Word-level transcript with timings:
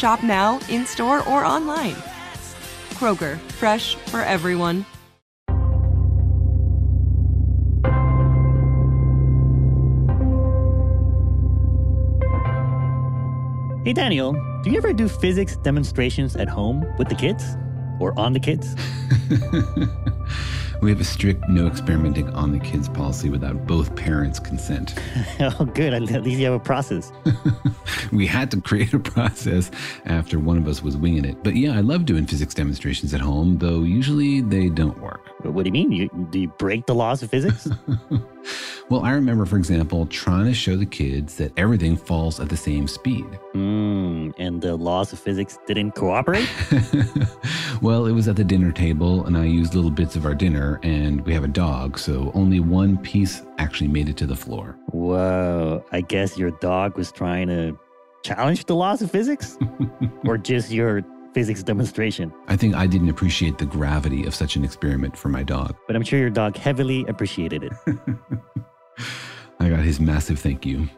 Shop 0.00 0.22
now, 0.22 0.58
in 0.70 0.86
store, 0.86 1.18
or 1.28 1.44
online. 1.44 1.92
Kroger, 2.96 3.36
fresh 3.60 3.96
for 3.96 4.20
everyone. 4.20 4.86
Hey, 13.84 13.92
Daniel, 13.92 14.32
do 14.62 14.70
you 14.70 14.78
ever 14.78 14.94
do 14.94 15.06
physics 15.06 15.56
demonstrations 15.56 16.34
at 16.34 16.48
home 16.48 16.82
with 16.96 17.10
the 17.10 17.14
kids 17.14 17.44
or 18.00 18.18
on 18.18 18.32
the 18.32 18.40
kids? 18.40 18.74
We 20.80 20.90
have 20.90 21.00
a 21.00 21.04
strict 21.04 21.48
no 21.48 21.66
experimenting 21.66 22.30
on 22.30 22.52
the 22.52 22.58
kids 22.58 22.88
policy 22.88 23.28
without 23.28 23.66
both 23.66 23.94
parents' 23.94 24.38
consent. 24.38 24.94
oh, 25.40 25.66
good. 25.74 25.92
At 25.92 26.22
least 26.22 26.38
you 26.38 26.46
have 26.46 26.54
a 26.54 26.58
process. 26.58 27.12
we 28.12 28.26
had 28.26 28.50
to 28.52 28.60
create 28.60 28.94
a 28.94 28.98
process 28.98 29.70
after 30.06 30.38
one 30.38 30.56
of 30.56 30.66
us 30.66 30.82
was 30.82 30.96
winging 30.96 31.26
it. 31.26 31.42
But 31.44 31.56
yeah, 31.56 31.76
I 31.76 31.80
love 31.80 32.06
doing 32.06 32.26
physics 32.26 32.54
demonstrations 32.54 33.12
at 33.12 33.20
home, 33.20 33.58
though 33.58 33.82
usually 33.82 34.40
they 34.40 34.70
don't 34.70 34.98
work. 35.00 35.29
What 35.42 35.64
do 35.64 35.68
you 35.68 35.72
mean? 35.72 35.92
You, 35.92 36.28
do 36.30 36.40
you 36.40 36.48
break 36.48 36.86
the 36.86 36.94
laws 36.94 37.22
of 37.22 37.30
physics? 37.30 37.68
well, 38.90 39.02
I 39.02 39.12
remember, 39.12 39.46
for 39.46 39.56
example, 39.56 40.06
trying 40.06 40.46
to 40.46 40.54
show 40.54 40.76
the 40.76 40.86
kids 40.86 41.36
that 41.36 41.52
everything 41.56 41.96
falls 41.96 42.40
at 42.40 42.48
the 42.48 42.56
same 42.56 42.86
speed. 42.86 43.26
Mm, 43.54 44.34
and 44.38 44.60
the 44.60 44.76
laws 44.76 45.12
of 45.12 45.18
physics 45.18 45.58
didn't 45.66 45.92
cooperate? 45.92 46.48
well, 47.82 48.06
it 48.06 48.12
was 48.12 48.28
at 48.28 48.36
the 48.36 48.44
dinner 48.44 48.72
table, 48.72 49.24
and 49.26 49.36
I 49.36 49.44
used 49.44 49.74
little 49.74 49.90
bits 49.90 50.16
of 50.16 50.26
our 50.26 50.34
dinner, 50.34 50.78
and 50.82 51.20
we 51.22 51.32
have 51.34 51.44
a 51.44 51.48
dog, 51.48 51.98
so 51.98 52.30
only 52.34 52.60
one 52.60 52.98
piece 52.98 53.42
actually 53.58 53.88
made 53.88 54.08
it 54.08 54.16
to 54.18 54.26
the 54.26 54.36
floor. 54.36 54.76
Whoa. 54.92 55.84
I 55.92 56.00
guess 56.00 56.36
your 56.36 56.50
dog 56.50 56.96
was 56.96 57.10
trying 57.12 57.48
to 57.48 57.78
challenge 58.22 58.66
the 58.66 58.74
laws 58.74 59.02
of 59.02 59.10
physics? 59.10 59.58
or 60.26 60.36
just 60.38 60.70
your 60.70 61.02
physics 61.32 61.62
demonstration. 61.62 62.32
I 62.48 62.56
think 62.56 62.74
I 62.74 62.86
didn't 62.86 63.08
appreciate 63.08 63.58
the 63.58 63.66
gravity 63.66 64.24
of 64.26 64.34
such 64.34 64.56
an 64.56 64.64
experiment 64.64 65.16
for 65.16 65.28
my 65.28 65.42
dog. 65.42 65.76
But 65.86 65.96
I'm 65.96 66.02
sure 66.02 66.18
your 66.18 66.30
dog 66.30 66.56
heavily 66.56 67.04
appreciated 67.06 67.64
it. 67.64 67.72
I 69.60 69.68
got 69.68 69.80
his 69.80 70.00
massive 70.00 70.38
thank 70.38 70.64
you. 70.64 70.88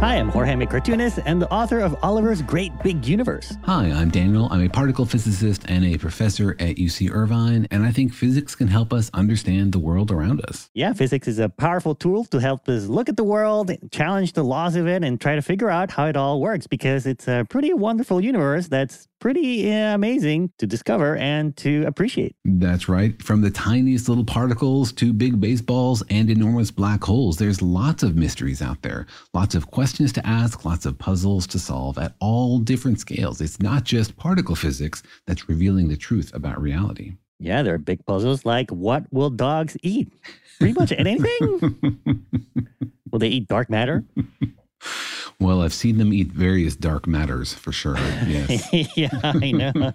Hi, 0.00 0.16
I'm 0.16 0.28
Jorge 0.28 0.66
Cartoonist 0.66 1.20
and 1.24 1.40
the 1.40 1.50
author 1.50 1.80
of 1.80 1.96
Oliver's 2.02 2.42
Great 2.42 2.70
Big 2.82 3.06
Universe. 3.06 3.56
Hi, 3.64 3.90
I'm 3.90 4.10
Daniel. 4.10 4.46
I'm 4.50 4.62
a 4.62 4.68
particle 4.68 5.06
physicist 5.06 5.64
and 5.68 5.86
a 5.86 5.96
professor 5.96 6.50
at 6.60 6.76
UC 6.76 7.10
Irvine, 7.10 7.66
and 7.70 7.82
I 7.82 7.92
think 7.92 8.12
physics 8.12 8.54
can 8.54 8.68
help 8.68 8.92
us 8.92 9.10
understand 9.14 9.72
the 9.72 9.78
world 9.78 10.10
around 10.10 10.44
us. 10.44 10.68
Yeah, 10.74 10.92
physics 10.92 11.26
is 11.26 11.38
a 11.38 11.48
powerful 11.48 11.94
tool 11.94 12.26
to 12.26 12.38
help 12.38 12.68
us 12.68 12.88
look 12.88 13.08
at 13.08 13.16
the 13.16 13.24
world, 13.24 13.70
challenge 13.90 14.34
the 14.34 14.44
laws 14.44 14.76
of 14.76 14.86
it, 14.86 15.02
and 15.02 15.18
try 15.18 15.34
to 15.34 15.40
figure 15.40 15.70
out 15.70 15.92
how 15.92 16.04
it 16.04 16.16
all 16.16 16.42
works 16.42 16.66
because 16.66 17.06
it's 17.06 17.26
a 17.26 17.46
pretty 17.48 17.72
wonderful 17.72 18.20
universe 18.20 18.68
that's 18.68 19.08
pretty 19.20 19.72
uh, 19.72 19.94
amazing 19.94 20.52
to 20.58 20.66
discover 20.66 21.16
and 21.16 21.56
to 21.58 21.84
appreciate. 21.86 22.36
That's 22.44 22.88
right. 22.88 23.20
From 23.22 23.40
the 23.40 23.50
tiniest 23.50 24.08
little 24.08 24.24
particles 24.24 24.92
to 24.94 25.12
big 25.12 25.40
baseballs 25.40 26.02
and 26.10 26.30
enormous 26.30 26.70
black 26.70 27.02
holes, 27.02 27.36
there's 27.36 27.62
lots 27.62 28.02
of 28.02 28.16
mysteries 28.16 28.62
out 28.62 28.82
there, 28.82 29.06
lots 29.34 29.54
of 29.54 29.70
questions 29.70 30.12
to 30.14 30.26
ask, 30.26 30.64
lots 30.64 30.86
of 30.86 30.98
puzzles 30.98 31.46
to 31.48 31.58
solve 31.58 31.98
at 31.98 32.14
all 32.20 32.58
different 32.58 33.00
scales. 33.00 33.40
It's 33.40 33.60
not 33.60 33.84
just 33.84 34.16
particle 34.16 34.56
physics 34.56 35.02
that's 35.26 35.48
revealing 35.48 35.88
the 35.88 35.96
truth 35.96 36.34
about 36.34 36.60
reality. 36.60 37.14
Yeah, 37.38 37.62
there 37.62 37.74
are 37.74 37.78
big 37.78 38.04
puzzles 38.06 38.44
like 38.46 38.70
what 38.70 39.04
will 39.12 39.30
dogs 39.30 39.76
eat? 39.82 40.10
Pretty 40.58 40.72
much 40.72 40.92
anything. 40.92 41.76
will 43.10 43.18
they 43.18 43.28
eat 43.28 43.48
dark 43.48 43.68
matter? 43.68 44.04
Well, 45.38 45.60
I've 45.60 45.74
seen 45.74 45.98
them 45.98 46.12
eat 46.12 46.32
various 46.32 46.76
dark 46.76 47.06
matters 47.06 47.52
for 47.52 47.72
sure. 47.72 47.96
Yes. 48.26 48.96
yeah, 48.96 49.10
I 49.22 49.52
know. 49.52 49.72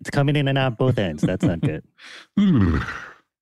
it's 0.00 0.10
coming 0.10 0.36
in 0.36 0.48
and 0.48 0.58
out 0.58 0.76
both 0.76 0.98
ends. 0.98 1.22
That's 1.22 1.44
not 1.44 1.60
good. 1.60 1.84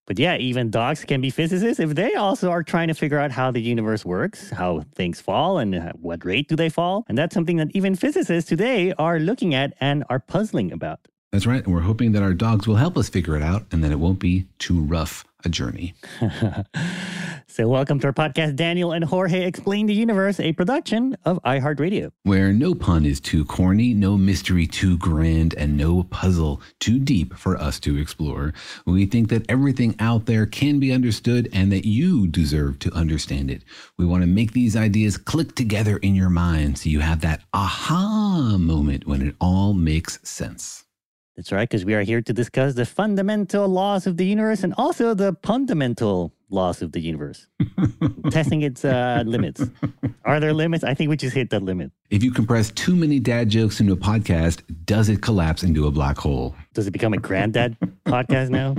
but 0.07 0.19
yeah, 0.19 0.37
even 0.37 0.71
dogs 0.71 1.05
can 1.05 1.21
be 1.21 1.31
physicists 1.31 1.81
if 1.81 1.95
they 1.95 2.15
also 2.15 2.51
are 2.51 2.63
trying 2.63 2.89
to 2.89 2.95
figure 2.95 3.19
out 3.19 3.31
how 3.31 3.51
the 3.51 3.61
universe 3.61 4.05
works, 4.05 4.51
how 4.51 4.85
things 4.95 5.21
fall, 5.21 5.59
and 5.59 5.75
at 5.75 5.99
what 5.99 6.25
rate 6.25 6.49
do 6.49 6.57
they 6.57 6.69
fall. 6.69 7.05
And 7.09 7.17
that's 7.17 7.35
something 7.35 7.57
that 7.57 7.69
even 7.75 7.97
physicists 7.97 8.49
today 8.49 8.93
are 8.99 9.19
looking 9.19 9.55
at 9.55 9.73
and 9.81 10.05
are 10.11 10.21
puzzling 10.21 10.73
about. 10.73 11.01
That's 11.33 11.47
right. 11.47 11.65
And 11.65 11.75
we're 11.75 11.81
hoping 11.81 12.13
that 12.13 12.23
our 12.23 12.35
dogs 12.35 12.67
will 12.67 12.77
help 12.77 12.97
us 12.97 13.09
figure 13.09 13.37
it 13.37 13.43
out 13.43 13.67
and 13.73 13.83
that 13.85 13.93
it 13.93 13.99
won't 13.99 14.19
be 14.19 14.47
too 14.59 14.81
rough 14.81 15.25
a 15.45 15.49
journey. 15.49 15.95
So, 17.51 17.67
welcome 17.67 17.99
to 18.01 18.07
our 18.07 18.13
podcast, 18.13 18.55
Daniel 18.57 18.93
and 18.93 19.03
Jorge 19.03 19.45
Explain 19.45 19.87
the 19.87 19.95
Universe, 19.95 20.39
a 20.39 20.53
production 20.53 21.17
of 21.25 21.43
iHeartRadio. 21.43 22.13
Where 22.23 22.53
no 22.53 22.75
pun 22.75 23.07
is 23.07 23.21
too 23.21 23.45
corny, 23.45 23.95
no 23.95 24.17
mystery 24.17 24.67
too 24.67 24.99
grand, 24.99 25.55
and 25.55 25.77
no 25.77 26.05
puzzle 26.05 26.61
too 26.79 27.01
deep 27.01 27.35
for 27.35 27.57
us 27.57 27.81
to 27.81 27.97
explore. 27.97 28.53
We 28.87 29.07
think 29.07 29.31
that 29.31 29.51
everything 29.51 29.97
out 29.99 30.27
there 30.27 30.47
can 30.47 30.79
be 30.79 30.93
understood 30.93 31.49
and 31.53 31.73
that 31.73 31.85
you 31.85 32.29
deserve 32.29 32.79
to 32.81 32.93
understand 32.93 33.51
it. 33.51 33.65
We 33.97 34.05
want 34.05 34.23
to 34.23 34.29
make 34.29 34.53
these 34.53 34.77
ideas 34.77 35.17
click 35.17 35.55
together 35.55 35.97
in 35.97 36.15
your 36.15 36.31
mind 36.31 36.79
so 36.79 36.91
you 36.91 37.01
have 37.01 37.23
that 37.23 37.41
aha 37.53 38.57
moment 38.57 39.07
when 39.07 39.27
it 39.27 39.35
all 39.41 39.73
makes 39.73 40.21
sense. 40.23 40.85
That's 41.39 41.53
right, 41.53 41.69
because 41.69 41.85
we 41.85 41.95
are 41.95 42.03
here 42.03 42.21
to 42.21 42.33
discuss 42.33 42.75
the 42.75 42.85
fundamental 42.85 43.69
laws 43.69 44.09
of 44.09 44.17
the 44.17 44.27
universe 44.27 44.65
and 44.65 44.75
also 44.77 45.15
the 45.15 45.37
fundamental 45.45 46.35
laws 46.51 46.83
of 46.83 46.91
the 46.91 46.99
universe, 46.99 47.47
testing 48.33 48.63
its 48.63 48.85
uh, 48.85 49.23
limits. 49.25 49.63
Are 50.25 50.41
there 50.41 50.53
limits? 50.53 50.83
I 50.83 50.95
think 50.95 51.11
we 51.11 51.17
just 51.17 51.37
hit 51.37 51.51
that 51.51 51.63
limit. 51.63 51.93
If 52.11 52.25
you 52.25 52.33
compress 52.33 52.73
too 52.73 52.97
many 52.97 53.21
dad 53.21 53.51
jokes 53.51 53.79
into 53.79 53.93
a 53.93 53.97
podcast, 53.97 54.63
does 54.85 55.09
it 55.09 55.23
collapse 55.23 55.63
into 55.63 55.87
a 55.87 55.93
black 55.93 56.19
hole? 56.19 56.57
Does 56.75 56.89
it 56.89 56.91
become 56.91 57.13
a 57.13 57.19
granddad 57.19 57.77
podcast 58.05 58.51
now? 58.51 58.75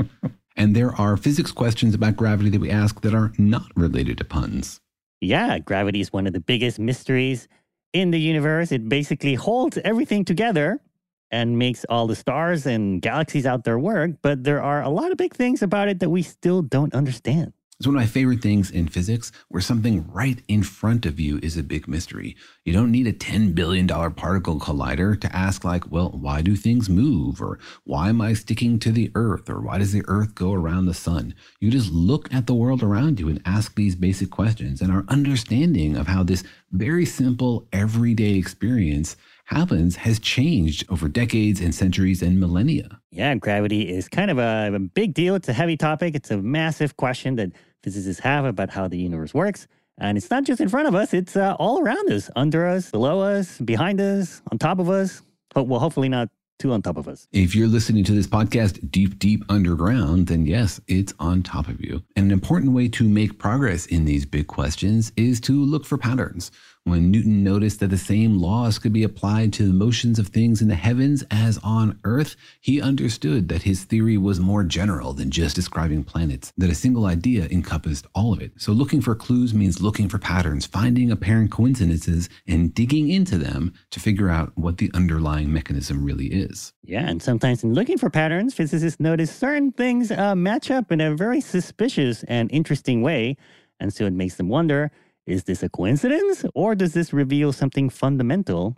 And 0.57 0.75
there 0.75 0.93
are 0.99 1.15
physics 1.15 1.53
questions 1.53 1.95
about 1.95 2.17
gravity 2.17 2.49
that 2.49 2.59
we 2.59 2.69
ask 2.69 2.99
that 3.03 3.13
are 3.13 3.31
not 3.37 3.71
related 3.77 4.17
to 4.17 4.25
puns. 4.25 4.81
Yeah, 5.21 5.59
gravity 5.59 6.01
is 6.01 6.11
one 6.11 6.27
of 6.27 6.33
the 6.33 6.41
biggest 6.41 6.77
mysteries 6.77 7.47
in 7.93 8.11
the 8.11 8.19
universe. 8.19 8.73
It 8.73 8.89
basically 8.89 9.35
holds 9.35 9.77
everything 9.85 10.25
together 10.25 10.81
and 11.31 11.57
makes 11.57 11.85
all 11.89 12.07
the 12.07 12.15
stars 12.15 12.65
and 12.65 13.01
galaxies 13.01 13.45
out 13.45 13.63
there 13.63 13.79
work, 13.79 14.11
but 14.21 14.43
there 14.43 14.61
are 14.61 14.81
a 14.81 14.89
lot 14.89 15.11
of 15.11 15.17
big 15.17 15.33
things 15.33 15.61
about 15.61 15.87
it 15.87 15.99
that 15.99 16.09
we 16.09 16.21
still 16.21 16.61
don't 16.61 16.93
understand. 16.93 17.53
It's 17.79 17.87
one 17.87 17.95
of 17.95 18.01
my 18.01 18.07
favorite 18.07 18.41
things 18.41 18.71
in 18.71 18.89
physics 18.89 19.31
where 19.47 19.61
something 19.61 20.05
right 20.11 20.37
in 20.49 20.63
front 20.63 21.05
of 21.05 21.17
you 21.17 21.39
is 21.41 21.55
a 21.55 21.63
big 21.63 21.87
mystery. 21.87 22.35
You 22.65 22.73
don't 22.73 22.91
need 22.91 23.07
a 23.07 23.13
$10 23.13 23.55
billion 23.55 23.87
particle 23.87 24.59
collider 24.59 25.17
to 25.21 25.33
ask, 25.33 25.63
like, 25.63 25.89
well, 25.89 26.09
why 26.09 26.41
do 26.41 26.57
things 26.57 26.89
move? 26.89 27.41
Or 27.41 27.57
why 27.85 28.09
am 28.09 28.19
I 28.19 28.33
sticking 28.33 28.79
to 28.79 28.91
the 28.91 29.09
earth? 29.15 29.49
Or 29.49 29.61
why 29.61 29.77
does 29.77 29.93
the 29.93 30.03
earth 30.09 30.35
go 30.35 30.51
around 30.51 30.87
the 30.87 30.93
sun? 30.93 31.33
You 31.61 31.71
just 31.71 31.89
look 31.89 32.27
at 32.33 32.47
the 32.47 32.53
world 32.53 32.83
around 32.83 33.17
you 33.17 33.29
and 33.29 33.41
ask 33.45 33.73
these 33.75 33.95
basic 33.95 34.29
questions. 34.29 34.81
And 34.81 34.91
our 34.91 35.05
understanding 35.07 35.95
of 35.95 36.07
how 36.07 36.23
this 36.23 36.43
very 36.73 37.05
simple, 37.05 37.65
everyday 37.71 38.33
experience 38.33 39.15
happens 39.49 39.95
has 39.95 40.19
changed 40.19 40.85
over 40.89 41.07
decades 41.07 41.59
and 41.59 41.73
centuries 41.73 42.21
and 42.21 42.39
millennia. 42.39 42.99
Yeah, 43.11 43.35
gravity 43.35 43.89
is 43.89 44.07
kind 44.07 44.29
of 44.29 44.37
a, 44.37 44.71
a 44.73 44.79
big 44.79 45.13
deal. 45.13 45.33
It's 45.35 45.49
a 45.49 45.53
heavy 45.53 45.75
topic. 45.75 46.15
It's 46.15 46.29
a 46.29 46.37
massive 46.37 46.97
question 46.97 47.35
that 47.37 47.51
physicists 47.83 48.21
have 48.21 48.45
about 48.45 48.69
how 48.69 48.87
the 48.87 48.97
universe 48.97 49.33
works. 49.33 49.67
And 49.97 50.17
it's 50.17 50.29
not 50.29 50.43
just 50.43 50.61
in 50.61 50.69
front 50.69 50.87
of 50.87 50.95
us, 50.95 51.13
it's 51.13 51.35
uh, 51.35 51.55
all 51.59 51.81
around 51.81 52.09
us, 52.11 52.29
under 52.35 52.65
us, 52.67 52.91
below 52.91 53.21
us, 53.21 53.57
behind 53.57 53.99
us, 53.99 54.41
on 54.51 54.57
top 54.57 54.79
of 54.79 54.89
us. 54.89 55.21
But 55.53 55.63
well, 55.63 55.79
hopefully 55.79 56.09
not 56.09 56.29
too 56.59 56.71
on 56.73 56.81
top 56.81 56.97
of 56.97 57.07
us. 57.07 57.27
If 57.31 57.55
you're 57.55 57.67
listening 57.67 58.03
to 58.03 58.11
this 58.11 58.27
podcast 58.27 58.91
deep, 58.91 59.17
deep 59.17 59.43
underground, 59.49 60.27
then 60.27 60.45
yes, 60.45 60.79
it's 60.87 61.13
on 61.19 61.41
top 61.41 61.67
of 61.67 61.81
you. 61.81 62.03
And 62.15 62.25
an 62.25 62.31
important 62.31 62.73
way 62.73 62.87
to 62.89 63.07
make 63.07 63.39
progress 63.39 63.85
in 63.87 64.05
these 64.05 64.25
big 64.25 64.47
questions 64.47 65.11
is 65.15 65.39
to 65.41 65.53
look 65.53 65.85
for 65.85 65.97
patterns. 65.97 66.51
When 66.89 67.11
Newton 67.11 67.43
noticed 67.43 67.81
that 67.81 67.91
the 67.91 67.99
same 67.99 68.39
laws 68.39 68.79
could 68.79 68.91
be 68.91 69.03
applied 69.03 69.53
to 69.53 69.67
the 69.67 69.73
motions 69.73 70.17
of 70.17 70.29
things 70.29 70.59
in 70.59 70.69
the 70.69 70.75
heavens 70.75 71.23
as 71.29 71.59
on 71.63 71.99
Earth, 72.03 72.35
he 72.61 72.81
understood 72.81 73.47
that 73.49 73.61
his 73.61 73.83
theory 73.83 74.17
was 74.17 74.39
more 74.39 74.63
general 74.63 75.13
than 75.13 75.29
just 75.29 75.55
describing 75.55 76.03
planets, 76.03 76.51
that 76.57 76.71
a 76.71 76.75
single 76.75 77.05
idea 77.05 77.47
encompassed 77.51 78.07
all 78.15 78.33
of 78.33 78.41
it. 78.41 78.53
So 78.57 78.71
looking 78.71 79.01
for 79.01 79.13
clues 79.13 79.53
means 79.53 79.83
looking 79.83 80.09
for 80.09 80.17
patterns, 80.17 80.65
finding 80.65 81.11
apparent 81.11 81.51
coincidences, 81.51 82.27
and 82.47 82.73
digging 82.73 83.11
into 83.11 83.37
them 83.37 83.71
to 83.91 83.99
figure 83.99 84.29
out 84.29 84.51
what 84.55 84.79
the 84.79 84.89
underlying 84.95 85.53
mechanism 85.53 86.03
really 86.03 86.27
is. 86.27 86.73
Yeah, 86.83 87.07
and 87.07 87.21
sometimes 87.21 87.63
in 87.63 87.73
looking 87.75 87.99
for 87.99 88.09
patterns, 88.09 88.55
physicists 88.55 88.99
notice 88.99 89.29
certain 89.31 89.71
things 89.73 90.09
uh, 90.09 90.33
match 90.33 90.71
up 90.71 90.91
in 90.91 91.01
a 91.01 91.15
very 91.15 91.39
suspicious 91.39 92.23
and 92.23 92.51
interesting 92.51 93.03
way. 93.03 93.37
And 93.79 93.93
so 93.93 94.07
it 94.07 94.13
makes 94.13 94.35
them 94.35 94.49
wonder 94.49 94.91
is 95.29 95.43
this 95.43 95.63
a 95.63 95.69
coincidence 95.69 96.43
or 96.55 96.75
does 96.75 96.93
this 96.93 97.13
reveal 97.13 97.53
something 97.53 97.89
fundamental 97.89 98.75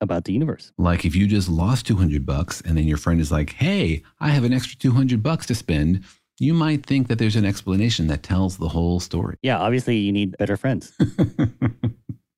about 0.00 0.24
the 0.24 0.32
universe? 0.32 0.72
Like 0.76 1.04
if 1.04 1.16
you 1.16 1.26
just 1.26 1.48
lost 1.48 1.86
200 1.86 2.26
bucks 2.26 2.60
and 2.60 2.76
then 2.76 2.84
your 2.84 2.98
friend 2.98 3.20
is 3.20 3.32
like, 3.32 3.54
"Hey, 3.54 4.02
I 4.20 4.28
have 4.28 4.44
an 4.44 4.52
extra 4.52 4.76
200 4.78 5.22
bucks 5.22 5.46
to 5.46 5.54
spend." 5.54 6.04
You 6.38 6.52
might 6.52 6.84
think 6.84 7.08
that 7.08 7.18
there's 7.18 7.36
an 7.36 7.46
explanation 7.46 8.08
that 8.08 8.22
tells 8.22 8.58
the 8.58 8.68
whole 8.68 9.00
story. 9.00 9.38
Yeah, 9.42 9.58
obviously 9.58 9.96
you 9.96 10.12
need 10.12 10.36
better 10.36 10.58
friends. 10.58 10.92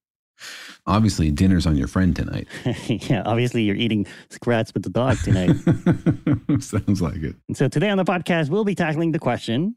obviously, 0.87 1.33
dinner's 1.33 1.67
on 1.67 1.77
your 1.77 1.89
friend 1.89 2.15
tonight. 2.15 2.47
yeah, 2.87 3.25
obviously 3.27 3.63
you're 3.63 3.75
eating 3.75 4.07
scraps 4.31 4.73
with 4.73 4.85
the 4.85 4.91
dog 4.91 5.19
tonight. 5.25 5.57
Sounds 6.63 7.03
like 7.03 7.17
it. 7.17 7.35
And 7.49 7.57
so 7.57 7.67
today 7.67 7.91
on 7.91 7.99
the 7.99 8.05
podcast, 8.05 8.51
we'll 8.51 8.65
be 8.65 8.77
tackling 8.77 9.11
the 9.11 9.19
question 9.19 9.75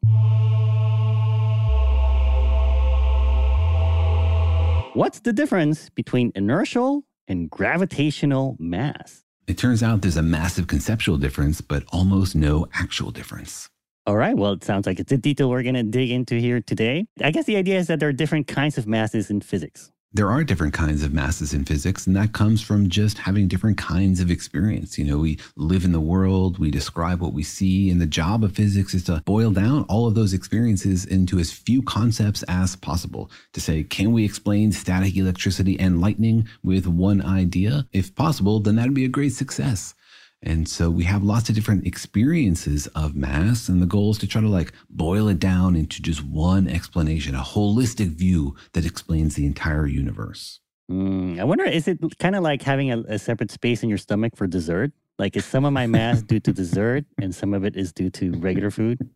What's 4.94 5.20
the 5.20 5.32
difference 5.32 5.88
between 5.88 6.32
inertial 6.34 7.04
and 7.26 7.48
gravitational 7.48 8.56
mass? 8.58 9.24
It 9.46 9.56
turns 9.56 9.82
out 9.82 10.02
there's 10.02 10.18
a 10.18 10.22
massive 10.22 10.66
conceptual 10.66 11.16
difference, 11.16 11.62
but 11.62 11.84
almost 11.88 12.36
no 12.36 12.66
actual 12.74 13.10
difference. 13.10 13.70
All 14.06 14.16
right. 14.16 14.36
Well, 14.36 14.52
it 14.52 14.64
sounds 14.64 14.86
like 14.86 15.00
it's 15.00 15.10
a 15.10 15.16
detail 15.16 15.48
we're 15.48 15.62
going 15.62 15.76
to 15.76 15.82
dig 15.82 16.10
into 16.10 16.34
here 16.34 16.60
today. 16.60 17.06
I 17.22 17.30
guess 17.30 17.46
the 17.46 17.56
idea 17.56 17.78
is 17.78 17.86
that 17.86 18.00
there 18.00 18.08
are 18.10 18.12
different 18.12 18.48
kinds 18.48 18.76
of 18.76 18.86
masses 18.86 19.30
in 19.30 19.40
physics 19.40 19.90
there 20.14 20.30
are 20.30 20.44
different 20.44 20.74
kinds 20.74 21.02
of 21.02 21.14
masses 21.14 21.54
in 21.54 21.64
physics, 21.64 22.06
and 22.06 22.14
that 22.16 22.32
comes 22.32 22.60
from 22.60 22.88
just 22.88 23.18
having 23.18 23.48
different 23.48 23.78
kinds 23.78 24.20
of 24.20 24.30
experience. 24.30 24.98
You 24.98 25.04
know, 25.04 25.18
we 25.18 25.38
live 25.56 25.84
in 25.84 25.92
the 25.92 26.00
world, 26.00 26.58
we 26.58 26.70
describe 26.70 27.20
what 27.20 27.32
we 27.32 27.42
see, 27.42 27.90
and 27.90 28.00
the 28.00 28.06
job 28.06 28.44
of 28.44 28.54
physics 28.54 28.94
is 28.94 29.04
to 29.04 29.22
boil 29.24 29.50
down 29.50 29.84
all 29.88 30.06
of 30.06 30.14
those 30.14 30.34
experiences 30.34 31.06
into 31.06 31.38
as 31.38 31.50
few 31.50 31.82
concepts 31.82 32.42
as 32.44 32.76
possible. 32.76 33.30
To 33.54 33.60
say, 33.60 33.84
can 33.84 34.12
we 34.12 34.24
explain 34.24 34.72
static 34.72 35.16
electricity 35.16 35.78
and 35.80 36.00
lightning 36.00 36.48
with 36.62 36.86
one 36.86 37.22
idea? 37.22 37.86
If 37.92 38.14
possible, 38.14 38.60
then 38.60 38.76
that'd 38.76 38.94
be 38.94 39.06
a 39.06 39.08
great 39.08 39.32
success. 39.32 39.94
And 40.42 40.68
so 40.68 40.90
we 40.90 41.04
have 41.04 41.22
lots 41.22 41.48
of 41.48 41.54
different 41.54 41.86
experiences 41.86 42.88
of 42.88 43.14
mass, 43.14 43.68
and 43.68 43.80
the 43.80 43.86
goal 43.86 44.10
is 44.10 44.18
to 44.18 44.26
try 44.26 44.40
to 44.40 44.48
like 44.48 44.72
boil 44.90 45.28
it 45.28 45.38
down 45.38 45.76
into 45.76 46.02
just 46.02 46.24
one 46.24 46.66
explanation, 46.66 47.34
a 47.34 47.42
holistic 47.42 48.08
view 48.08 48.56
that 48.72 48.84
explains 48.84 49.34
the 49.34 49.46
entire 49.46 49.86
universe. 49.86 50.60
Mm, 50.90 51.38
I 51.38 51.44
wonder, 51.44 51.64
is 51.64 51.86
it 51.86 51.98
kind 52.18 52.34
of 52.34 52.42
like 52.42 52.62
having 52.62 52.90
a, 52.90 52.98
a, 53.08 53.18
separate 53.18 53.50
space 53.50 53.82
in 53.82 53.88
your 53.88 53.98
stomach 53.98 54.36
for 54.36 54.46
dessert? 54.46 54.92
Like, 55.18 55.36
is 55.36 55.44
some 55.44 55.64
of 55.64 55.72
my 55.72 55.86
mass 55.86 56.22
due 56.22 56.40
to 56.40 56.52
dessert 56.52 57.04
and 57.20 57.34
some 57.34 57.54
of 57.54 57.64
it 57.64 57.76
is 57.76 57.92
due 57.92 58.10
to 58.10 58.32
regular 58.32 58.70
food? 58.70 59.08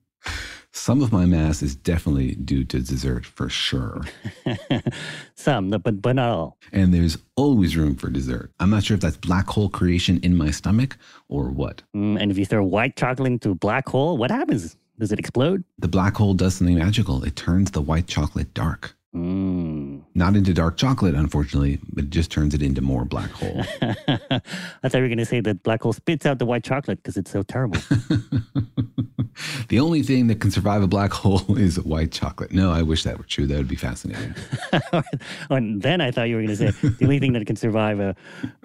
Some 0.73 1.02
of 1.02 1.11
my 1.11 1.25
mass 1.25 1.62
is 1.62 1.75
definitely 1.75 2.35
due 2.35 2.62
to 2.64 2.80
dessert 2.80 3.25
for 3.25 3.49
sure. 3.49 4.02
Some, 5.35 5.71
but, 5.71 6.02
but 6.02 6.16
not 6.16 6.30
all. 6.30 6.59
And 6.71 6.92
there's 6.92 7.16
always 7.35 7.76
room 7.76 7.97
for 7.97 8.11
dessert. 8.11 8.52
I'm 8.61 8.71
not 8.71 8.85
sure 8.85 8.95
if 8.95 9.00
that's 9.00 9.16
black 9.16 9.49
hole 9.49 9.71
creation 9.71 10.21
in 10.23 10.37
my 10.37 10.50
stomach 10.50 10.99
or 11.28 11.49
what. 11.49 11.83
Mm, 11.97 12.21
and 12.21 12.30
if 12.30 12.37
you 12.37 12.45
throw 12.45 12.62
white 12.62 12.95
chocolate 12.95 13.33
into 13.33 13.50
a 13.50 13.54
black 13.54 13.88
hole, 13.88 14.18
what 14.18 14.30
happens? 14.30 14.76
Does 14.99 15.12
it 15.12 15.18
explode? 15.18 15.64
The 15.78 15.88
black 15.88 16.14
hole 16.14 16.35
does 16.35 16.56
something 16.56 16.78
magical. 16.78 17.25
It 17.25 17.37
turns 17.37 17.71
the 17.71 17.83
white 17.83 18.06
chocolate 18.06 18.52
dark. 18.52 18.97
Mm. 19.14 19.95
Not 20.16 20.35
into 20.35 20.54
dark 20.54 20.78
chocolate, 20.78 21.14
unfortunately, 21.14 21.78
but 21.92 22.04
it 22.04 22.11
just 22.11 22.30
turns 22.30 22.54
it 22.54 22.62
into 22.62 22.80
more 22.80 23.04
black 23.04 23.30
hole. 23.30 23.61
I 23.82 24.40
thought 24.88 24.94
you 24.94 25.02
were 25.02 25.08
going 25.08 25.18
to 25.18 25.26
say 25.26 25.40
that 25.40 25.62
black 25.62 25.82
hole 25.82 25.92
spits 25.92 26.25
out 26.25 26.38
the 26.38 26.46
white 26.46 26.64
chocolate 26.64 27.02
because 27.02 27.18
it's 27.18 27.30
so 27.30 27.42
terrible. 27.42 27.78
the 29.68 29.78
only 29.78 30.02
thing 30.02 30.28
that 30.28 30.40
can 30.40 30.50
survive 30.50 30.82
a 30.82 30.87
black 30.87 31.12
hole 31.23 31.58
is 31.58 31.78
white 31.78 32.12
chocolate. 32.12 32.50
No, 32.50 32.73
I 32.73 32.80
wish 32.80 33.02
that 33.02 33.18
were 33.18 33.25
true. 33.25 33.46
That 33.46 33.58
would 33.58 33.68
be 33.68 33.76
fascinating. 33.76 34.35
and 35.50 35.82
then 35.82 36.00
I 36.00 36.11
thought 36.11 36.30
you 36.30 36.37
were 36.37 36.42
going 36.42 36.56
to 36.56 36.73
say 36.73 36.88
the 36.88 37.04
only 37.04 37.18
thing 37.18 37.35
that 37.35 37.46
can 37.46 37.56
survive 37.56 38.00
a 38.00 38.16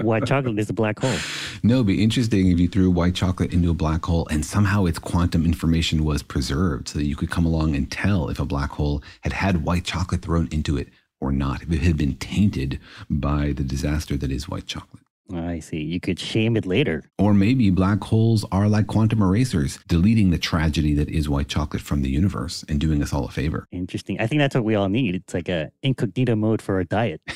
white 0.01 0.25
chocolate 0.25 0.57
is 0.57 0.69
a 0.69 0.73
black 0.73 0.99
hole. 0.99 1.17
No, 1.63 1.75
it'd 1.75 1.87
be 1.87 2.01
interesting 2.01 2.47
if 2.47 2.61
you 2.61 2.69
threw 2.69 2.89
white 2.89 3.13
chocolate 3.13 3.51
into 3.51 3.69
a 3.69 3.73
black 3.73 4.05
hole 4.05 4.25
and 4.31 4.45
somehow 4.45 4.85
its 4.85 4.99
quantum 4.99 5.43
information 5.43 6.05
was 6.05 6.23
preserved 6.23 6.87
so 6.87 6.99
that 6.99 7.05
you 7.07 7.17
could 7.17 7.29
come 7.29 7.45
along 7.45 7.75
and 7.75 7.91
tell 7.91 8.29
if 8.29 8.39
a 8.39 8.45
black 8.45 8.69
hole 8.69 9.03
had 9.19 9.33
had 9.33 9.65
white 9.65 9.83
chocolate 9.83 10.21
thrown 10.21 10.47
into 10.49 10.77
it 10.77 10.87
or 11.21 11.31
not, 11.31 11.61
if 11.61 11.71
it 11.71 11.81
had 11.81 11.97
been 11.97 12.15
tainted 12.15 12.79
by 13.09 13.53
the 13.53 13.63
disaster 13.63 14.17
that 14.17 14.31
is 14.31 14.49
white 14.49 14.67
chocolate. 14.67 15.03
I 15.33 15.59
see. 15.59 15.81
You 15.81 15.99
could 15.99 16.19
shame 16.19 16.57
it 16.57 16.65
later. 16.65 17.03
Or 17.17 17.33
maybe 17.33 17.69
black 17.69 18.03
holes 18.03 18.45
are 18.51 18.67
like 18.67 18.87
quantum 18.87 19.21
erasers, 19.21 19.79
deleting 19.87 20.31
the 20.31 20.37
tragedy 20.37 20.93
that 20.95 21.09
is 21.09 21.29
white 21.29 21.47
chocolate 21.47 21.81
from 21.81 22.01
the 22.01 22.09
universe 22.09 22.65
and 22.67 22.79
doing 22.79 23.01
us 23.01 23.13
all 23.13 23.25
a 23.25 23.31
favor. 23.31 23.67
Interesting. 23.71 24.19
I 24.19 24.27
think 24.27 24.39
that's 24.39 24.55
what 24.55 24.63
we 24.63 24.75
all 24.75 24.89
need. 24.89 25.15
It's 25.15 25.33
like 25.33 25.49
a 25.49 25.71
incognito 25.83 26.35
mode 26.35 26.61
for 26.61 26.75
our 26.75 26.83
diet. 26.83 27.21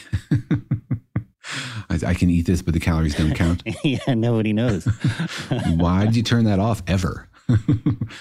I, 1.90 2.00
I, 2.08 2.14
can 2.16 2.30
eat 2.30 2.48
this, 2.48 2.62
but 2.62 2.74
the 2.74 2.80
calories 2.80 3.16
don't 3.16 3.36
count. 3.36 3.62
yeah, 3.84 4.14
nobody 4.14 4.52
knows. 4.52 4.86
Why 5.76 6.06
did 6.06 6.16
you 6.16 6.24
turn 6.24 6.46
that 6.46 6.60
off 6.60 6.82
ever? 6.88 7.30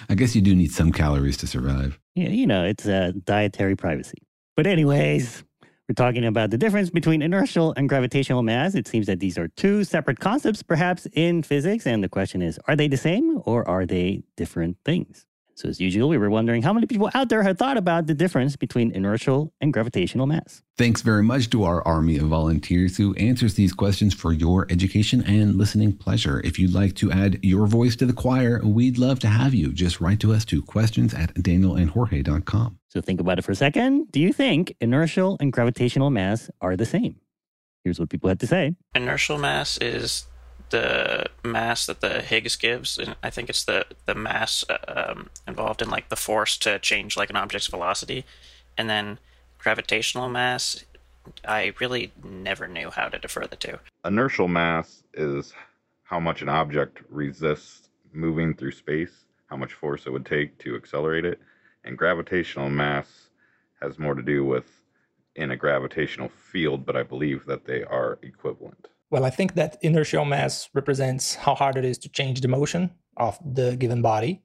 I 0.09 0.15
guess 0.15 0.37
you 0.37 0.43
do 0.43 0.55
need 0.55 0.71
some 0.71 0.93
calories 0.93 1.39
to 1.39 1.47
survive. 1.47 1.99
Yeah, 2.15 2.29
you 2.29 2.47
know, 2.47 2.65
it's 2.65 2.87
uh, 2.87 3.13
dietary 3.25 3.77
privacy. 3.77 4.19
But, 4.57 4.67
anyways, 4.67 5.43
we're 5.89 5.95
talking 5.95 6.25
about 6.25 6.51
the 6.51 6.57
difference 6.57 6.89
between 6.89 7.21
inertial 7.21 7.75
and 7.77 7.89
gravitational 7.89 8.43
mass. 8.43 8.75
It 8.75 8.89
seems 8.89 9.07
that 9.07 9.21
these 9.21 9.37
are 9.37 9.49
two 9.49 9.85
separate 9.85 10.19
concepts, 10.19 10.63
perhaps, 10.63 11.07
in 11.13 11.43
physics. 11.43 11.87
And 11.87 12.03
the 12.03 12.09
question 12.09 12.41
is 12.41 12.59
are 12.67 12.77
they 12.77 12.89
the 12.89 12.97
same 12.97 13.41
or 13.45 13.69
are 13.69 13.85
they 13.85 14.23
different 14.37 14.79
things? 14.85 15.27
So, 15.57 15.69
as 15.69 15.81
usual, 15.81 16.09
we 16.09 16.19
were 16.19 16.31
wondering 16.31 16.63
how 16.63 16.73
many 16.73 16.87
people 16.87 17.11
out 17.15 17.29
there 17.29 17.43
had 17.43 17.59
thought 17.59 17.77
about 17.77 18.07
the 18.07 18.15
difference 18.15 18.57
between 18.57 18.91
inertial 18.91 19.53
and 19.61 19.73
gravitational 19.73 20.27
mass. 20.27 20.63
Thanks 20.77 21.01
very 21.01 21.23
much 21.23 21.49
to 21.51 21.63
our 21.63 21.87
army 21.87 22.17
of 22.17 22.27
volunteers 22.27 22.97
who 22.97 23.15
answers 23.15 23.55
these 23.55 23.73
questions 23.73 24.15
for 24.15 24.33
your 24.33 24.67
education 24.71 25.23
and 25.23 25.55
listening 25.55 25.93
pleasure. 25.93 26.41
If 26.41 26.59
you'd 26.59 26.75
like 26.75 26.97
to 26.97 27.13
add 27.13 27.39
your 27.45 27.69
voice 27.69 27.95
to 27.97 28.07
the 28.07 28.13
choir, 28.13 28.61
we'd 28.65 28.99
love 28.99 29.21
to 29.21 29.29
have 29.29 29.55
you. 29.55 29.73
Just 29.73 30.01
write 30.01 30.19
to 30.21 30.33
us 30.33 30.45
to 30.47 30.61
questions 30.61 31.15
at 31.15 31.33
danielandjorge.com. 31.35 32.79
So, 32.95 33.01
think 33.01 33.21
about 33.21 33.41
it 33.41 33.43
for 33.43 33.51
a 33.51 33.57
second. 33.57 34.13
Do 34.13 34.21
you 34.21 34.33
think 34.33 34.77
inertial 34.81 35.37
and 35.41 35.53
gravitational 35.53 36.11
mass 36.11 36.49
are 36.61 36.77
the 36.77 36.87
same? 36.87 37.17
Here's 37.83 37.99
what 37.99 38.09
people 38.09 38.29
had 38.29 38.39
to 38.39 38.47
say. 38.47 38.77
Inertial 38.95 39.37
mass 39.37 39.79
is 39.79 40.27
the 40.71 41.27
mass 41.43 41.87
that 41.87 42.01
the 42.01 42.23
Higgs 42.23 42.55
gives, 42.55 42.97
and 42.97 43.17
I 43.21 43.31
think 43.31 43.51
it's 43.51 43.65
the 43.65 43.85
the 44.07 44.15
mass 44.15 44.65
uh, 44.71 44.79
um, 44.87 45.29
involved 45.47 45.83
in 45.83 45.91
like 45.91 46.09
the 46.09 46.17
force 46.17 46.57
to 46.59 46.79
change 46.79 47.17
like 47.17 47.31
an 47.31 47.37
object's 47.37 47.67
velocity, 47.67 48.25
and 48.79 48.89
then 48.89 49.19
gravitational 49.59 50.29
mass. 50.29 50.85
I 51.45 51.73
really 51.81 52.13
never 52.23 52.69
knew 52.69 52.91
how 52.91 53.09
to 53.09 53.19
defer 53.19 53.47
the 53.47 53.57
two. 53.57 53.79
Inertial 54.05 54.47
mass 54.47 55.03
is 55.15 55.53
how 56.05 56.21
much 56.21 56.43
an 56.43 56.49
object 56.49 57.01
resists 57.09 57.89
moving 58.13 58.55
through 58.55 58.73
space, 58.73 59.25
how 59.47 59.57
much 59.57 59.73
force 59.73 60.07
it 60.07 60.11
would 60.11 60.27
take 60.27 60.59
to 60.59 60.77
accelerate 60.77 61.25
it, 61.25 61.41
and 61.85 61.99
gravitational 61.99 62.71
mass 62.71 63.31
has 63.81 63.99
more 63.99 64.15
to 64.15 64.23
do 64.23 64.45
with 64.45 64.81
in 65.37 65.51
a 65.51 65.57
gravitational 65.57 66.29
field, 66.29 66.87
but 66.87 66.97
I 66.97 67.03
believe 67.03 67.45
that 67.47 67.65
they 67.65 67.83
are 67.83 68.19
equivalent. 68.23 68.89
Well, 69.11 69.25
I 69.25 69.31
think 69.31 69.55
that 69.55 69.77
inertial 69.83 70.25
mass 70.25 70.69
represents 70.75 71.35
how 71.35 71.55
hard 71.55 71.77
it 71.77 71.85
is 71.85 71.99
to 71.99 72.09
change 72.09 72.41
the 72.41 72.49
motion 72.49 72.91
of 73.17 73.39
the 73.45 73.77
given 73.77 74.03
body, 74.03 74.43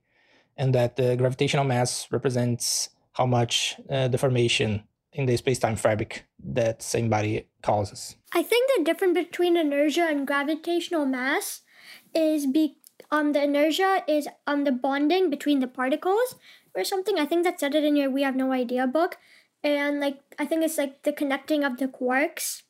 and 0.57 0.75
that 0.75 0.95
the 0.95 1.15
gravitational 1.15 1.63
mass 1.63 2.07
represents 2.11 2.89
how 3.13 3.25
much 3.25 3.75
uh, 3.89 4.07
deformation 4.07 4.83
in 5.13 5.25
the 5.25 5.37
space-time 5.37 5.75
fabric 5.75 6.25
that 6.43 6.83
same 6.83 7.09
body 7.09 7.47
causes. 7.63 8.15
I 8.33 8.43
think 8.43 8.69
the 8.77 8.83
difference 8.83 9.17
between 9.17 9.57
inertia 9.57 10.07
and 10.09 10.27
gravitational 10.27 11.05
mass 11.05 11.61
is 12.13 12.45
be 12.45 12.77
um 13.11 13.31
the 13.33 13.43
inertia 13.43 14.03
is 14.07 14.27
um 14.45 14.65
the 14.65 14.71
bonding 14.71 15.29
between 15.29 15.59
the 15.59 15.67
particles 15.67 16.35
or 16.75 16.83
something. 16.83 17.19
I 17.19 17.25
think 17.25 17.43
that 17.43 17.59
said 17.59 17.75
it 17.75 17.83
in 17.83 17.95
your 17.95 18.09
We 18.09 18.23
Have 18.23 18.35
No 18.35 18.51
Idea 18.51 18.87
book. 18.87 19.17
And 19.63 19.99
like 19.99 20.19
I 20.37 20.45
think 20.45 20.63
it's 20.63 20.77
like 20.77 21.03
the 21.03 21.13
connecting 21.13 21.63
of 21.63 21.77
the 21.77 21.87
quarks 21.87 22.63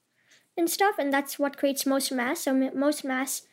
and 0.57 0.69
stuff, 0.69 0.95
and 0.97 1.13
that's 1.13 1.37
what 1.37 1.57
creates 1.57 1.85
most 1.85 2.11
mass. 2.11 2.41
So 2.41 2.71
most 2.73 3.05
mass 3.05 3.43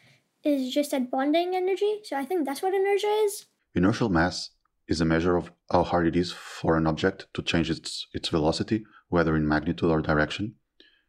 is 0.42 0.72
just 0.72 0.94
at 0.94 1.10
bonding 1.10 1.54
energy. 1.54 2.00
So 2.04 2.16
I 2.16 2.24
think 2.24 2.46
that's 2.46 2.62
what 2.62 2.74
inertia 2.74 3.08
is. 3.24 3.46
Inertial 3.74 4.08
mass 4.08 4.50
is 4.88 5.00
a 5.00 5.04
measure 5.04 5.36
of 5.36 5.50
how 5.70 5.82
hard 5.82 6.06
it 6.06 6.16
is 6.16 6.32
for 6.32 6.76
an 6.76 6.86
object 6.86 7.26
to 7.34 7.42
change 7.42 7.70
its 7.70 8.06
its 8.14 8.28
velocity, 8.28 8.84
whether 9.08 9.36
in 9.36 9.46
magnitude 9.46 9.90
or 9.90 10.00
direction. 10.00 10.54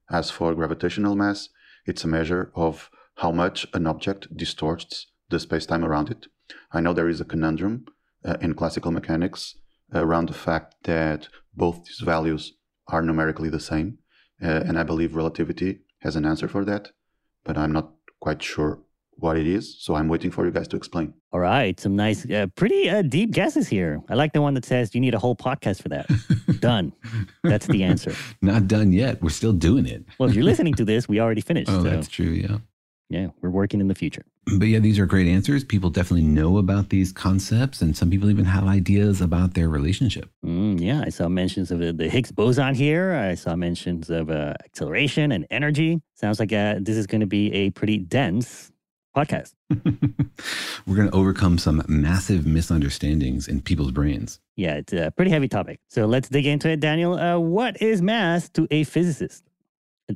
As 0.10 0.30
for 0.30 0.56
gravitational 0.56 1.16
mass, 1.16 1.50
it's 1.86 2.04
a 2.04 2.08
measure 2.08 2.52
of 2.56 2.90
how 3.16 3.32
much 3.32 3.68
an 3.74 3.88
object 3.88 4.36
distorts 4.36 5.08
the 5.30 5.40
space-time 5.40 5.84
around 5.84 6.10
it. 6.10 6.28
I 6.72 6.82
know 6.82 6.94
there 6.94 7.10
is 7.10 7.22
a 7.22 7.26
conundrum 7.26 7.86
in 8.42 8.54
classical 8.54 8.92
mechanics 8.92 9.56
around 9.94 10.30
the 10.30 10.34
fact 10.34 10.76
that 10.84 11.30
both 11.56 11.86
these 11.86 12.02
values 12.04 12.54
are 12.88 13.02
numerically 13.02 13.50
the 13.50 13.60
same, 13.60 13.98
uh, 14.44 14.64
and 14.66 14.78
I 14.78 14.84
believe 14.84 15.16
relativity 15.16 15.80
has 16.00 16.16
an 16.16 16.26
answer 16.26 16.48
for 16.48 16.64
that, 16.66 16.92
but 17.44 17.58
I'm 17.58 17.72
not 17.72 17.92
quite 18.20 18.42
sure 18.42 18.80
what 19.20 19.38
it 19.38 19.48
is. 19.48 19.82
So 19.82 19.96
I'm 19.96 20.08
waiting 20.08 20.32
for 20.32 20.46
you 20.46 20.52
guys 20.52 20.68
to 20.70 20.78
explain. 20.78 21.14
All 21.34 21.40
right. 21.40 21.80
Some 21.80 21.96
nice, 21.96 22.30
uh, 22.30 22.48
pretty 22.56 22.90
uh, 22.90 23.02
deep 23.02 23.32
guesses 23.32 23.68
here. 23.68 24.00
I 24.10 24.14
like 24.14 24.34
the 24.34 24.42
one 24.42 24.54
that 24.54 24.66
says 24.66 24.94
you 24.94 25.02
need 25.02 25.14
a 25.16 25.20
whole 25.20 25.36
podcast 25.36 25.82
for 25.82 25.90
that. 25.90 26.08
done. 26.60 26.94
That's 27.44 27.68
the 27.68 27.84
answer. 27.84 28.14
Not 28.42 28.68
done 28.68 28.92
yet. 28.92 29.22
We're 29.22 29.30
still 29.30 29.54
doing 29.54 29.86
it. 29.86 30.06
well, 30.20 30.30
if 30.30 30.36
you're 30.36 30.44
listening 30.44 30.76
to 30.76 30.86
this, 30.86 31.10
we 31.10 31.20
already 31.20 31.42
finished. 31.42 31.70
Oh, 31.70 31.84
so. 31.84 31.90
that's 31.90 32.08
true. 32.08 32.26
Yeah. 32.26 32.58
Yeah, 33.10 33.28
we're 33.42 33.50
working 33.50 33.80
in 33.80 33.88
the 33.88 33.96
future. 33.96 34.26
But 34.58 34.68
yeah, 34.68 34.80
these 34.80 35.00
are 35.00 35.06
great 35.06 35.28
answers. 35.28 35.64
People 35.64 35.90
definitely 35.90 36.26
know 36.26 36.58
about 36.58 36.90
these 36.90 37.12
concepts, 37.12 37.82
and 37.82 37.96
some 37.96 38.10
people 38.10 38.30
even 38.30 38.46
have 38.46 38.66
ideas 38.66 39.22
about 39.22 39.54
their 39.54 39.70
relationship. 39.70 40.30
Mm, 40.46 40.80
yeah, 40.80 41.04
I 41.06 41.10
saw 41.10 41.30
mentions 41.30 41.72
of 41.72 41.80
the, 41.80 42.10
Higgs 42.10 42.32
boson 42.32 42.76
here. 42.76 43.14
I 43.14 43.36
saw 43.36 43.56
mentions 43.56 44.10
of 44.10 44.30
uh, 44.30 44.54
acceleration 44.64 45.32
and 45.32 45.46
energy. 45.50 46.02
Sounds 46.16 46.40
like 46.40 46.52
uh, 46.52 46.76
this 46.80 46.98
is 46.98 47.08
going 47.08 47.22
to 47.22 47.28
be 47.28 47.52
a 47.54 47.70
pretty 47.72 47.98
dense 47.98 48.72
podcast. 49.16 49.54
We're 50.86 50.96
going 50.96 51.10
to 51.10 51.16
overcome 51.16 51.58
some 51.58 51.84
massive 51.88 52.46
misunderstandings 52.46 53.48
in 53.48 53.62
people's 53.62 53.92
brains. 53.92 54.40
Yeah, 54.56 54.76
it's 54.76 54.94
a 54.94 55.12
pretty 55.16 55.32
heavy 55.32 55.48
topic. 55.48 55.80
So 55.90 56.06
let's 56.06 56.30
dig 56.30 56.46
into 56.46 56.70
it, 56.70 56.80
Daniel. 56.80 57.14
Uh, 57.16 57.40
what 57.40 57.82
is 57.82 58.02
mass 58.02 58.50
to 58.50 58.68
a 58.70 58.84
physicist, 58.84 59.44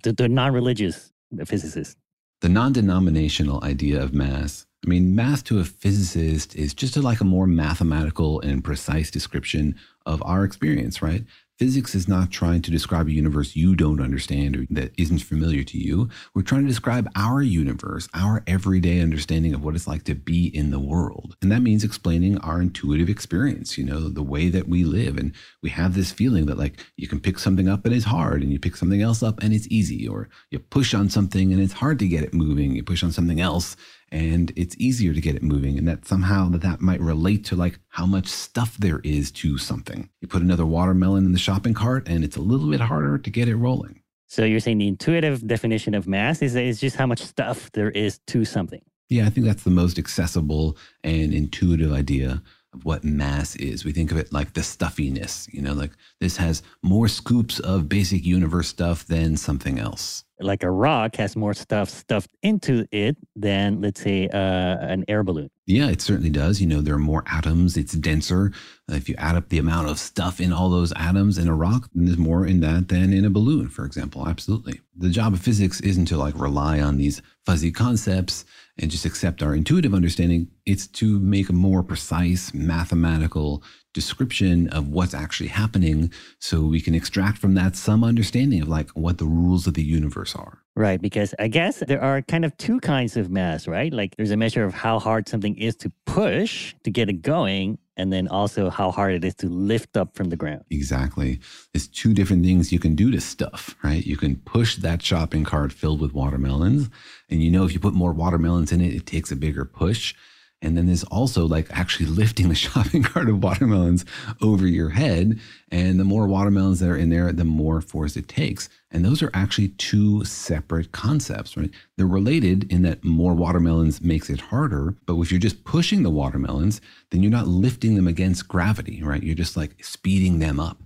to 0.03 0.13
the 0.13 0.29
non 0.29 0.53
religious 0.53 1.11
physicist? 1.45 1.97
The 2.41 2.49
non 2.49 2.73
denominational 2.73 3.63
idea 3.63 4.01
of 4.01 4.15
mass. 4.15 4.65
I 4.83 4.89
mean, 4.89 5.13
mass 5.15 5.43
to 5.43 5.59
a 5.59 5.63
physicist 5.63 6.55
is 6.55 6.73
just 6.73 6.97
a, 6.97 7.01
like 7.01 7.21
a 7.21 7.23
more 7.23 7.45
mathematical 7.45 8.41
and 8.41 8.63
precise 8.63 9.11
description 9.11 9.75
of 10.07 10.23
our 10.25 10.43
experience, 10.43 11.03
right? 11.03 11.23
Physics 11.61 11.93
is 11.93 12.07
not 12.07 12.31
trying 12.31 12.63
to 12.63 12.71
describe 12.71 13.05
a 13.05 13.11
universe 13.11 13.55
you 13.55 13.75
don't 13.75 14.01
understand 14.01 14.57
or 14.57 14.65
that 14.71 14.91
isn't 14.97 15.19
familiar 15.19 15.63
to 15.65 15.77
you. 15.77 16.09
We're 16.33 16.41
trying 16.41 16.63
to 16.63 16.67
describe 16.67 17.07
our 17.15 17.43
universe, 17.43 18.09
our 18.15 18.43
everyday 18.47 18.99
understanding 18.99 19.53
of 19.53 19.63
what 19.63 19.75
it's 19.75 19.85
like 19.85 20.01
to 20.05 20.15
be 20.15 20.47
in 20.47 20.71
the 20.71 20.79
world. 20.79 21.37
And 21.39 21.51
that 21.51 21.61
means 21.61 21.83
explaining 21.83 22.39
our 22.39 22.63
intuitive 22.63 23.09
experience, 23.09 23.77
you 23.77 23.83
know, 23.83 24.09
the 24.09 24.23
way 24.23 24.49
that 24.49 24.69
we 24.69 24.83
live. 24.83 25.19
And 25.19 25.33
we 25.61 25.69
have 25.69 25.93
this 25.93 26.11
feeling 26.11 26.47
that 26.47 26.57
like 26.57 26.83
you 26.95 27.07
can 27.07 27.19
pick 27.19 27.37
something 27.37 27.69
up 27.69 27.85
and 27.85 27.93
it's 27.93 28.05
hard, 28.05 28.41
and 28.41 28.51
you 28.51 28.57
pick 28.57 28.75
something 28.75 29.03
else 29.03 29.21
up 29.21 29.43
and 29.43 29.53
it's 29.53 29.67
easy, 29.69 30.07
or 30.07 30.29
you 30.49 30.57
push 30.57 30.95
on 30.95 31.11
something 31.11 31.53
and 31.53 31.61
it's 31.61 31.73
hard 31.73 31.99
to 31.99 32.07
get 32.07 32.23
it 32.23 32.33
moving. 32.33 32.75
You 32.75 32.81
push 32.81 33.03
on 33.03 33.11
something 33.11 33.39
else 33.39 33.77
and 34.11 34.51
it's 34.55 34.75
easier 34.77 35.13
to 35.13 35.21
get 35.21 35.35
it 35.35 35.43
moving 35.43 35.77
and 35.77 35.87
that 35.87 36.05
somehow 36.05 36.49
that 36.49 36.61
that 36.61 36.81
might 36.81 36.99
relate 36.99 37.45
to 37.45 37.55
like 37.55 37.79
how 37.89 38.05
much 38.05 38.27
stuff 38.27 38.77
there 38.77 38.99
is 38.99 39.31
to 39.31 39.57
something. 39.57 40.09
You 40.19 40.27
put 40.27 40.41
another 40.41 40.65
watermelon 40.65 41.25
in 41.25 41.31
the 41.31 41.39
shopping 41.39 41.73
cart 41.73 42.07
and 42.07 42.23
it's 42.23 42.35
a 42.35 42.41
little 42.41 42.69
bit 42.69 42.81
harder 42.81 43.17
to 43.17 43.29
get 43.29 43.47
it 43.47 43.55
rolling. 43.55 44.01
So 44.27 44.45
you're 44.45 44.59
saying 44.59 44.77
the 44.77 44.87
intuitive 44.87 45.45
definition 45.45 45.93
of 45.93 46.07
mass 46.07 46.41
is, 46.41 46.55
is 46.55 46.79
just 46.79 46.95
how 46.95 47.05
much 47.05 47.21
stuff 47.21 47.71
there 47.73 47.89
is 47.91 48.19
to 48.27 48.45
something? 48.45 48.81
Yeah 49.09 49.25
i 49.25 49.29
think 49.29 49.45
that's 49.45 49.63
the 49.63 49.69
most 49.69 49.99
accessible 49.99 50.77
and 51.03 51.33
intuitive 51.33 51.91
idea 51.91 52.41
of 52.73 52.85
what 52.85 53.03
mass 53.03 53.55
is. 53.57 53.83
We 53.83 53.91
think 53.91 54.11
of 54.11 54.17
it 54.17 54.31
like 54.31 54.53
the 54.53 54.63
stuffiness, 54.63 55.47
you 55.51 55.61
know, 55.61 55.73
like 55.73 55.91
this 56.19 56.37
has 56.37 56.63
more 56.83 57.07
scoops 57.07 57.59
of 57.59 57.89
basic 57.89 58.25
universe 58.25 58.67
stuff 58.69 59.05
than 59.05 59.37
something 59.37 59.79
else. 59.79 60.23
Like 60.39 60.63
a 60.63 60.71
rock 60.71 61.17
has 61.17 61.35
more 61.35 61.53
stuff 61.53 61.89
stuffed 61.89 62.31
into 62.41 62.87
it 62.91 63.15
than, 63.35 63.79
let's 63.81 64.01
say, 64.01 64.27
uh, 64.27 64.37
an 64.37 65.05
air 65.07 65.23
balloon. 65.23 65.51
Yeah, 65.67 65.89
it 65.89 66.01
certainly 66.01 66.31
does. 66.31 66.59
You 66.59 66.65
know, 66.65 66.81
there 66.81 66.95
are 66.95 66.99
more 66.99 67.23
atoms, 67.27 67.77
it's 67.77 67.93
denser. 67.93 68.51
If 68.89 69.07
you 69.07 69.15
add 69.19 69.35
up 69.35 69.49
the 69.49 69.59
amount 69.59 69.89
of 69.89 69.99
stuff 69.99 70.41
in 70.41 70.51
all 70.51 70.69
those 70.69 70.93
atoms 70.93 71.37
in 71.37 71.47
a 71.47 71.53
rock, 71.53 71.89
then 71.93 72.05
there's 72.05 72.17
more 72.17 72.45
in 72.47 72.61
that 72.61 72.87
than 72.87 73.13
in 73.13 73.23
a 73.23 73.29
balloon, 73.29 73.69
for 73.69 73.85
example. 73.85 74.27
Absolutely. 74.27 74.81
The 74.97 75.09
job 75.09 75.33
of 75.33 75.41
physics 75.41 75.79
isn't 75.81 76.05
to 76.05 76.17
like 76.17 76.39
rely 76.39 76.81
on 76.81 76.97
these 76.97 77.21
fuzzy 77.45 77.71
concepts 77.71 78.43
and 78.79 78.91
just 78.91 79.05
accept 79.05 79.43
our 79.43 79.53
intuitive 79.55 79.93
understanding. 79.93 80.49
It's 80.65 80.87
to 80.87 81.19
make 81.19 81.49
a 81.49 81.53
more 81.53 81.83
precise 81.83 82.53
mathematical 82.53 83.63
description 83.93 84.69
of 84.69 84.87
what's 84.87 85.13
actually 85.13 85.49
happening 85.49 86.11
so 86.39 86.61
we 86.61 86.79
can 86.79 86.95
extract 86.95 87.37
from 87.37 87.55
that 87.55 87.75
some 87.75 88.03
understanding 88.03 88.61
of 88.61 88.67
like 88.67 88.89
what 88.91 89.17
the 89.17 89.25
rules 89.25 89.67
of 89.67 89.73
the 89.73 89.83
universe 89.83 90.35
are. 90.35 90.59
Right, 90.75 91.01
because 91.01 91.35
I 91.37 91.49
guess 91.49 91.83
there 91.85 92.01
are 92.01 92.21
kind 92.21 92.45
of 92.45 92.55
two 92.57 92.79
kinds 92.79 93.17
of 93.17 93.29
mass, 93.29 93.67
right? 93.67 93.91
Like 93.91 94.15
there's 94.15 94.31
a 94.31 94.37
measure 94.37 94.63
of 94.63 94.73
how 94.73 94.99
hard 94.99 95.27
something 95.27 95.57
is 95.57 95.75
to 95.77 95.91
push 96.05 96.73
to 96.85 96.91
get 96.91 97.09
it 97.09 97.21
going, 97.21 97.77
and 97.97 98.11
then 98.11 98.27
also 98.27 98.69
how 98.69 98.91
hard 98.91 99.13
it 99.13 99.25
is 99.25 99.35
to 99.35 99.47
lift 99.47 99.97
up 99.97 100.15
from 100.15 100.29
the 100.29 100.35
ground. 100.35 100.63
Exactly. 100.69 101.39
There's 101.73 101.87
two 101.87 102.13
different 102.13 102.45
things 102.45 102.71
you 102.71 102.79
can 102.79 102.95
do 102.95 103.11
to 103.11 103.21
stuff, 103.21 103.75
right? 103.83 104.05
You 104.05 104.17
can 104.17 104.37
push 104.37 104.77
that 104.77 105.01
shopping 105.01 105.43
cart 105.43 105.73
filled 105.73 106.01
with 106.01 106.13
watermelons, 106.13 106.89
and 107.29 107.41
you 107.43 107.51
know 107.51 107.65
if 107.65 107.73
you 107.73 107.79
put 107.79 107.93
more 107.93 108.13
watermelons 108.13 108.71
in 108.71 108.81
it, 108.81 108.93
it 108.93 109.05
takes 109.05 109.31
a 109.31 109.35
bigger 109.35 109.65
push. 109.65 110.15
And 110.61 110.77
then 110.77 110.85
there's 110.85 111.03
also 111.05 111.47
like 111.47 111.67
actually 111.71 112.05
lifting 112.05 112.49
the 112.49 112.55
shopping 112.65 113.03
cart 113.03 113.29
of 113.29 113.43
watermelons 113.43 114.05
over 114.41 114.67
your 114.67 114.89
head. 114.89 115.39
And 115.71 115.99
the 115.99 116.03
more 116.03 116.27
watermelons 116.27 116.79
that 116.79 116.89
are 116.89 116.95
in 116.95 117.09
there, 117.09 117.31
the 117.31 117.45
more 117.45 117.81
force 117.81 118.15
it 118.15 118.27
takes. 118.27 118.69
And 118.91 119.03
those 119.03 119.23
are 119.23 119.31
actually 119.33 119.69
two 119.69 120.23
separate 120.25 120.91
concepts, 120.91 121.57
right? 121.57 121.71
They're 121.97 122.05
related 122.05 122.71
in 122.71 122.83
that 122.83 123.03
more 123.03 123.33
watermelons 123.33 124.01
makes 124.01 124.29
it 124.29 124.41
harder. 124.41 124.95
But 125.05 125.17
if 125.19 125.31
you're 125.31 125.39
just 125.39 125.63
pushing 125.63 126.03
the 126.03 126.09
watermelons, 126.09 126.81
then 127.09 127.23
you're 127.23 127.31
not 127.31 127.47
lifting 127.47 127.95
them 127.95 128.07
against 128.07 128.47
gravity, 128.47 129.01
right? 129.01 129.23
You're 129.23 129.35
just 129.35 129.57
like 129.57 129.83
speeding 129.83 130.39
them 130.39 130.59
up. 130.59 130.77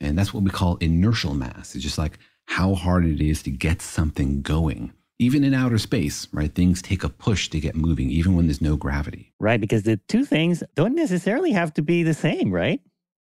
And 0.00 0.18
that's 0.18 0.32
what 0.32 0.44
we 0.44 0.50
call 0.50 0.76
inertial 0.76 1.34
mass. 1.34 1.74
It's 1.74 1.84
just 1.84 1.98
like 1.98 2.18
how 2.46 2.74
hard 2.74 3.04
it 3.04 3.20
is 3.20 3.42
to 3.44 3.50
get 3.50 3.82
something 3.82 4.42
going 4.42 4.92
even 5.20 5.44
in 5.44 5.52
outer 5.52 5.78
space, 5.78 6.26
right? 6.32 6.54
Things 6.54 6.80
take 6.80 7.04
a 7.04 7.08
push 7.10 7.48
to 7.50 7.60
get 7.60 7.76
moving, 7.76 8.10
even 8.10 8.34
when 8.34 8.46
there's 8.46 8.62
no 8.62 8.74
gravity. 8.74 9.34
Right. 9.38 9.60
Because 9.60 9.82
the 9.82 9.98
two 10.08 10.24
things 10.24 10.64
don't 10.74 10.94
necessarily 10.94 11.52
have 11.52 11.74
to 11.74 11.82
be 11.82 12.02
the 12.02 12.14
same, 12.14 12.50
right? 12.50 12.80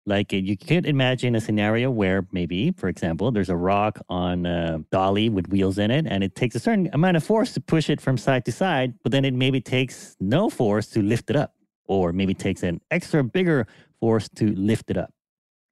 Like 0.06 0.34
uh, 0.34 0.38
you 0.38 0.58
could 0.58 0.86
imagine 0.86 1.36
a 1.36 1.42
scenario 1.42 1.92
where 1.92 2.26
maybe, 2.32 2.72
for 2.72 2.88
example, 2.88 3.32
there's 3.32 3.50
a 3.50 3.56
rock 3.56 4.00
on 4.08 4.46
a 4.46 4.80
dolly 4.92 5.28
with 5.30 5.50
wheels 5.50 5.78
in 5.78 5.92
it, 5.92 6.06
and 6.08 6.24
it 6.24 6.36
takes 6.36 6.56
a 6.56 6.60
certain 6.60 6.90
amount 6.94 7.18
of 7.18 7.24
force 7.24 7.54
to 7.54 7.62
push 7.62 7.90
it 7.90 8.00
from 8.00 8.18
side 8.18 8.46
to 8.46 8.52
side, 8.52 8.94
but 9.04 9.12
then 9.12 9.26
it 9.26 9.34
maybe 9.34 9.60
takes 9.62 10.16
no 10.20 10.50
force 10.50 10.88
to 10.88 11.02
lift 11.02 11.30
it 11.30 11.36
up, 11.36 11.54
or 11.86 12.14
maybe 12.14 12.34
takes 12.34 12.64
an 12.64 12.82
extra 12.92 13.24
bigger 13.24 13.68
force 14.00 14.30
to 14.36 14.54
lift 14.56 14.90
it 14.90 14.98
up, 14.98 15.14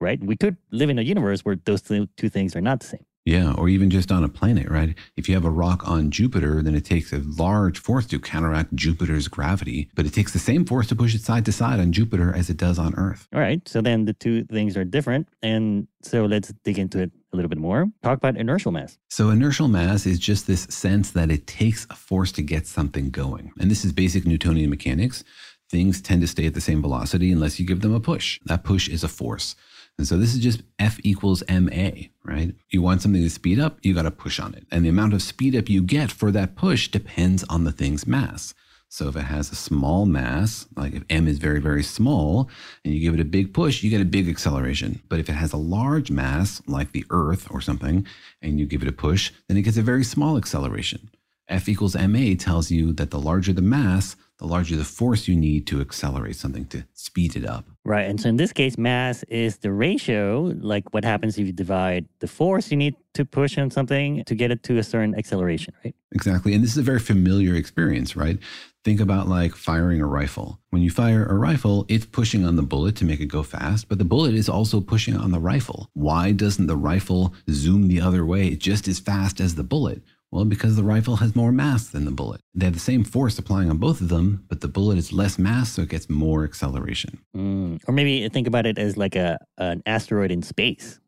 right? 0.01 0.21
We 0.23 0.35
could 0.35 0.57
live 0.71 0.89
in 0.89 0.99
a 0.99 1.03
universe 1.03 1.41
where 1.41 1.57
those 1.65 1.81
two 1.81 2.07
things 2.29 2.55
are 2.55 2.61
not 2.61 2.81
the 2.81 2.87
same. 2.87 3.05
Yeah, 3.25 3.53
or 3.53 3.69
even 3.69 3.91
just 3.91 4.11
on 4.11 4.23
a 4.23 4.29
planet, 4.29 4.67
right? 4.69 4.95
If 5.15 5.29
you 5.29 5.35
have 5.35 5.45
a 5.45 5.51
rock 5.51 5.87
on 5.87 6.09
Jupiter, 6.09 6.63
then 6.63 6.73
it 6.73 6.85
takes 6.85 7.13
a 7.13 7.19
large 7.19 7.77
force 7.77 8.07
to 8.07 8.19
counteract 8.19 8.75
Jupiter's 8.75 9.27
gravity, 9.27 9.89
but 9.93 10.07
it 10.07 10.13
takes 10.13 10.33
the 10.33 10.39
same 10.39 10.65
force 10.65 10.87
to 10.87 10.95
push 10.95 11.13
it 11.13 11.21
side 11.21 11.45
to 11.45 11.51
side 11.51 11.79
on 11.79 11.91
Jupiter 11.91 12.33
as 12.35 12.49
it 12.49 12.57
does 12.57 12.79
on 12.79 12.95
Earth. 12.95 13.27
All 13.33 13.39
right, 13.39 13.67
so 13.67 13.81
then 13.81 14.05
the 14.05 14.13
two 14.13 14.43
things 14.45 14.75
are 14.75 14.83
different. 14.83 15.27
And 15.43 15.87
so 16.01 16.25
let's 16.25 16.51
dig 16.63 16.79
into 16.79 16.99
it 16.99 17.11
a 17.31 17.35
little 17.35 17.49
bit 17.49 17.59
more. 17.59 17.85
Talk 18.01 18.17
about 18.17 18.37
inertial 18.37 18.71
mass. 18.71 18.97
So, 19.09 19.29
inertial 19.29 19.67
mass 19.67 20.05
is 20.05 20.19
just 20.19 20.47
this 20.47 20.63
sense 20.63 21.11
that 21.11 21.31
it 21.31 21.47
takes 21.47 21.85
a 21.89 21.95
force 21.95 22.31
to 22.33 22.41
get 22.41 22.67
something 22.67 23.09
going. 23.09 23.51
And 23.59 23.69
this 23.69 23.85
is 23.85 23.93
basic 23.93 24.25
Newtonian 24.25 24.69
mechanics. 24.69 25.23
Things 25.69 26.01
tend 26.01 26.21
to 26.21 26.27
stay 26.27 26.45
at 26.47 26.53
the 26.53 26.61
same 26.61 26.81
velocity 26.81 27.31
unless 27.31 27.59
you 27.59 27.65
give 27.65 27.81
them 27.81 27.93
a 27.93 27.99
push. 27.99 28.39
That 28.45 28.63
push 28.63 28.89
is 28.89 29.03
a 29.03 29.07
force. 29.07 29.55
And 29.97 30.07
so 30.07 30.17
this 30.17 30.33
is 30.33 30.39
just 30.39 30.63
F 30.79 30.99
equals 31.03 31.43
MA, 31.49 31.91
right? 32.23 32.55
You 32.69 32.81
want 32.81 33.01
something 33.01 33.21
to 33.21 33.29
speed 33.29 33.59
up, 33.59 33.77
you 33.83 33.93
got 33.93 34.03
to 34.03 34.11
push 34.11 34.39
on 34.39 34.55
it. 34.55 34.65
And 34.71 34.83
the 34.83 34.89
amount 34.89 35.13
of 35.13 35.21
speed 35.21 35.55
up 35.55 35.69
you 35.69 35.81
get 35.81 36.11
for 36.11 36.31
that 36.31 36.55
push 36.55 36.87
depends 36.87 37.43
on 37.45 37.63
the 37.63 37.71
thing's 37.71 38.07
mass. 38.07 38.53
So 38.89 39.07
if 39.07 39.15
it 39.15 39.21
has 39.21 39.49
a 39.49 39.55
small 39.55 40.05
mass, 40.05 40.67
like 40.75 40.93
if 40.93 41.03
m 41.09 41.25
is 41.25 41.37
very, 41.37 41.61
very 41.61 41.81
small, 41.81 42.49
and 42.83 42.93
you 42.93 42.99
give 42.99 43.13
it 43.13 43.21
a 43.21 43.25
big 43.25 43.53
push, 43.53 43.83
you 43.83 43.89
get 43.89 44.01
a 44.01 44.05
big 44.05 44.27
acceleration. 44.27 45.01
But 45.07 45.19
if 45.19 45.29
it 45.29 45.33
has 45.33 45.53
a 45.53 45.57
large 45.57 46.11
mass, 46.11 46.61
like 46.67 46.91
the 46.91 47.05
Earth 47.09 47.47
or 47.49 47.61
something, 47.61 48.05
and 48.41 48.59
you 48.59 48.65
give 48.65 48.81
it 48.81 48.89
a 48.89 48.91
push, 48.91 49.31
then 49.47 49.55
it 49.55 49.61
gets 49.61 49.77
a 49.77 49.81
very 49.81 50.03
small 50.03 50.35
acceleration. 50.35 51.09
F 51.47 51.69
equals 51.69 51.95
ma 51.95 52.33
tells 52.37 52.69
you 52.69 52.91
that 52.93 53.11
the 53.11 53.19
larger 53.19 53.53
the 53.53 53.61
mass, 53.61 54.17
the 54.41 54.47
larger 54.47 54.75
the 54.75 54.83
force 54.83 55.27
you 55.27 55.35
need 55.35 55.67
to 55.67 55.79
accelerate 55.79 56.35
something 56.35 56.65
to 56.65 56.83
speed 56.93 57.35
it 57.35 57.45
up. 57.45 57.63
Right. 57.85 58.09
And 58.09 58.19
so 58.19 58.27
in 58.27 58.37
this 58.37 58.51
case, 58.51 58.75
mass 58.75 59.21
is 59.23 59.57
the 59.57 59.71
ratio, 59.71 60.51
like 60.59 60.91
what 60.95 61.05
happens 61.05 61.37
if 61.37 61.45
you 61.45 61.53
divide 61.53 62.07
the 62.19 62.27
force 62.27 62.71
you 62.71 62.77
need 62.77 62.95
to 63.13 63.23
push 63.23 63.57
on 63.59 63.69
something 63.69 64.23
to 64.25 64.33
get 64.33 64.49
it 64.49 64.63
to 64.63 64.79
a 64.79 64.83
certain 64.83 65.13
acceleration, 65.15 65.75
right? 65.85 65.95
Exactly. 66.11 66.55
And 66.55 66.63
this 66.63 66.71
is 66.71 66.77
a 66.79 66.81
very 66.81 66.99
familiar 66.99 67.53
experience, 67.53 68.15
right? 68.15 68.39
Think 68.83 68.99
about 68.99 69.27
like 69.27 69.53
firing 69.53 70.01
a 70.01 70.07
rifle. 70.07 70.59
When 70.71 70.81
you 70.81 70.89
fire 70.89 71.23
a 71.23 71.35
rifle, 71.35 71.85
it's 71.87 72.07
pushing 72.07 72.43
on 72.43 72.55
the 72.55 72.63
bullet 72.63 72.95
to 72.95 73.05
make 73.05 73.19
it 73.19 73.27
go 73.27 73.43
fast, 73.43 73.89
but 73.89 73.99
the 73.99 74.05
bullet 74.05 74.33
is 74.33 74.49
also 74.49 74.81
pushing 74.81 75.15
on 75.15 75.29
the 75.29 75.39
rifle. 75.39 75.91
Why 75.93 76.31
doesn't 76.31 76.65
the 76.65 76.77
rifle 76.77 77.35
zoom 77.51 77.87
the 77.87 78.01
other 78.01 78.25
way 78.25 78.55
just 78.55 78.87
as 78.87 78.99
fast 78.99 79.39
as 79.39 79.53
the 79.53 79.63
bullet? 79.63 80.01
Well, 80.31 80.45
because 80.45 80.77
the 80.77 80.83
rifle 80.83 81.17
has 81.17 81.35
more 81.35 81.51
mass 81.51 81.89
than 81.89 82.05
the 82.05 82.11
bullet. 82.11 82.39
They 82.55 82.65
have 82.65 82.73
the 82.73 82.79
same 82.79 83.03
force 83.03 83.37
applying 83.37 83.69
on 83.69 83.77
both 83.77 83.99
of 83.99 84.07
them, 84.07 84.45
but 84.47 84.61
the 84.61 84.69
bullet 84.69 84.97
is 84.97 85.11
less 85.11 85.37
mass, 85.37 85.73
so 85.73 85.81
it 85.81 85.89
gets 85.89 86.09
more 86.09 86.45
acceleration. 86.45 87.19
Mm. 87.35 87.81
Or 87.85 87.93
maybe 87.93 88.27
think 88.29 88.47
about 88.47 88.65
it 88.65 88.77
as 88.77 88.95
like 88.95 89.15
a 89.15 89.37
an 89.57 89.83
asteroid 89.85 90.31
in 90.31 90.41
space 90.41 90.99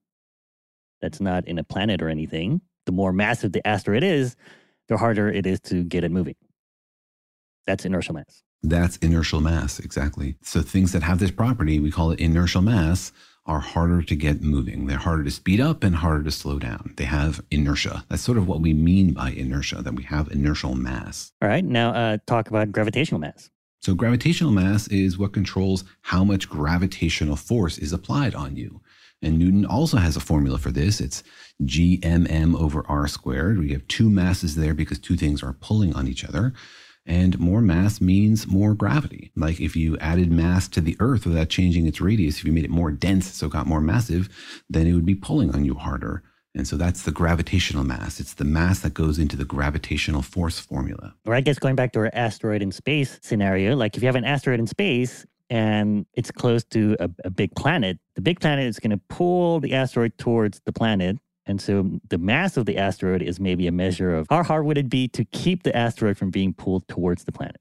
that's 1.01 1.21
not 1.21 1.47
in 1.47 1.57
a 1.57 1.63
planet 1.63 2.01
or 2.01 2.09
anything. 2.09 2.61
The 2.85 2.91
more 2.91 3.13
massive 3.13 3.53
the 3.53 3.65
asteroid 3.65 4.03
is, 4.03 4.35
the 4.89 4.97
harder 4.97 5.29
it 5.29 5.45
is 5.45 5.61
to 5.61 5.83
get 5.83 6.03
it 6.03 6.11
moving. 6.11 6.35
That's 7.65 7.85
inertial 7.85 8.15
mass. 8.15 8.43
That's 8.61 8.97
inertial 8.97 9.39
mass, 9.39 9.79
exactly. 9.79 10.35
So 10.41 10.61
things 10.61 10.91
that 10.91 11.03
have 11.03 11.19
this 11.19 11.31
property, 11.31 11.79
we 11.79 11.91
call 11.91 12.11
it 12.11 12.19
inertial 12.19 12.61
mass 12.61 13.13
are 13.45 13.59
harder 13.59 14.01
to 14.01 14.15
get 14.15 14.41
moving. 14.41 14.87
They're 14.87 14.97
harder 14.97 15.23
to 15.23 15.31
speed 15.31 15.59
up 15.59 15.83
and 15.83 15.95
harder 15.95 16.23
to 16.23 16.31
slow 16.31 16.59
down. 16.59 16.93
They 16.97 17.03
have 17.05 17.41
inertia. 17.51 18.05
That's 18.09 18.21
sort 18.21 18.37
of 18.37 18.47
what 18.47 18.61
we 18.61 18.73
mean 18.73 19.13
by 19.13 19.31
inertia, 19.31 19.81
that 19.81 19.95
we 19.95 20.03
have 20.03 20.31
inertial 20.31 20.75
mass. 20.75 21.31
All 21.41 21.49
right, 21.49 21.63
now 21.63 21.91
uh, 21.91 22.17
talk 22.25 22.49
about 22.49 22.71
gravitational 22.71 23.19
mass. 23.19 23.49
So, 23.81 23.93
gravitational 23.93 24.53
mass 24.53 24.87
is 24.87 25.17
what 25.17 25.33
controls 25.33 25.83
how 26.03 26.23
much 26.23 26.47
gravitational 26.47 27.35
force 27.35 27.77
is 27.77 27.91
applied 27.91 28.33
on 28.33 28.55
you. 28.55 28.79
And 29.21 29.39
Newton 29.39 29.65
also 29.65 29.97
has 29.97 30.15
a 30.15 30.21
formula 30.21 30.57
for 30.57 30.71
this. 30.71 31.01
It's 31.01 31.23
gmm 31.63 32.55
over 32.59 32.85
r 32.87 33.07
squared. 33.07 33.59
We 33.59 33.71
have 33.71 33.87
two 33.87 34.09
masses 34.09 34.55
there 34.55 34.73
because 34.73 34.99
two 34.99 35.17
things 35.17 35.43
are 35.43 35.53
pulling 35.53 35.93
on 35.95 36.07
each 36.07 36.23
other. 36.23 36.53
And 37.05 37.37
more 37.39 37.61
mass 37.61 37.99
means 37.99 38.47
more 38.47 38.73
gravity. 38.73 39.31
Like 39.35 39.59
if 39.59 39.75
you 39.75 39.97
added 39.97 40.31
mass 40.31 40.67
to 40.69 40.81
the 40.81 40.95
Earth 40.99 41.25
without 41.25 41.49
changing 41.49 41.85
its 41.85 41.99
radius, 41.99 42.37
if 42.37 42.45
you 42.45 42.53
made 42.53 42.63
it 42.63 42.69
more 42.69 42.91
dense, 42.91 43.33
so 43.33 43.47
it 43.47 43.51
got 43.51 43.67
more 43.67 43.81
massive, 43.81 44.29
then 44.69 44.87
it 44.87 44.93
would 44.93 45.05
be 45.05 45.15
pulling 45.15 45.53
on 45.53 45.65
you 45.65 45.75
harder. 45.75 46.23
And 46.55 46.67
so 46.67 46.77
that's 46.77 47.03
the 47.03 47.11
gravitational 47.11 47.83
mass. 47.83 48.19
It's 48.19 48.35
the 48.35 48.45
mass 48.45 48.79
that 48.81 48.93
goes 48.93 49.17
into 49.17 49.35
the 49.35 49.45
gravitational 49.45 50.21
force 50.21 50.59
formula. 50.59 51.15
Or 51.25 51.33
I 51.33 51.41
guess 51.41 51.57
going 51.57 51.75
back 51.75 51.93
to 51.93 51.99
our 51.99 52.11
asteroid 52.13 52.61
in 52.61 52.71
space 52.71 53.19
scenario, 53.21 53.75
like 53.75 53.97
if 53.97 54.03
you 54.03 54.07
have 54.07 54.15
an 54.15 54.25
asteroid 54.25 54.59
in 54.59 54.67
space 54.67 55.25
and 55.49 56.05
it's 56.13 56.31
close 56.31 56.63
to 56.65 56.95
a, 56.99 57.09
a 57.25 57.29
big 57.31 57.55
planet, 57.55 57.97
the 58.15 58.21
big 58.21 58.39
planet 58.39 58.67
is 58.67 58.79
going 58.79 58.91
to 58.91 59.01
pull 59.09 59.59
the 59.59 59.73
asteroid 59.73 60.17
towards 60.17 60.61
the 60.65 60.71
planet 60.71 61.17
and 61.45 61.61
so 61.61 61.99
the 62.09 62.17
mass 62.17 62.55
of 62.57 62.65
the 62.65 62.77
asteroid 62.77 63.21
is 63.21 63.39
maybe 63.39 63.67
a 63.67 63.71
measure 63.71 64.15
of 64.15 64.27
how 64.29 64.43
hard 64.43 64.65
would 64.65 64.77
it 64.77 64.89
be 64.89 65.07
to 65.09 65.25
keep 65.25 65.63
the 65.63 65.75
asteroid 65.75 66.17
from 66.17 66.29
being 66.29 66.53
pulled 66.53 66.87
towards 66.87 67.25
the 67.25 67.31
planet. 67.31 67.59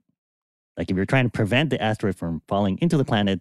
Like 0.77 0.91
if 0.91 0.97
you're 0.97 1.07
trying 1.07 1.25
to 1.25 1.31
prevent 1.31 1.71
the 1.71 1.83
asteroid 1.83 2.17
from 2.17 2.43
falling 2.47 2.79
into 2.81 2.97
the 2.97 3.05
planet, 3.05 3.41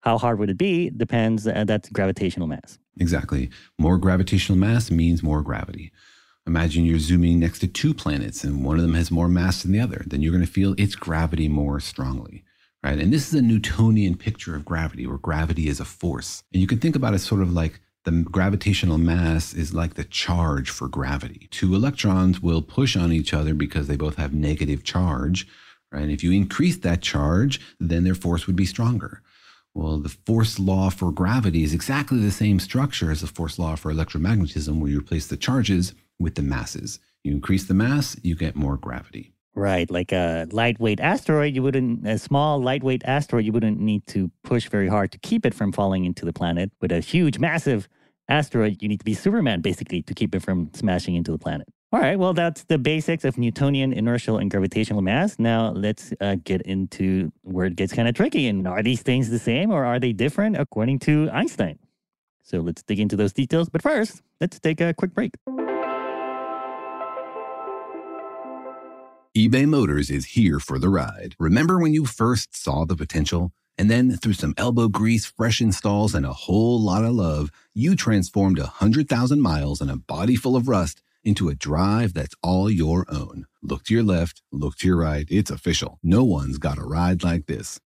how 0.00 0.18
hard 0.18 0.38
would 0.38 0.50
it 0.50 0.58
be? 0.58 0.90
Depends. 0.90 1.46
Uh, 1.46 1.64
that's 1.64 1.88
gravitational 1.88 2.48
mass. 2.48 2.78
Exactly. 2.98 3.50
More 3.78 3.98
gravitational 3.98 4.58
mass 4.58 4.90
means 4.90 5.22
more 5.22 5.42
gravity. 5.42 5.92
Imagine 6.46 6.84
you're 6.84 6.98
zooming 6.98 7.40
next 7.40 7.60
to 7.60 7.66
two 7.66 7.92
planets 7.92 8.44
and 8.44 8.64
one 8.64 8.76
of 8.76 8.82
them 8.82 8.94
has 8.94 9.10
more 9.10 9.28
mass 9.28 9.62
than 9.62 9.72
the 9.72 9.80
other. 9.80 10.04
Then 10.06 10.22
you're 10.22 10.32
going 10.32 10.44
to 10.44 10.50
feel 10.50 10.74
its 10.78 10.94
gravity 10.94 11.48
more 11.48 11.80
strongly. 11.80 12.44
Right. 12.84 13.00
And 13.00 13.12
this 13.12 13.26
is 13.26 13.34
a 13.34 13.42
Newtonian 13.42 14.16
picture 14.16 14.54
of 14.54 14.64
gravity 14.64 15.08
where 15.08 15.18
gravity 15.18 15.68
is 15.68 15.80
a 15.80 15.84
force. 15.84 16.44
And 16.52 16.60
you 16.60 16.68
can 16.68 16.78
think 16.78 16.94
about 16.94 17.14
it 17.14 17.18
sort 17.18 17.42
of 17.42 17.52
like 17.52 17.80
the 18.06 18.22
gravitational 18.22 18.98
mass 18.98 19.52
is 19.52 19.74
like 19.74 19.94
the 19.94 20.04
charge 20.04 20.70
for 20.70 20.86
gravity. 20.86 21.48
Two 21.50 21.74
electrons 21.74 22.40
will 22.40 22.62
push 22.62 22.96
on 22.96 23.12
each 23.12 23.34
other 23.34 23.52
because 23.52 23.88
they 23.88 23.96
both 23.96 24.14
have 24.14 24.32
negative 24.32 24.84
charge, 24.84 25.44
right? 25.90 26.02
And 26.02 26.12
if 26.12 26.22
you 26.22 26.30
increase 26.30 26.76
that 26.78 27.02
charge, 27.02 27.60
then 27.80 28.04
their 28.04 28.14
force 28.14 28.46
would 28.46 28.54
be 28.54 28.64
stronger. 28.64 29.22
Well, 29.74 29.98
the 29.98 30.08
force 30.08 30.60
law 30.60 30.88
for 30.88 31.10
gravity 31.10 31.64
is 31.64 31.74
exactly 31.74 32.20
the 32.20 32.30
same 32.30 32.60
structure 32.60 33.10
as 33.10 33.22
the 33.22 33.26
force 33.26 33.58
law 33.58 33.74
for 33.74 33.92
electromagnetism, 33.92 34.78
where 34.78 34.90
you 34.90 35.00
replace 35.00 35.26
the 35.26 35.36
charges 35.36 35.92
with 36.20 36.36
the 36.36 36.42
masses. 36.42 37.00
You 37.24 37.32
increase 37.32 37.64
the 37.64 37.74
mass, 37.74 38.16
you 38.22 38.36
get 38.36 38.54
more 38.54 38.76
gravity. 38.76 39.32
Right, 39.56 39.90
like 39.90 40.12
a 40.12 40.46
lightweight 40.52 41.00
asteroid, 41.00 41.54
you 41.54 41.62
wouldn't 41.62 42.06
a 42.06 42.18
small 42.18 42.62
lightweight 42.62 43.02
asteroid, 43.04 43.46
you 43.46 43.52
wouldn't 43.52 43.80
need 43.80 44.06
to 44.08 44.30
push 44.44 44.68
very 44.68 44.86
hard 44.86 45.10
to 45.12 45.18
keep 45.18 45.44
it 45.44 45.54
from 45.54 45.72
falling 45.72 46.04
into 46.04 46.24
the 46.24 46.32
planet. 46.32 46.70
With 46.80 46.92
a 46.92 47.00
huge, 47.00 47.38
massive 47.38 47.88
asteroid, 48.28 48.82
you 48.82 48.88
need 48.88 48.98
to 48.98 49.04
be 49.04 49.14
Superman 49.14 49.60
basically 49.60 50.02
to 50.02 50.14
keep 50.14 50.34
it 50.34 50.42
from 50.42 50.70
smashing 50.74 51.14
into 51.14 51.32
the 51.32 51.38
planet. 51.38 51.68
All 51.92 52.00
right, 52.00 52.18
well, 52.18 52.34
that's 52.34 52.64
the 52.64 52.78
basics 52.78 53.24
of 53.24 53.38
Newtonian 53.38 53.92
inertial 53.92 54.38
and 54.38 54.50
gravitational 54.50 55.02
mass. 55.02 55.38
Now 55.38 55.70
let's 55.70 56.12
uh, 56.20 56.36
get 56.44 56.62
into 56.62 57.32
where 57.42 57.66
it 57.66 57.76
gets 57.76 57.92
kind 57.92 58.08
of 58.08 58.14
tricky. 58.14 58.48
And 58.48 58.66
are 58.66 58.82
these 58.82 59.02
things 59.02 59.30
the 59.30 59.38
same 59.38 59.70
or 59.70 59.84
are 59.84 60.00
they 60.00 60.12
different 60.12 60.56
according 60.56 60.98
to 61.00 61.30
Einstein? 61.32 61.78
So 62.42 62.58
let's 62.58 62.82
dig 62.82 63.00
into 63.00 63.16
those 63.16 63.32
details. 63.32 63.68
But 63.68 63.82
first, 63.82 64.22
let's 64.40 64.58
take 64.58 64.80
a 64.80 64.94
quick 64.94 65.14
break. 65.14 65.34
eBay 69.36 69.66
Motors 69.66 70.10
is 70.10 70.26
here 70.26 70.58
for 70.58 70.78
the 70.78 70.88
ride. 70.88 71.34
Remember 71.38 71.78
when 71.78 71.92
you 71.92 72.04
first 72.06 72.56
saw 72.56 72.84
the 72.84 72.96
potential? 72.96 73.52
And 73.78 73.90
then 73.90 74.16
through 74.16 74.32
some 74.34 74.54
elbow 74.56 74.88
grease, 74.88 75.26
fresh 75.26 75.60
installs, 75.60 76.14
and 76.14 76.24
a 76.24 76.32
whole 76.32 76.80
lot 76.80 77.04
of 77.04 77.12
love, 77.12 77.50
you 77.74 77.94
transformed 77.94 78.58
a 78.58 78.62
100,000 78.62 79.40
miles 79.40 79.80
and 79.80 79.90
a 79.90 79.96
body 79.96 80.36
full 80.36 80.56
of 80.56 80.68
rust 80.68 81.02
into 81.24 81.48
a 81.48 81.54
drive 81.54 82.14
that's 82.14 82.34
all 82.42 82.70
your 82.70 83.04
own. 83.08 83.46
Look 83.62 83.84
to 83.84 83.94
your 83.94 84.02
left, 84.04 84.42
look 84.52 84.76
to 84.76 84.86
your 84.86 84.98
right. 84.98 85.26
It's 85.28 85.50
official. 85.50 85.98
No 86.02 86.24
one's 86.24 86.58
got 86.58 86.78
a 86.78 86.84
ride 86.84 87.22
like 87.22 87.46
this. 87.46 87.80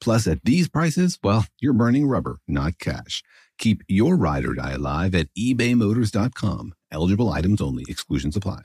Plus, 0.00 0.26
at 0.26 0.44
these 0.44 0.68
prices, 0.68 1.18
well, 1.22 1.46
you're 1.60 1.72
burning 1.72 2.06
rubber, 2.06 2.38
not 2.46 2.78
cash. 2.78 3.22
Keep 3.58 3.82
your 3.88 4.16
ride 4.16 4.44
or 4.44 4.54
die 4.54 4.72
alive 4.72 5.14
at 5.14 5.28
ebaymotors.com. 5.36 6.74
Eligible 6.90 7.30
items 7.30 7.60
only, 7.60 7.84
exclusions 7.88 8.36
apply. 8.36 8.62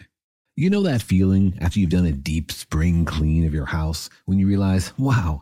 You 0.55 0.69
know 0.69 0.83
that 0.83 1.01
feeling 1.01 1.57
after 1.59 1.79
you've 1.79 1.89
done 1.89 2.05
a 2.05 2.11
deep 2.11 2.51
spring 2.51 3.05
clean 3.05 3.43
of 3.43 3.55
your 3.55 3.65
house 3.65 4.09
when 4.25 4.37
you 4.37 4.47
realize, 4.47 4.93
wow, 4.99 5.41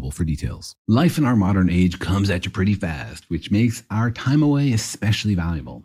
for 0.00 0.24
details. 0.24 0.74
Life 0.86 1.18
in 1.18 1.24
our 1.24 1.36
modern 1.36 1.68
age 1.68 1.98
comes 1.98 2.30
at 2.30 2.44
you 2.44 2.50
pretty 2.50 2.74
fast, 2.74 3.28
which 3.28 3.50
makes 3.50 3.82
our 3.90 4.10
time 4.10 4.42
away 4.42 4.72
especially 4.72 5.34
valuable. 5.34 5.84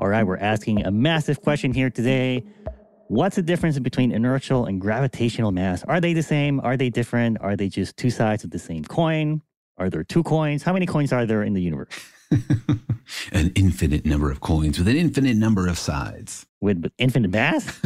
All 0.00 0.06
right, 0.06 0.22
we're 0.22 0.36
asking 0.36 0.86
a 0.86 0.92
massive 0.92 1.42
question 1.42 1.74
here 1.74 1.90
today. 1.90 2.44
What's 3.08 3.34
the 3.34 3.42
difference 3.42 3.76
between 3.80 4.12
inertial 4.12 4.64
and 4.64 4.80
gravitational 4.80 5.50
mass? 5.50 5.82
Are 5.82 6.00
they 6.00 6.12
the 6.12 6.22
same? 6.22 6.60
Are 6.60 6.76
they 6.76 6.88
different? 6.88 7.38
Are 7.40 7.56
they 7.56 7.68
just 7.68 7.96
two 7.96 8.10
sides 8.10 8.44
of 8.44 8.50
the 8.50 8.60
same 8.60 8.84
coin? 8.84 9.42
Are 9.76 9.90
there 9.90 10.04
two 10.04 10.22
coins? 10.22 10.62
How 10.62 10.72
many 10.72 10.86
coins 10.86 11.12
are 11.12 11.26
there 11.26 11.42
in 11.42 11.52
the 11.52 11.60
universe? 11.60 11.92
an 13.32 13.50
infinite 13.56 14.06
number 14.06 14.30
of 14.30 14.40
coins 14.40 14.78
with 14.78 14.86
an 14.86 14.96
infinite 14.96 15.36
number 15.36 15.66
of 15.66 15.76
sides. 15.76 16.46
With, 16.60 16.80
with 16.80 16.92
infinite 16.98 17.32
mass? 17.32 17.80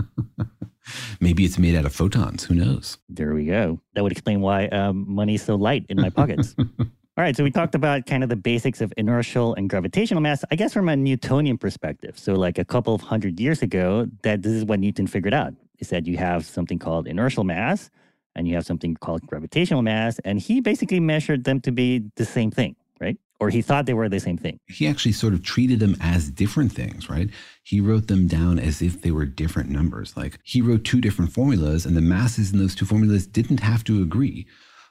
Maybe 1.20 1.46
it's 1.46 1.58
made 1.58 1.76
out 1.76 1.86
of 1.86 1.94
photons. 1.94 2.44
Who 2.44 2.56
knows? 2.56 2.98
There 3.08 3.32
we 3.32 3.46
go. 3.46 3.80
That 3.94 4.02
would 4.02 4.12
explain 4.12 4.42
why 4.42 4.66
um, 4.66 5.06
money 5.08 5.36
is 5.36 5.42
so 5.42 5.54
light 5.54 5.86
in 5.88 5.96
my 5.96 6.10
pockets. 6.10 6.54
All 7.18 7.22
right, 7.22 7.36
so 7.36 7.44
we 7.44 7.50
talked 7.50 7.74
about 7.74 8.06
kind 8.06 8.22
of 8.22 8.30
the 8.30 8.36
basics 8.36 8.80
of 8.80 8.90
inertial 8.96 9.54
and 9.54 9.68
gravitational 9.68 10.22
mass, 10.22 10.46
I 10.50 10.56
guess 10.56 10.72
from 10.72 10.88
a 10.88 10.96
Newtonian 10.96 11.58
perspective. 11.58 12.18
So, 12.18 12.32
like 12.32 12.56
a 12.56 12.64
couple 12.64 12.94
of 12.94 13.02
hundred 13.02 13.38
years 13.38 13.60
ago, 13.60 14.06
that 14.22 14.40
this 14.40 14.52
is 14.52 14.64
what 14.64 14.80
Newton 14.80 15.06
figured 15.06 15.34
out. 15.34 15.52
He 15.76 15.84
said 15.84 16.06
you 16.06 16.16
have 16.16 16.46
something 16.46 16.78
called 16.78 17.06
inertial 17.06 17.44
mass 17.44 17.90
and 18.34 18.48
you 18.48 18.54
have 18.54 18.64
something 18.64 18.94
called 18.94 19.26
gravitational 19.26 19.82
mass, 19.82 20.20
and 20.20 20.38
he 20.38 20.62
basically 20.62 21.00
measured 21.00 21.44
them 21.44 21.60
to 21.60 21.70
be 21.70 22.02
the 22.16 22.24
same 22.24 22.50
thing, 22.50 22.76
right? 22.98 23.18
Or 23.40 23.50
he 23.50 23.60
thought 23.60 23.84
they 23.84 23.92
were 23.92 24.08
the 24.08 24.18
same 24.18 24.38
thing. 24.38 24.58
He 24.68 24.86
actually 24.86 25.12
sort 25.12 25.34
of 25.34 25.42
treated 25.42 25.80
them 25.80 25.96
as 26.00 26.30
different 26.30 26.72
things, 26.72 27.10
right? 27.10 27.28
He 27.62 27.78
wrote 27.78 28.06
them 28.06 28.26
down 28.26 28.58
as 28.58 28.80
if 28.80 29.02
they 29.02 29.10
were 29.10 29.26
different 29.26 29.68
numbers. 29.68 30.16
Like 30.16 30.38
he 30.44 30.62
wrote 30.62 30.84
two 30.84 31.02
different 31.02 31.30
formulas, 31.30 31.84
and 31.84 31.94
the 31.94 32.00
masses 32.00 32.52
in 32.52 32.58
those 32.58 32.74
two 32.74 32.86
formulas 32.86 33.26
didn't 33.26 33.60
have 33.60 33.84
to 33.84 34.00
agree. 34.00 34.46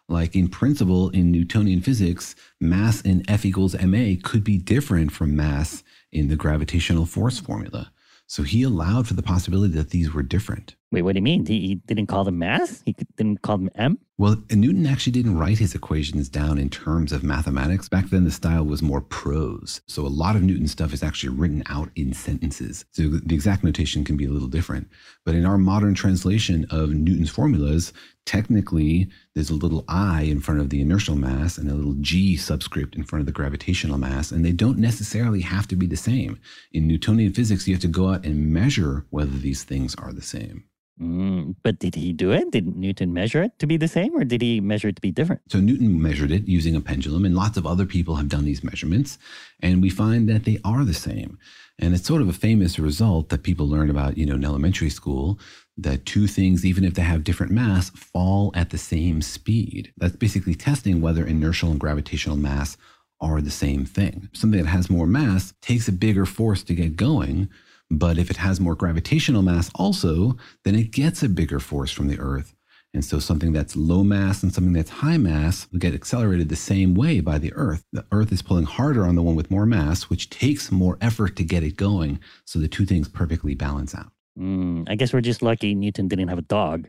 Like 0.09 0.35
in 0.35 0.49
principle, 0.49 1.09
in 1.09 1.31
Newtonian 1.31 1.81
physics, 1.81 2.35
mass 2.59 3.01
in 3.01 3.23
F 3.29 3.45
equals 3.45 3.75
ma 3.81 4.15
could 4.23 4.43
be 4.43 4.57
different 4.57 5.11
from 5.11 5.35
mass 5.35 5.83
in 6.11 6.27
the 6.27 6.35
gravitational 6.35 7.05
force 7.05 7.39
formula. 7.39 7.91
So 8.27 8.43
he 8.43 8.63
allowed 8.63 9.07
for 9.07 9.13
the 9.13 9.21
possibility 9.21 9.73
that 9.73 9.89
these 9.89 10.13
were 10.13 10.23
different. 10.23 10.75
Wait, 10.91 11.01
what 11.01 11.13
do 11.13 11.17
you 11.17 11.23
mean? 11.23 11.45
He, 11.45 11.67
he 11.67 11.75
didn't 11.75 12.07
call 12.07 12.23
them 12.23 12.39
mass? 12.39 12.81
He 12.85 12.95
didn't 13.17 13.41
call 13.41 13.57
them 13.57 13.69
M? 13.75 13.97
Well, 14.21 14.35
Newton 14.51 14.85
actually 14.85 15.13
didn't 15.13 15.39
write 15.39 15.57
his 15.57 15.73
equations 15.73 16.29
down 16.29 16.59
in 16.59 16.69
terms 16.69 17.11
of 17.11 17.23
mathematics. 17.23 17.89
Back 17.89 18.11
then, 18.11 18.23
the 18.23 18.29
style 18.29 18.63
was 18.63 18.83
more 18.83 19.01
prose. 19.01 19.81
So 19.87 20.05
a 20.05 20.13
lot 20.13 20.35
of 20.35 20.43
Newton's 20.43 20.71
stuff 20.71 20.93
is 20.93 21.01
actually 21.01 21.35
written 21.35 21.63
out 21.69 21.89
in 21.95 22.13
sentences. 22.13 22.85
So 22.91 23.07
the 23.07 23.33
exact 23.33 23.63
notation 23.63 24.05
can 24.05 24.17
be 24.17 24.25
a 24.25 24.29
little 24.29 24.47
different. 24.47 24.89
But 25.25 25.33
in 25.33 25.43
our 25.43 25.57
modern 25.57 25.95
translation 25.95 26.67
of 26.69 26.91
Newton's 26.91 27.31
formulas, 27.31 27.93
technically 28.27 29.09
there's 29.33 29.49
a 29.49 29.55
little 29.55 29.85
i 29.87 30.21
in 30.21 30.39
front 30.39 30.59
of 30.59 30.69
the 30.69 30.81
inertial 30.81 31.15
mass 31.15 31.57
and 31.57 31.67
a 31.67 31.73
little 31.73 31.95
g 31.95 32.37
subscript 32.37 32.95
in 32.95 33.03
front 33.03 33.21
of 33.21 33.25
the 33.25 33.31
gravitational 33.31 33.97
mass, 33.97 34.31
and 34.31 34.45
they 34.45 34.51
don't 34.51 34.77
necessarily 34.77 35.41
have 35.41 35.67
to 35.69 35.75
be 35.75 35.87
the 35.87 35.97
same. 35.97 36.39
In 36.71 36.85
Newtonian 36.87 37.33
physics, 37.33 37.67
you 37.67 37.73
have 37.73 37.81
to 37.81 37.87
go 37.87 38.09
out 38.09 38.23
and 38.23 38.53
measure 38.53 39.07
whether 39.09 39.35
these 39.35 39.63
things 39.63 39.95
are 39.95 40.13
the 40.13 40.21
same. 40.21 40.65
Mm, 40.99 41.55
but 41.63 41.79
did 41.79 41.95
he 41.95 42.13
do 42.13 42.31
it? 42.31 42.51
Did 42.51 42.75
Newton 42.75 43.13
measure 43.13 43.43
it 43.43 43.57
to 43.59 43.65
be 43.65 43.77
the 43.77 43.87
same, 43.87 44.15
or 44.15 44.23
did 44.23 44.41
he 44.41 44.59
measure 44.59 44.87
it 44.89 44.95
to 44.95 45.01
be 45.01 45.11
different? 45.11 45.41
So 45.49 45.59
Newton 45.59 46.01
measured 46.01 46.31
it 46.31 46.47
using 46.47 46.75
a 46.75 46.81
pendulum, 46.81 47.25
and 47.25 47.35
lots 47.35 47.57
of 47.57 47.65
other 47.65 47.85
people 47.85 48.15
have 48.15 48.29
done 48.29 48.45
these 48.45 48.63
measurements, 48.63 49.17
and 49.61 49.81
we 49.81 49.89
find 49.89 50.29
that 50.29 50.43
they 50.43 50.59
are 50.63 50.83
the 50.83 50.93
same. 50.93 51.39
And 51.79 51.95
it's 51.95 52.05
sort 52.05 52.21
of 52.21 52.29
a 52.29 52.33
famous 52.33 52.77
result 52.77 53.29
that 53.29 53.43
people 53.43 53.67
learn 53.67 53.89
about, 53.89 54.17
you 54.17 54.25
know, 54.25 54.35
in 54.35 54.45
elementary 54.45 54.91
school, 54.91 55.39
that 55.77 56.05
two 56.05 56.27
things, 56.27 56.65
even 56.65 56.83
if 56.83 56.93
they 56.93 57.01
have 57.01 57.23
different 57.23 57.51
mass, 57.51 57.89
fall 57.91 58.51
at 58.53 58.69
the 58.69 58.77
same 58.77 59.21
speed. 59.21 59.91
That's 59.97 60.15
basically 60.15 60.53
testing 60.53 61.01
whether 61.01 61.25
inertial 61.25 61.71
and 61.71 61.79
gravitational 61.79 62.37
mass 62.37 62.77
are 63.19 63.41
the 63.41 63.51
same 63.51 63.85
thing. 63.85 64.29
Something 64.33 64.61
that 64.61 64.69
has 64.69 64.89
more 64.89 65.07
mass 65.07 65.53
takes 65.61 65.87
a 65.87 65.91
bigger 65.91 66.25
force 66.25 66.61
to 66.63 66.75
get 66.75 66.95
going 66.95 67.49
but 67.91 68.17
if 68.17 68.31
it 68.31 68.37
has 68.37 68.59
more 68.59 68.73
gravitational 68.73 69.41
mass 69.41 69.69
also, 69.75 70.37
then 70.63 70.75
it 70.75 70.91
gets 70.91 71.21
a 71.21 71.29
bigger 71.29 71.59
force 71.59 71.91
from 71.91 72.07
the 72.07 72.17
Earth. 72.19 72.55
And 72.93 73.03
so 73.03 73.19
something 73.19 73.51
that's 73.51 73.75
low 73.75 74.03
mass 74.03 74.43
and 74.43 74.53
something 74.53 74.73
that's 74.73 74.89
high 74.89 75.17
mass 75.17 75.67
will 75.71 75.79
get 75.79 75.93
accelerated 75.93 76.49
the 76.49 76.55
same 76.55 76.93
way 76.95 77.19
by 77.19 77.37
the 77.37 77.53
Earth. 77.53 77.83
The 77.91 78.05
Earth 78.11 78.31
is 78.31 78.41
pulling 78.41 78.65
harder 78.65 79.05
on 79.05 79.15
the 79.15 79.21
one 79.21 79.35
with 79.35 79.51
more 79.51 79.65
mass, 79.65 80.03
which 80.03 80.29
takes 80.29 80.71
more 80.71 80.97
effort 81.01 81.35
to 81.37 81.43
get 81.43 81.63
it 81.63 81.75
going. 81.75 82.19
So 82.45 82.59
the 82.59 82.67
two 82.67 82.85
things 82.85 83.07
perfectly 83.07 83.55
balance 83.55 83.93
out. 83.93 84.11
Mm, 84.39 84.89
I 84.89 84.95
guess 84.95 85.13
we're 85.13 85.21
just 85.21 85.41
lucky 85.41 85.75
Newton 85.75 86.07
didn't 86.07 86.29
have 86.29 86.37
a 86.37 86.43
dog 86.43 86.87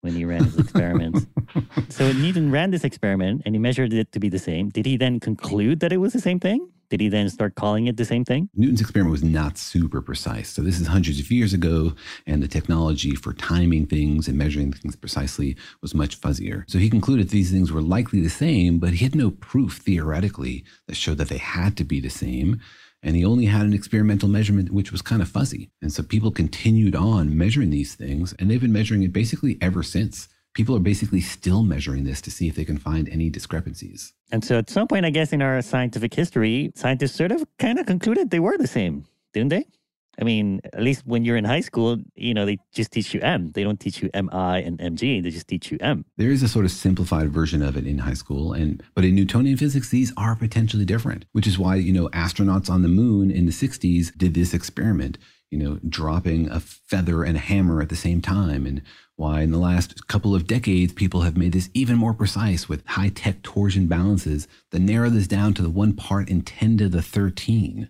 when 0.00 0.14
he 0.14 0.24
ran 0.24 0.44
his 0.44 0.58
experiments. 0.58 1.26
so 1.88 2.12
Newton 2.12 2.50
ran 2.50 2.70
this 2.70 2.84
experiment 2.84 3.42
and 3.44 3.54
he 3.54 3.58
measured 3.58 3.92
it 3.92 4.10
to 4.12 4.20
be 4.20 4.28
the 4.28 4.38
same. 4.38 4.68
Did 4.68 4.86
he 4.86 4.96
then 4.96 5.20
conclude 5.20 5.80
that 5.80 5.92
it 5.92 5.98
was 5.98 6.12
the 6.12 6.20
same 6.20 6.40
thing? 6.40 6.68
Did 6.90 7.00
he 7.00 7.08
then 7.08 7.28
start 7.28 7.54
calling 7.54 7.86
it 7.86 7.96
the 7.96 8.04
same 8.04 8.24
thing? 8.24 8.48
Newton's 8.54 8.80
experiment 8.80 9.12
was 9.12 9.22
not 9.22 9.58
super 9.58 10.00
precise. 10.00 10.48
So 10.48 10.62
this 10.62 10.80
is 10.80 10.86
hundreds 10.86 11.20
of 11.20 11.30
years 11.30 11.52
ago, 11.52 11.92
and 12.26 12.42
the 12.42 12.48
technology 12.48 13.14
for 13.14 13.34
timing 13.34 13.86
things 13.86 14.26
and 14.26 14.38
measuring 14.38 14.72
things 14.72 14.96
precisely 14.96 15.56
was 15.82 15.94
much 15.94 16.20
fuzzier. 16.20 16.64
So 16.68 16.78
he 16.78 16.88
concluded 16.88 17.28
these 17.28 17.50
things 17.50 17.70
were 17.70 17.82
likely 17.82 18.20
the 18.20 18.30
same, 18.30 18.78
but 18.78 18.94
he 18.94 19.04
had 19.04 19.14
no 19.14 19.30
proof 19.30 19.78
theoretically 19.78 20.64
that 20.86 20.96
showed 20.96 21.18
that 21.18 21.28
they 21.28 21.38
had 21.38 21.76
to 21.76 21.84
be 21.84 22.00
the 22.00 22.08
same. 22.08 22.60
And 23.02 23.14
he 23.14 23.24
only 23.24 23.44
had 23.44 23.64
an 23.64 23.74
experimental 23.74 24.28
measurement 24.28 24.72
which 24.72 24.90
was 24.90 25.02
kind 25.02 25.22
of 25.22 25.28
fuzzy. 25.28 25.70
And 25.80 25.92
so 25.92 26.02
people 26.02 26.32
continued 26.32 26.96
on 26.96 27.36
measuring 27.36 27.70
these 27.70 27.94
things, 27.94 28.32
and 28.38 28.50
they've 28.50 28.60
been 28.60 28.72
measuring 28.72 29.02
it 29.02 29.12
basically 29.12 29.58
ever 29.60 29.82
since 29.82 30.28
people 30.58 30.74
are 30.74 30.80
basically 30.80 31.20
still 31.20 31.62
measuring 31.62 32.02
this 32.02 32.20
to 32.20 32.32
see 32.32 32.48
if 32.48 32.56
they 32.56 32.64
can 32.64 32.76
find 32.76 33.08
any 33.10 33.30
discrepancies. 33.30 34.12
And 34.32 34.44
so 34.44 34.58
at 34.58 34.68
some 34.68 34.88
point, 34.88 35.06
I 35.06 35.10
guess, 35.10 35.32
in 35.32 35.40
our 35.40 35.62
scientific 35.62 36.12
history, 36.12 36.72
scientists 36.74 37.14
sort 37.14 37.30
of 37.30 37.46
kind 37.60 37.78
of 37.78 37.86
concluded 37.86 38.30
they 38.30 38.40
were 38.40 38.58
the 38.58 38.66
same, 38.66 39.06
didn't 39.32 39.50
they? 39.50 39.66
I 40.20 40.24
mean, 40.24 40.60
at 40.72 40.82
least 40.82 41.06
when 41.06 41.24
you're 41.24 41.36
in 41.36 41.44
high 41.44 41.60
school, 41.60 41.98
you 42.16 42.34
know, 42.34 42.44
they 42.44 42.58
just 42.72 42.90
teach 42.90 43.14
you 43.14 43.20
M. 43.20 43.52
They 43.52 43.62
don't 43.62 43.78
teach 43.78 44.02
you 44.02 44.10
MI 44.12 44.64
and 44.66 44.76
MG. 44.80 45.22
They 45.22 45.30
just 45.30 45.46
teach 45.46 45.70
you 45.70 45.78
M. 45.80 46.04
There 46.16 46.32
is 46.32 46.42
a 46.42 46.48
sort 46.48 46.64
of 46.64 46.72
simplified 46.72 47.30
version 47.30 47.62
of 47.62 47.76
it 47.76 47.86
in 47.86 47.98
high 47.98 48.14
school. 48.14 48.52
And 48.52 48.82
but 48.96 49.04
in 49.04 49.14
Newtonian 49.14 49.56
physics, 49.56 49.90
these 49.90 50.12
are 50.16 50.34
potentially 50.34 50.84
different, 50.84 51.24
which 51.30 51.46
is 51.46 51.56
why, 51.56 51.76
you 51.76 51.92
know, 51.92 52.08
astronauts 52.08 52.68
on 52.68 52.82
the 52.82 52.88
moon 52.88 53.30
in 53.30 53.46
the 53.46 53.52
60s 53.52 54.10
did 54.18 54.34
this 54.34 54.52
experiment, 54.52 55.18
you 55.50 55.58
know, 55.58 55.78
dropping 55.88 56.48
a 56.50 56.60
feather 56.60 57.24
and 57.24 57.36
a 57.36 57.40
hammer 57.40 57.80
at 57.80 57.88
the 57.88 57.96
same 57.96 58.20
time. 58.20 58.66
And 58.66 58.82
why 59.16 59.40
in 59.40 59.50
the 59.50 59.58
last 59.58 60.06
couple 60.06 60.34
of 60.34 60.46
decades, 60.46 60.92
people 60.92 61.22
have 61.22 61.36
made 61.36 61.52
this 61.52 61.70
even 61.74 61.96
more 61.96 62.14
precise 62.14 62.68
with 62.68 62.86
high 62.86 63.08
tech 63.08 63.42
torsion 63.42 63.86
balances 63.86 64.46
that 64.70 64.80
narrow 64.80 65.10
this 65.10 65.26
down 65.26 65.54
to 65.54 65.62
the 65.62 65.70
one 65.70 65.94
part 65.94 66.28
in 66.28 66.42
10 66.42 66.78
to 66.78 66.88
the 66.88 67.02
13. 67.02 67.88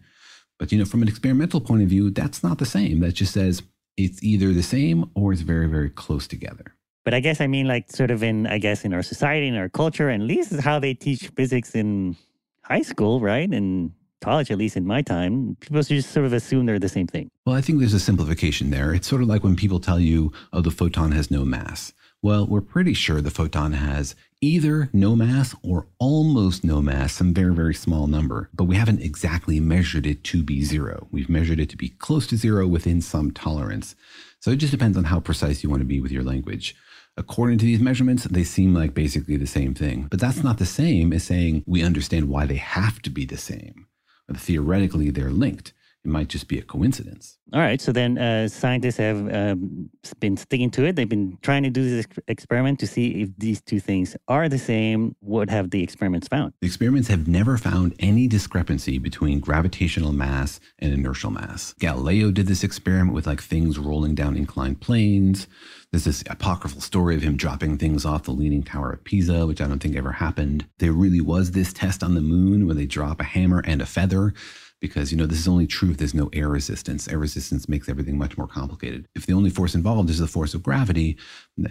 But, 0.59 0.73
you 0.73 0.79
know, 0.79 0.85
from 0.85 1.03
an 1.03 1.09
experimental 1.09 1.61
point 1.61 1.83
of 1.83 1.89
view, 1.89 2.11
that's 2.11 2.43
not 2.43 2.59
the 2.59 2.67
same. 2.67 3.01
That 3.01 3.13
just 3.13 3.33
says 3.33 3.63
it's 3.97 4.23
either 4.23 4.53
the 4.53 4.63
same 4.63 5.11
or 5.15 5.33
it's 5.33 5.43
very, 5.43 5.69
very 5.69 5.91
close 5.91 6.27
together. 6.27 6.75
But 7.05 7.15
I 7.15 7.21
guess 7.21 7.41
I 7.41 7.47
mean, 7.47 7.67
like, 7.67 7.91
sort 7.91 8.11
of 8.11 8.23
in, 8.23 8.47
I 8.47 8.59
guess, 8.59 8.85
in 8.85 8.93
our 8.93 9.03
society, 9.03 9.49
in 9.49 9.57
our 9.57 9.69
culture, 9.69 10.09
and 10.09 10.23
at 10.23 10.29
least 10.29 10.53
is 10.53 10.61
how 10.61 10.79
they 10.79 10.95
teach 10.95 11.29
physics 11.29 11.75
in 11.75 12.17
high 12.63 12.83
school, 12.83 13.21
right? 13.21 13.49
And 13.49 13.93
college, 14.21 14.51
at 14.51 14.59
least 14.59 14.77
in 14.77 14.87
my 14.87 15.03
time, 15.03 15.57
people 15.61 15.83
just 15.83 16.11
sort 16.11 16.27
of 16.27 16.33
assume 16.33 16.67
they're 16.67 16.79
the 16.79 16.89
same 16.89 17.07
thing. 17.07 17.31
Well, 17.47 17.57
I 17.57 17.61
think 17.61 17.79
there's 17.79 17.95
a 17.95 18.01
simplification 18.01 18.71
there. 18.71 18.95
It's 18.95 19.09
sort 19.09 19.23
of 19.23 19.29
like 19.29 19.45
when 19.45 19.57
people 19.57 19.81
tell 19.81 20.01
you, 20.01 20.33
oh, 20.53 20.61
the 20.61 20.71
photon 20.71 21.13
has 21.13 21.31
no 21.31 21.45
mass. 21.45 21.93
Well, 22.21 22.47
we're 22.47 22.61
pretty 22.61 22.95
sure 22.95 23.21
the 23.21 23.31
photon 23.31 23.75
has 23.75 24.17
either 24.41 24.91
no 24.93 25.15
mass 25.15 25.55
or 25.63 25.87
almost 26.01 26.65
no 26.65 26.83
mass, 26.83 27.13
some 27.13 27.33
very, 27.33 27.55
very 27.55 27.75
small 27.75 28.09
number, 28.09 28.51
but 28.53 28.65
we 28.65 28.75
haven't 28.75 29.03
exactly 29.03 29.61
measured 29.61 30.05
it 30.05 30.25
to 30.25 30.43
be 30.43 30.65
zero. 30.65 31.07
We've 31.13 31.29
measured 31.29 31.61
it 31.61 31.69
to 31.71 31.77
be 31.77 31.91
close 31.91 32.27
to 32.29 32.37
zero 32.37 32.67
within 32.67 33.01
some 33.01 33.31
tolerance. 33.31 33.95
So 34.41 34.51
it 34.51 34.57
just 34.57 34.73
depends 34.73 34.97
on 34.97 35.05
how 35.05 35.21
precise 35.21 35.63
you 35.63 35.71
want 35.71 35.81
to 35.81 35.87
be 35.87 36.01
with 36.01 36.11
your 36.11 36.25
language. 36.25 36.75
According 37.17 37.59
to 37.59 37.65
these 37.65 37.81
measurements, 37.81 38.25
they 38.25 38.45
seem 38.45 38.75
like 38.75 38.95
basically 38.95 39.37
the 39.37 39.47
same 39.47 39.75
thing, 39.75 40.07
but 40.09 40.21
that's 40.21 40.43
not 40.45 40.59
the 40.59 40.67
same 40.67 41.13
as 41.13 41.25
saying 41.25 41.65
we 41.67 41.83
understand 41.83 42.29
why 42.29 42.47
they 42.47 42.57
have 42.57 43.03
to 43.03 43.11
be 43.11 43.25
the 43.25 43.37
same 43.37 43.88
theoretically 44.37 45.11
they're 45.11 45.31
linked. 45.31 45.73
It 46.05 46.11
might 46.11 46.29
just 46.29 46.49
be 46.49 46.59
a 46.59 46.63
coincidence. 46.63 47.39
All 47.53 47.61
right. 47.61 47.81
So 47.81 47.93
then 47.93 48.19
uh, 48.19 48.49
scientists 48.49 48.99
have 48.99 49.35
um, 49.35 49.91
been 50.21 50.37
sticking 50.37 50.71
to 50.73 50.85
it. 50.85 50.97
They've 50.97 51.09
been 51.09 51.39
trying 51.43 51.63
to 51.63 51.71
do 51.71 51.89
this 51.89 52.07
experiment 52.29 52.79
to 52.81 52.87
see 52.87 53.23
if 53.23 53.31
these 53.39 53.61
two 53.63 53.81
things 53.81 54.17
are 54.29 54.49
the 54.49 54.59
same. 54.59 55.17
What 55.21 55.49
have 55.51 55.71
the 55.71 55.83
experiments 55.83 56.29
found? 56.29 56.53
The 56.61 56.67
experiments 56.67 57.09
have 57.09 57.27
never 57.27 57.57
found 57.57 57.95
any 57.99 58.29
discrepancy 58.29 58.99
between 58.99 59.41
gravitational 59.41 60.13
mass 60.13 60.61
and 60.79 60.93
inertial 60.93 61.31
mass. 61.31 61.75
Galileo 61.81 62.31
did 62.31 62.47
this 62.47 62.63
experiment 62.63 63.15
with 63.15 63.27
like 63.27 63.41
things 63.41 63.79
rolling 63.79 64.15
down 64.15 64.37
inclined 64.37 64.81
planes. 64.81 65.47
There's 65.91 66.05
this 66.05 66.23
apocryphal 66.29 66.83
story 66.83 67.15
of 67.15 67.23
him 67.23 67.37
dropping 67.37 67.79
things 67.79 68.05
off 68.05 68.25
the 68.25 68.33
Leaning 68.33 68.63
Tower 68.63 68.93
of 68.93 69.05
Pisa, 69.05 69.47
which 69.47 69.63
I 69.63 69.67
don't 69.67 69.79
think 69.79 69.97
ever 69.97 70.13
happened. 70.13 70.67
There 70.79 70.93
really 70.93 71.23
was 71.23 71.53
this 71.53 71.73
test 71.73 72.03
on 72.03 72.15
the 72.15 72.21
moon 72.21 72.67
where 72.67 72.75
they 72.75 72.85
drop 72.85 73.21
a 73.21 73.25
hammer 73.25 73.63
and 73.65 73.81
a 73.81 73.87
feather 73.87 74.35
because 74.81 75.11
you 75.11 75.19
know 75.19 75.27
this 75.27 75.39
is 75.39 75.49
only 75.49 75.67
true 75.67 75.91
if 75.91 75.97
there's 75.97 76.15
no 76.15 76.29
air 76.33 76.49
resistance. 76.49 77.09
Air 77.09 77.19
resistance 77.19 77.69
makes 77.69 77.89
everything 77.89 78.17
much 78.19 78.39
more 78.39 78.47
complicated. 78.47 79.07
If 79.15 79.27
the 79.27 79.33
only 79.33 79.51
force 79.51 79.75
involved 79.75 80.11
is 80.11 80.19
the 80.19 80.27
force 80.27 80.55
of 80.55 80.63
gravity 80.63 81.17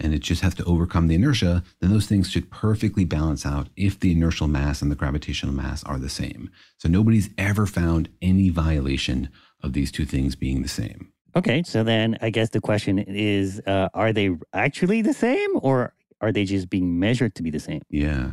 and 0.00 0.14
it 0.14 0.20
just 0.20 0.42
has 0.42 0.54
to 0.56 0.64
overcome 0.64 1.08
the 1.08 1.14
inertia, 1.14 1.62
then 1.80 1.90
those 1.90 2.06
things 2.06 2.30
should 2.30 2.50
perfectly 2.50 3.04
balance 3.04 3.46
out 3.46 3.68
if 3.76 3.98
the 4.00 4.12
inertial 4.12 4.48
mass 4.48 4.82
and 4.82 4.90
the 4.90 4.96
gravitational 4.96 5.54
mass 5.54 5.82
are 5.84 5.98
the 5.98 6.08
same. 6.08 6.50
So 6.78 6.88
nobody's 6.88 7.30
ever 7.38 7.66
found 7.66 8.08
any 8.20 8.50
violation 8.50 9.30
of 9.62 9.72
these 9.72 9.90
two 9.90 10.04
things 10.04 10.36
being 10.36 10.62
the 10.62 10.68
same. 10.68 11.12
Okay, 11.36 11.62
so 11.62 11.84
then 11.84 12.16
I 12.20 12.30
guess 12.30 12.50
the 12.50 12.60
question 12.60 12.98
is 12.98 13.60
uh, 13.66 13.88
are 13.94 14.12
they 14.12 14.30
actually 14.52 15.02
the 15.02 15.14
same 15.14 15.50
or 15.62 15.94
are 16.20 16.32
they 16.32 16.44
just 16.44 16.68
being 16.68 16.98
measured 16.98 17.34
to 17.36 17.42
be 17.42 17.50
the 17.50 17.60
same? 17.60 17.82
Yeah. 17.90 18.32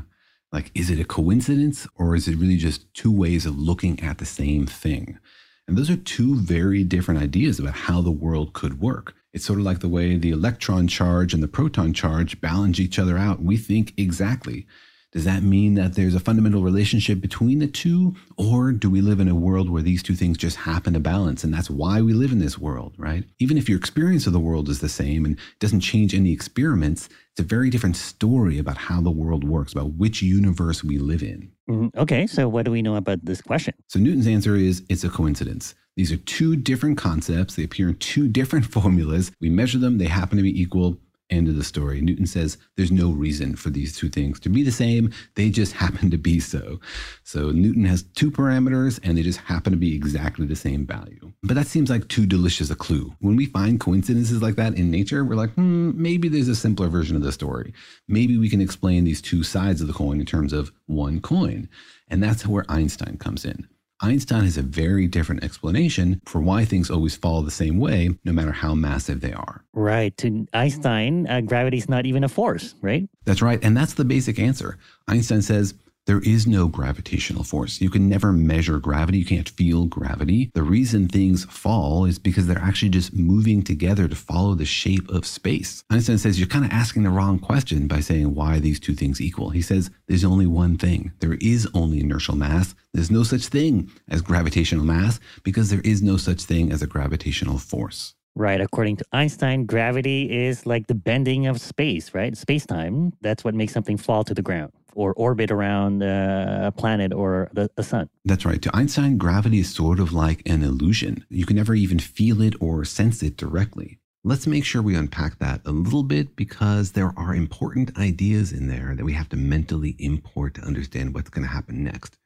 Like, 0.51 0.71
is 0.73 0.89
it 0.89 0.99
a 0.99 1.05
coincidence 1.05 1.87
or 1.95 2.15
is 2.15 2.27
it 2.27 2.37
really 2.37 2.57
just 2.57 2.93
two 2.93 3.11
ways 3.11 3.45
of 3.45 3.57
looking 3.57 3.99
at 4.01 4.19
the 4.19 4.25
same 4.25 4.65
thing? 4.65 5.19
And 5.67 5.77
those 5.77 5.89
are 5.89 5.97
two 5.97 6.35
very 6.35 6.83
different 6.83 7.21
ideas 7.21 7.59
about 7.59 7.73
how 7.73 8.01
the 8.01 8.11
world 8.11 8.53
could 8.53 8.79
work. 8.79 9.15
It's 9.33 9.45
sort 9.45 9.59
of 9.59 9.65
like 9.65 9.79
the 9.79 9.89
way 9.89 10.15
the 10.15 10.31
electron 10.31 10.87
charge 10.87 11.33
and 11.33 11.41
the 11.41 11.47
proton 11.47 11.93
charge 11.93 12.39
balance 12.39 12.79
each 12.79 12.99
other 12.99 13.17
out. 13.17 13.41
We 13.41 13.57
think 13.57 13.93
exactly. 13.97 14.67
Does 15.15 15.23
that 15.23 15.43
mean 15.43 15.75
that 15.75 15.95
there's 15.95 16.13
a 16.13 16.19
fundamental 16.19 16.61
relationship 16.61 17.21
between 17.21 17.59
the 17.59 17.67
two? 17.67 18.17
Or 18.35 18.73
do 18.73 18.89
we 18.89 18.99
live 18.99 19.21
in 19.21 19.29
a 19.29 19.33
world 19.33 19.69
where 19.69 19.81
these 19.81 20.03
two 20.03 20.13
things 20.13 20.37
just 20.37 20.57
happen 20.57 20.91
to 20.91 20.99
balance? 20.99 21.41
And 21.41 21.53
that's 21.53 21.69
why 21.69 22.01
we 22.01 22.11
live 22.11 22.33
in 22.33 22.39
this 22.39 22.59
world, 22.59 22.95
right? 22.97 23.23
Even 23.39 23.57
if 23.57 23.69
your 23.69 23.77
experience 23.77 24.27
of 24.27 24.33
the 24.33 24.41
world 24.41 24.67
is 24.67 24.81
the 24.81 24.89
same 24.89 25.23
and 25.23 25.39
doesn't 25.61 25.79
change 25.79 26.13
any 26.13 26.33
experiments, 26.33 27.07
it's 27.31 27.39
a 27.39 27.43
very 27.43 27.69
different 27.69 27.95
story 27.95 28.59
about 28.59 28.75
how 28.75 28.99
the 28.99 29.09
world 29.09 29.45
works, 29.45 29.71
about 29.71 29.93
which 29.93 30.21
universe 30.21 30.83
we 30.83 30.97
live 30.97 31.23
in. 31.23 31.49
Mm-hmm. 31.69 31.97
Okay, 31.97 32.27
so 32.27 32.49
what 32.49 32.65
do 32.65 32.71
we 32.71 32.81
know 32.81 32.97
about 32.97 33.23
this 33.23 33.41
question? 33.41 33.73
So 33.87 33.99
Newton's 33.99 34.27
answer 34.27 34.57
is 34.57 34.83
it's 34.89 35.05
a 35.05 35.09
coincidence. 35.09 35.75
These 35.95 36.11
are 36.11 36.17
two 36.17 36.57
different 36.57 36.97
concepts. 36.97 37.55
They 37.55 37.63
appear 37.63 37.87
in 37.87 37.95
two 37.95 38.27
different 38.27 38.65
formulas. 38.65 39.31
We 39.39 39.49
measure 39.49 39.77
them, 39.77 39.97
they 39.97 40.07
happen 40.07 40.35
to 40.35 40.43
be 40.43 40.61
equal 40.61 40.97
End 41.31 41.47
of 41.47 41.55
the 41.55 41.63
story. 41.63 42.01
Newton 42.01 42.27
says 42.27 42.59
there's 42.75 42.91
no 42.91 43.09
reason 43.09 43.55
for 43.55 43.71
these 43.71 43.97
two 43.97 44.09
things 44.09 44.39
to 44.41 44.49
be 44.49 44.61
the 44.61 44.71
same. 44.71 45.11
They 45.33 45.49
just 45.49 45.73
happen 45.85 46.11
to 46.11 46.17
be 46.17 46.39
so. 46.39 46.79
So 47.23 47.51
Newton 47.51 47.85
has 47.85 48.03
two 48.03 48.29
parameters 48.29 48.99
and 49.03 49.17
they 49.17 49.23
just 49.23 49.39
happen 49.39 49.71
to 49.71 49.77
be 49.77 49.95
exactly 49.95 50.45
the 50.45 50.55
same 50.55 50.85
value. 50.85 51.33
But 51.41 51.55
that 51.55 51.67
seems 51.67 51.89
like 51.89 52.07
too 52.07 52.27
delicious 52.27 52.69
a 52.69 52.75
clue. 52.75 53.15
When 53.19 53.35
we 53.35 53.47
find 53.47 53.79
coincidences 53.79 54.41
like 54.41 54.55
that 54.55 54.77
in 54.77 54.91
nature, 54.91 55.25
we're 55.25 55.35
like, 55.35 55.53
hmm, 55.53 55.91
maybe 55.95 56.27
there's 56.27 56.47
a 56.47 56.55
simpler 56.55 56.89
version 56.89 57.15
of 57.15 57.23
the 57.23 57.31
story. 57.31 57.73
Maybe 58.07 58.37
we 58.37 58.49
can 58.49 58.61
explain 58.61 59.03
these 59.03 59.21
two 59.21 59.41
sides 59.43 59.81
of 59.81 59.87
the 59.87 59.93
coin 59.93 60.19
in 60.19 60.25
terms 60.27 60.53
of 60.53 60.71
one 60.85 61.21
coin. 61.21 61.69
And 62.07 62.21
that's 62.21 62.45
where 62.45 62.65
Einstein 62.69 63.17
comes 63.17 63.45
in. 63.45 63.67
Einstein 64.01 64.43
has 64.43 64.57
a 64.57 64.61
very 64.61 65.07
different 65.07 65.43
explanation 65.43 66.21
for 66.25 66.41
why 66.41 66.65
things 66.65 66.91
always 66.91 67.15
fall 67.15 67.41
the 67.41 67.51
same 67.51 67.79
way, 67.79 68.09
no 68.25 68.33
matter 68.33 68.51
how 68.51 68.75
massive 68.75 69.21
they 69.21 69.31
are. 69.31 69.63
Right. 69.73 70.15
To 70.17 70.45
Einstein, 70.53 71.27
uh, 71.27 71.41
gravity 71.41 71.77
is 71.77 71.87
not 71.87 72.05
even 72.05 72.23
a 72.23 72.29
force, 72.29 72.75
right? 72.81 73.07
That's 73.23 73.41
right. 73.41 73.59
And 73.63 73.75
that's 73.75 73.93
the 73.93 74.05
basic 74.05 74.37
answer. 74.37 74.77
Einstein 75.07 75.41
says 75.41 75.73
there 76.05 76.19
is 76.19 76.45
no 76.45 76.67
gravitational 76.67 77.43
force. 77.43 77.81
You 77.81 77.89
can 77.89 78.07
never 78.07 78.31
measure 78.31 78.77
gravity. 78.77 79.17
You 79.17 79.25
can't 79.25 79.49
feel 79.49 79.85
gravity. 79.85 80.51
The 80.53 80.61
reason 80.61 81.07
things 81.07 81.45
fall 81.45 82.05
is 82.05 82.19
because 82.19 82.45
they're 82.45 82.59
actually 82.59 82.89
just 82.89 83.13
moving 83.13 83.63
together 83.63 84.07
to 84.07 84.15
follow 84.15 84.53
the 84.53 84.65
shape 84.65 85.09
of 85.09 85.25
space. 85.25 85.83
Einstein 85.89 86.19
says 86.19 86.39
you're 86.39 86.47
kind 86.47 86.65
of 86.65 86.71
asking 86.71 87.03
the 87.03 87.09
wrong 87.09 87.39
question 87.39 87.87
by 87.87 88.01
saying 88.01 88.35
why 88.35 88.59
these 88.59 88.79
two 88.79 88.93
things 88.93 89.19
equal. 89.19 89.49
He 89.49 89.63
says 89.63 89.89
there's 90.07 90.23
only 90.23 90.45
one 90.45 90.77
thing. 90.77 91.11
There 91.19 91.37
is 91.41 91.67
only 91.73 92.01
inertial 92.01 92.35
mass. 92.35 92.75
There's 92.93 93.11
no 93.11 93.23
such 93.23 93.47
thing 93.47 93.91
as 94.07 94.21
gravitational 94.21 94.85
mass 94.85 95.19
because 95.43 95.71
there 95.71 95.81
is 95.81 96.03
no 96.03 96.17
such 96.17 96.43
thing 96.43 96.71
as 96.71 96.83
a 96.83 96.87
gravitational 96.87 97.57
force. 97.57 98.13
Right. 98.35 98.61
According 98.61 98.97
to 98.97 99.05
Einstein, 99.11 99.65
gravity 99.65 100.45
is 100.45 100.65
like 100.65 100.87
the 100.87 100.93
bending 100.93 101.47
of 101.47 101.61
space, 101.61 102.13
right? 102.13 102.37
Space 102.37 102.65
time. 102.65 103.13
That's 103.21 103.43
what 103.43 103.55
makes 103.55 103.73
something 103.73 103.97
fall 103.97 104.23
to 104.25 104.33
the 104.33 104.41
ground 104.41 104.71
or 104.95 105.13
orbit 105.13 105.51
around 105.51 106.01
uh, 106.01 106.63
a 106.65 106.71
planet 106.71 107.13
or 107.13 107.49
the, 107.53 107.69
the 107.75 107.83
sun. 107.83 108.09
That's 108.23 108.45
right. 108.45 108.61
To 108.61 108.75
Einstein, 108.75 109.17
gravity 109.17 109.59
is 109.59 109.73
sort 109.73 109.99
of 109.99 110.13
like 110.13 110.41
an 110.47 110.63
illusion. 110.63 111.25
You 111.29 111.45
can 111.45 111.57
never 111.57 111.75
even 111.75 111.99
feel 111.99 112.41
it 112.41 112.55
or 112.59 112.85
sense 112.85 113.21
it 113.21 113.37
directly. 113.37 113.99
Let's 114.23 114.47
make 114.47 114.65
sure 114.65 114.81
we 114.81 114.95
unpack 114.95 115.37
that 115.37 115.61
a 115.65 115.71
little 115.71 116.01
bit 116.01 116.35
because 116.35 116.93
there 116.93 117.13
are 117.15 117.35
important 117.35 117.95
ideas 117.95 118.51
in 118.51 118.67
there 118.67 118.95
that 118.95 119.05
we 119.05 119.13
have 119.13 119.29
to 119.29 119.37
mentally 119.37 119.95
import 119.99 120.55
to 120.55 120.61
understand 120.61 121.13
what's 121.13 121.29
going 121.29 121.45
to 121.45 121.53
happen 121.53 121.83
next. 121.83 122.17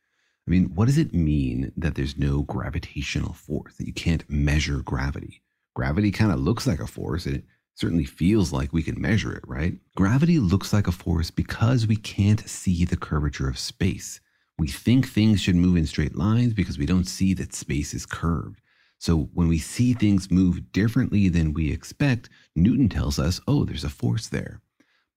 I 0.47 0.51
mean, 0.51 0.71
what 0.73 0.85
does 0.85 0.97
it 0.97 1.13
mean 1.13 1.73
that 1.75 1.95
there's 1.95 2.17
no 2.17 2.43
gravitational 2.43 3.33
force, 3.33 3.75
that 3.75 3.85
you 3.85 3.93
can't 3.93 4.23
measure 4.29 4.79
gravity? 4.79 5.43
Gravity 5.75 6.11
kind 6.11 6.31
of 6.31 6.39
looks 6.39 6.65
like 6.65 6.79
a 6.79 6.87
force 6.87 7.25
and 7.25 7.35
it 7.35 7.43
certainly 7.79 8.03
feels 8.03 8.51
like 8.51 8.73
we 8.73 8.83
can 8.83 8.99
measure 8.99 9.33
it, 9.33 9.43
right? 9.47 9.73
Gravity 9.95 10.37
looks 10.37 10.73
like 10.73 10.87
a 10.87 10.91
force 10.91 11.31
because 11.31 11.87
we 11.87 11.95
can't 11.95 12.47
see 12.47 12.83
the 12.83 12.97
curvature 12.97 13.47
of 13.47 13.57
space. 13.57 14.19
We 14.57 14.67
think 14.67 15.07
things 15.07 15.39
should 15.39 15.55
move 15.55 15.77
in 15.77 15.85
straight 15.85 16.17
lines 16.17 16.53
because 16.53 16.77
we 16.77 16.85
don't 16.85 17.07
see 17.07 17.33
that 17.35 17.53
space 17.53 17.93
is 17.93 18.05
curved. 18.05 18.59
So 18.97 19.29
when 19.33 19.47
we 19.47 19.59
see 19.59 19.93
things 19.93 20.29
move 20.29 20.73
differently 20.73 21.29
than 21.29 21.53
we 21.53 21.71
expect, 21.71 22.27
Newton 22.53 22.89
tells 22.89 23.17
us, 23.17 23.39
oh, 23.47 23.63
there's 23.63 23.85
a 23.85 23.89
force 23.89 24.27
there. 24.27 24.59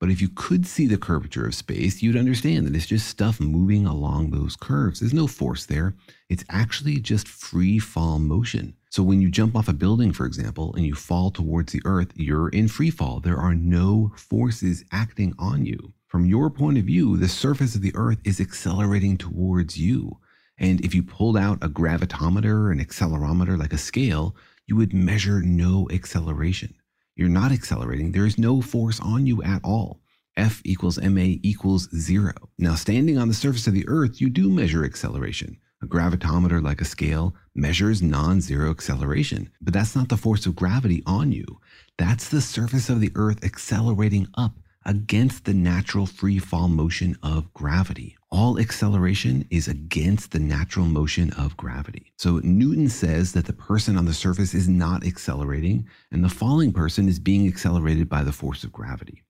But 0.03 0.11
if 0.11 0.21
you 0.21 0.31
could 0.35 0.67
see 0.67 0.89
the 0.89 0.99
curvature 0.99 1.47
of 1.47 1.55
space, 1.55 2.03
you'd 2.03 2.17
understand 2.17 2.67
that 2.67 2.75
it's 2.75 2.87
just 2.87 3.07
stuff 3.07 3.39
moving 3.39 3.87
along 3.87 4.31
those 4.31 4.57
curves. 4.57 4.99
There's 4.99 5.15
no 5.15 5.29
force 5.29 5.65
there. 5.65 5.95
It's 6.29 6.45
actually 6.51 6.99
just 6.99 7.29
free 7.29 7.79
fall 7.79 8.19
motion. 8.19 8.75
So 8.91 9.05
when 9.05 9.21
you 9.21 9.31
jump 9.31 9.55
off 9.55 9.69
a 9.69 9.73
building, 9.73 10.13
for 10.13 10.27
example, 10.27 10.75
and 10.75 10.85
you 10.85 10.97
fall 10.97 11.31
towards 11.31 11.73
the 11.73 11.83
earth, 11.85 12.11
you're 12.17 12.49
in 12.49 12.67
free 12.67 12.91
fall. 12.91 13.21
There 13.21 13.39
are 13.39 13.55
no 13.55 14.11
forces 14.17 14.85
acting 14.91 15.37
on 15.39 15.67
you. 15.67 15.93
From 16.09 16.27
your 16.27 16.51
point 16.51 16.79
of 16.79 16.85
view, 16.85 17.17
the 17.17 17.29
surface 17.29 17.77
of 17.77 17.81
the 17.81 17.95
earth 17.95 18.19
is 18.25 18.41
accelerating 18.41 19.17
towards 19.17 19.79
you. 19.79 20.19
And 20.59 20.85
if 20.85 20.97
you 20.97 21.05
pulled 21.05 21.37
out 21.37 21.63
a 21.63 21.69
gravitometer, 21.69 22.73
an 22.73 22.85
accelerometer, 22.85 23.57
like 23.57 23.73
a 23.73 23.79
scale, 23.79 24.35
you 24.67 24.75
would 24.75 24.93
measure 24.93 25.43
no 25.43 25.89
acceleration. 25.93 26.75
You're 27.23 27.31
not 27.31 27.53
accelerating. 27.53 28.11
There 28.11 28.27
is 28.27 28.37
no 28.37 28.61
force 28.61 28.99
on 28.99 29.27
you 29.27 29.45
at 29.45 29.61
all. 29.63 30.01
F 30.37 30.61
equals 30.65 31.01
ma 31.01 31.21
equals 31.21 31.89
zero. 31.97 32.33
Now, 32.59 32.75
standing 32.75 33.17
on 33.17 33.29
the 33.29 33.35
surface 33.35 33.69
of 33.69 33.75
the 33.75 33.87
earth, 33.87 34.21
you 34.21 34.29
do 34.29 34.51
measure 34.51 34.85
acceleration. 34.85 35.57
A 35.81 35.87
gravitometer, 35.87 36.61
like 36.61 36.81
a 36.81 36.85
scale, 36.85 37.37
measures 37.55 38.03
non 38.03 38.41
zero 38.41 38.73
acceleration, 38.73 39.53
but 39.61 39.73
that's 39.73 39.95
not 39.95 40.09
the 40.09 40.17
force 40.17 40.47
of 40.47 40.57
gravity 40.57 41.01
on 41.07 41.31
you. 41.31 41.47
That's 41.97 42.29
the 42.29 42.41
surface 42.41 42.91
of 42.91 42.99
the 42.99 43.13
Earth 43.15 43.45
accelerating 43.45 44.27
up 44.35 44.57
against 44.85 45.45
the 45.45 45.55
natural 45.55 46.07
free 46.07 46.39
fall 46.39 46.69
motion 46.69 47.17
of 47.23 47.53
gravity. 47.55 48.17
All 48.31 48.59
acceleration 48.59 49.47
is 49.51 49.69
against 49.69 50.33
the 50.33 50.39
natural 50.39 50.87
motion 50.87 51.33
of 51.35 51.57
gravity. 51.57 52.13
So 52.17 52.41
Newton 52.43 52.89
says 52.89 53.33
that 53.33 53.47
the 53.47 53.53
person 53.53 53.97
on 53.97 54.07
the 54.07 54.15
surface 54.15 54.55
is 54.55 54.69
not 54.69 55.07
accelerating, 55.07 55.87
and 56.11 56.25
the 56.25 56.29
falling 56.29 56.73
person 56.73 57.09
is 57.09 57.19
being 57.19 57.47
accelerated 57.47 58.09
by 58.09 58.23
the 58.23 58.33
force 58.33 58.65
of 58.65 58.73
gravity. 58.73 59.23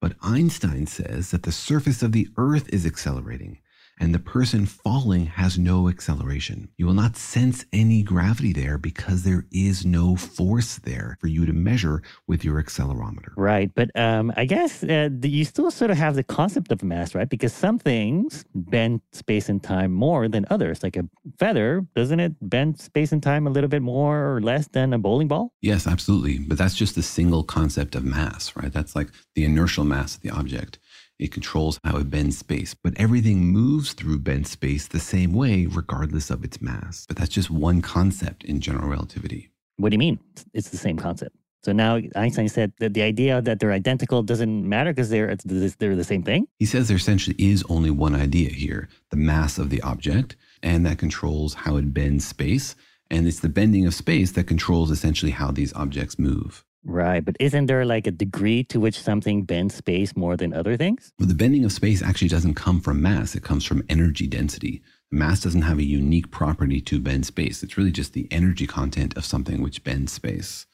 But 0.00 0.16
Einstein 0.22 0.86
says 0.86 1.30
that 1.30 1.44
the 1.44 1.52
surface 1.52 2.02
of 2.02 2.12
the 2.12 2.28
Earth 2.36 2.68
is 2.72 2.84
accelerating, 2.84 3.58
and 4.00 4.14
the 4.14 4.18
person 4.18 4.66
falling 4.66 5.26
has 5.26 5.58
no 5.58 5.88
acceleration. 5.88 6.68
You 6.76 6.86
will 6.86 6.94
not 6.94 7.16
sense 7.16 7.64
any 7.72 8.02
gravity 8.02 8.52
there 8.52 8.78
because 8.78 9.22
there 9.22 9.46
is 9.52 9.84
no 9.86 10.16
force 10.16 10.76
there 10.78 11.16
for 11.20 11.28
you 11.28 11.46
to 11.46 11.52
measure 11.52 12.02
with 12.26 12.44
your 12.44 12.62
accelerometer. 12.62 13.32
Right. 13.36 13.70
But 13.74 13.90
um, 13.98 14.32
I 14.36 14.44
guess 14.44 14.82
uh, 14.82 15.10
you 15.22 15.44
still 15.44 15.70
sort 15.70 15.90
of 15.90 15.96
have 15.96 16.14
the 16.14 16.24
concept 16.24 16.72
of 16.72 16.82
mass, 16.82 17.14
right? 17.14 17.28
Because 17.28 17.52
some 17.52 17.78
things 17.78 18.44
bend 18.54 19.00
space 19.12 19.48
and 19.48 19.62
time 19.62 19.92
more 19.92 20.28
than 20.28 20.46
others. 20.50 20.82
Like 20.82 20.96
a 20.96 21.08
feather, 21.38 21.86
doesn't 21.94 22.20
it 22.20 22.34
bend 22.40 22.80
space 22.80 23.12
and 23.12 23.22
time 23.22 23.46
a 23.46 23.50
little 23.50 23.68
bit 23.68 23.82
more 23.82 24.34
or 24.34 24.40
less 24.40 24.68
than 24.68 24.92
a 24.92 24.98
bowling 24.98 25.28
ball? 25.28 25.52
Yes, 25.60 25.86
absolutely. 25.86 26.38
But 26.38 26.58
that's 26.58 26.74
just 26.74 26.94
the 26.94 27.02
single 27.02 27.44
concept 27.44 27.94
of 27.94 28.04
mass, 28.04 28.54
right? 28.56 28.72
That's 28.72 28.96
like 28.96 29.08
the 29.34 29.44
inertial 29.44 29.84
mass 29.84 30.16
of 30.16 30.22
the 30.22 30.30
object. 30.30 30.78
It 31.18 31.32
controls 31.32 31.78
how 31.84 31.96
it 31.98 32.10
bends 32.10 32.38
space, 32.38 32.74
but 32.74 32.92
everything 32.96 33.46
moves 33.46 33.92
through 33.92 34.18
bent 34.18 34.48
space 34.48 34.88
the 34.88 34.98
same 34.98 35.32
way, 35.32 35.66
regardless 35.66 36.28
of 36.28 36.42
its 36.42 36.60
mass. 36.60 37.06
But 37.06 37.16
that's 37.16 37.30
just 37.30 37.50
one 37.50 37.82
concept 37.82 38.42
in 38.44 38.60
general 38.60 38.88
relativity. 38.88 39.50
What 39.76 39.90
do 39.90 39.94
you 39.94 39.98
mean? 39.98 40.18
It's 40.52 40.70
the 40.70 40.76
same 40.76 40.96
concept. 40.96 41.36
So 41.62 41.72
now 41.72 41.98
Einstein 42.14 42.48
said 42.48 42.72
that 42.78 42.92
the 42.92 43.02
idea 43.02 43.40
that 43.40 43.58
they're 43.58 43.72
identical 43.72 44.22
doesn't 44.22 44.68
matter 44.68 44.92
because 44.92 45.08
they're 45.08 45.34
they're 45.78 45.96
the 45.96 46.04
same 46.04 46.22
thing. 46.22 46.46
He 46.58 46.66
says 46.66 46.88
there 46.88 46.96
essentially 46.96 47.36
is 47.38 47.64
only 47.70 47.90
one 47.90 48.14
idea 48.14 48.50
here: 48.50 48.88
the 49.10 49.16
mass 49.16 49.56
of 49.56 49.70
the 49.70 49.80
object, 49.80 50.36
and 50.62 50.84
that 50.84 50.98
controls 50.98 51.54
how 51.54 51.76
it 51.76 51.94
bends 51.94 52.26
space. 52.26 52.76
And 53.10 53.26
it's 53.26 53.40
the 53.40 53.48
bending 53.48 53.86
of 53.86 53.94
space 53.94 54.32
that 54.32 54.46
controls 54.46 54.90
essentially 54.90 55.32
how 55.32 55.50
these 55.52 55.72
objects 55.74 56.18
move. 56.18 56.64
Right, 56.84 57.24
but 57.24 57.36
isn't 57.40 57.66
there 57.66 57.84
like 57.86 58.06
a 58.06 58.10
degree 58.10 58.62
to 58.64 58.78
which 58.78 59.00
something 59.00 59.44
bends 59.44 59.74
space 59.74 60.14
more 60.16 60.36
than 60.36 60.52
other 60.52 60.76
things? 60.76 61.12
Well, 61.18 61.28
the 61.28 61.34
bending 61.34 61.64
of 61.64 61.72
space 61.72 62.02
actually 62.02 62.28
doesn't 62.28 62.54
come 62.54 62.80
from 62.80 63.00
mass, 63.00 63.34
it 63.34 63.42
comes 63.42 63.64
from 63.64 63.82
energy 63.88 64.26
density. 64.26 64.82
Mass 65.10 65.40
doesn't 65.40 65.62
have 65.62 65.78
a 65.78 65.84
unique 65.84 66.30
property 66.30 66.80
to 66.82 67.00
bend 67.00 67.24
space. 67.24 67.62
It's 67.62 67.78
really 67.78 67.92
just 67.92 68.12
the 68.12 68.28
energy 68.30 68.66
content 68.66 69.16
of 69.16 69.24
something 69.24 69.62
which 69.62 69.84
bends 69.84 70.12
space. 70.12 70.66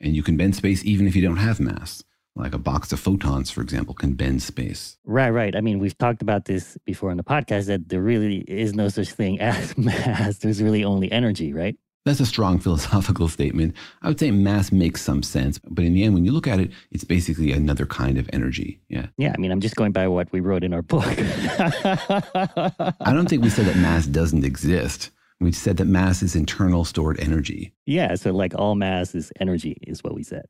And 0.00 0.16
you 0.16 0.22
can 0.22 0.36
bend 0.36 0.56
space 0.56 0.84
even 0.84 1.06
if 1.06 1.14
you 1.14 1.22
don't 1.22 1.36
have 1.36 1.60
mass. 1.60 2.02
Like 2.34 2.54
a 2.54 2.58
box 2.58 2.92
of 2.92 2.98
photons, 2.98 3.50
for 3.50 3.60
example, 3.60 3.94
can 3.94 4.14
bend 4.14 4.42
space. 4.42 4.96
Right, 5.04 5.28
right. 5.28 5.54
I 5.54 5.60
mean, 5.60 5.78
we've 5.78 5.96
talked 5.98 6.22
about 6.22 6.46
this 6.46 6.78
before 6.86 7.10
on 7.10 7.18
the 7.18 7.22
podcast 7.22 7.66
that 7.66 7.90
there 7.90 8.00
really 8.00 8.38
is 8.48 8.72
no 8.72 8.88
such 8.88 9.10
thing 9.10 9.38
as 9.40 9.76
mass. 9.76 10.38
There's 10.38 10.62
really 10.62 10.82
only 10.82 11.12
energy, 11.12 11.52
right? 11.52 11.76
That's 12.04 12.20
a 12.20 12.26
strong 12.26 12.58
philosophical 12.58 13.28
statement. 13.28 13.74
I 14.02 14.08
would 14.08 14.18
say 14.18 14.30
mass 14.30 14.72
makes 14.72 15.02
some 15.02 15.22
sense, 15.22 15.58
but 15.58 15.84
in 15.84 15.94
the 15.94 16.04
end, 16.04 16.14
when 16.14 16.24
you 16.24 16.32
look 16.32 16.46
at 16.46 16.60
it, 16.60 16.70
it's 16.90 17.04
basically 17.04 17.52
another 17.52 17.86
kind 17.86 18.18
of 18.18 18.28
energy. 18.32 18.80
Yeah. 18.88 19.06
Yeah. 19.16 19.32
I 19.36 19.40
mean, 19.40 19.52
I'm 19.52 19.60
just 19.60 19.76
going 19.76 19.92
by 19.92 20.08
what 20.08 20.32
we 20.32 20.40
wrote 20.40 20.64
in 20.64 20.74
our 20.74 20.82
book. 20.82 21.04
I 21.16 23.12
don't 23.12 23.28
think 23.28 23.42
we 23.42 23.50
said 23.50 23.66
that 23.66 23.76
mass 23.76 24.06
doesn't 24.06 24.44
exist. 24.44 25.10
We 25.40 25.52
said 25.52 25.78
that 25.78 25.86
mass 25.86 26.22
is 26.22 26.36
internal 26.36 26.84
stored 26.84 27.18
energy. 27.18 27.74
Yeah. 27.86 28.14
So, 28.14 28.32
like, 28.32 28.54
all 28.54 28.76
mass 28.76 29.14
is 29.14 29.32
energy, 29.40 29.76
is 29.82 30.04
what 30.04 30.14
we 30.14 30.22
said. 30.22 30.44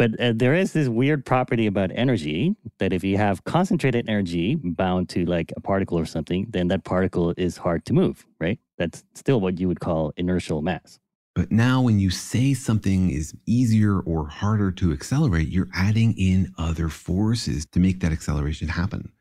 But 0.00 0.18
uh, 0.18 0.32
there 0.34 0.54
is 0.54 0.72
this 0.72 0.88
weird 0.88 1.26
property 1.26 1.66
about 1.66 1.90
energy 1.94 2.56
that 2.78 2.94
if 2.94 3.04
you 3.04 3.18
have 3.18 3.44
concentrated 3.44 4.08
energy 4.08 4.56
bound 4.56 5.10
to 5.10 5.26
like 5.26 5.52
a 5.58 5.60
particle 5.60 5.98
or 5.98 6.06
something, 6.06 6.46
then 6.48 6.68
that 6.68 6.84
particle 6.84 7.34
is 7.36 7.58
hard 7.58 7.84
to 7.84 7.92
move, 7.92 8.24
right? 8.40 8.58
That's 8.80 9.04
still 9.14 9.42
what 9.42 9.60
you 9.60 9.68
would 9.68 9.80
call 9.80 10.14
inertial 10.16 10.62
mass. 10.62 10.98
But 11.34 11.52
now, 11.52 11.82
when 11.82 12.00
you 12.00 12.08
say 12.08 12.54
something 12.54 13.10
is 13.10 13.34
easier 13.44 14.00
or 14.00 14.26
harder 14.26 14.70
to 14.72 14.90
accelerate, 14.90 15.48
you're 15.48 15.68
adding 15.74 16.14
in 16.16 16.54
other 16.56 16.88
forces 16.88 17.66
to 17.72 17.78
make 17.78 18.00
that 18.00 18.10
acceleration 18.10 18.68
happen. 18.68 19.12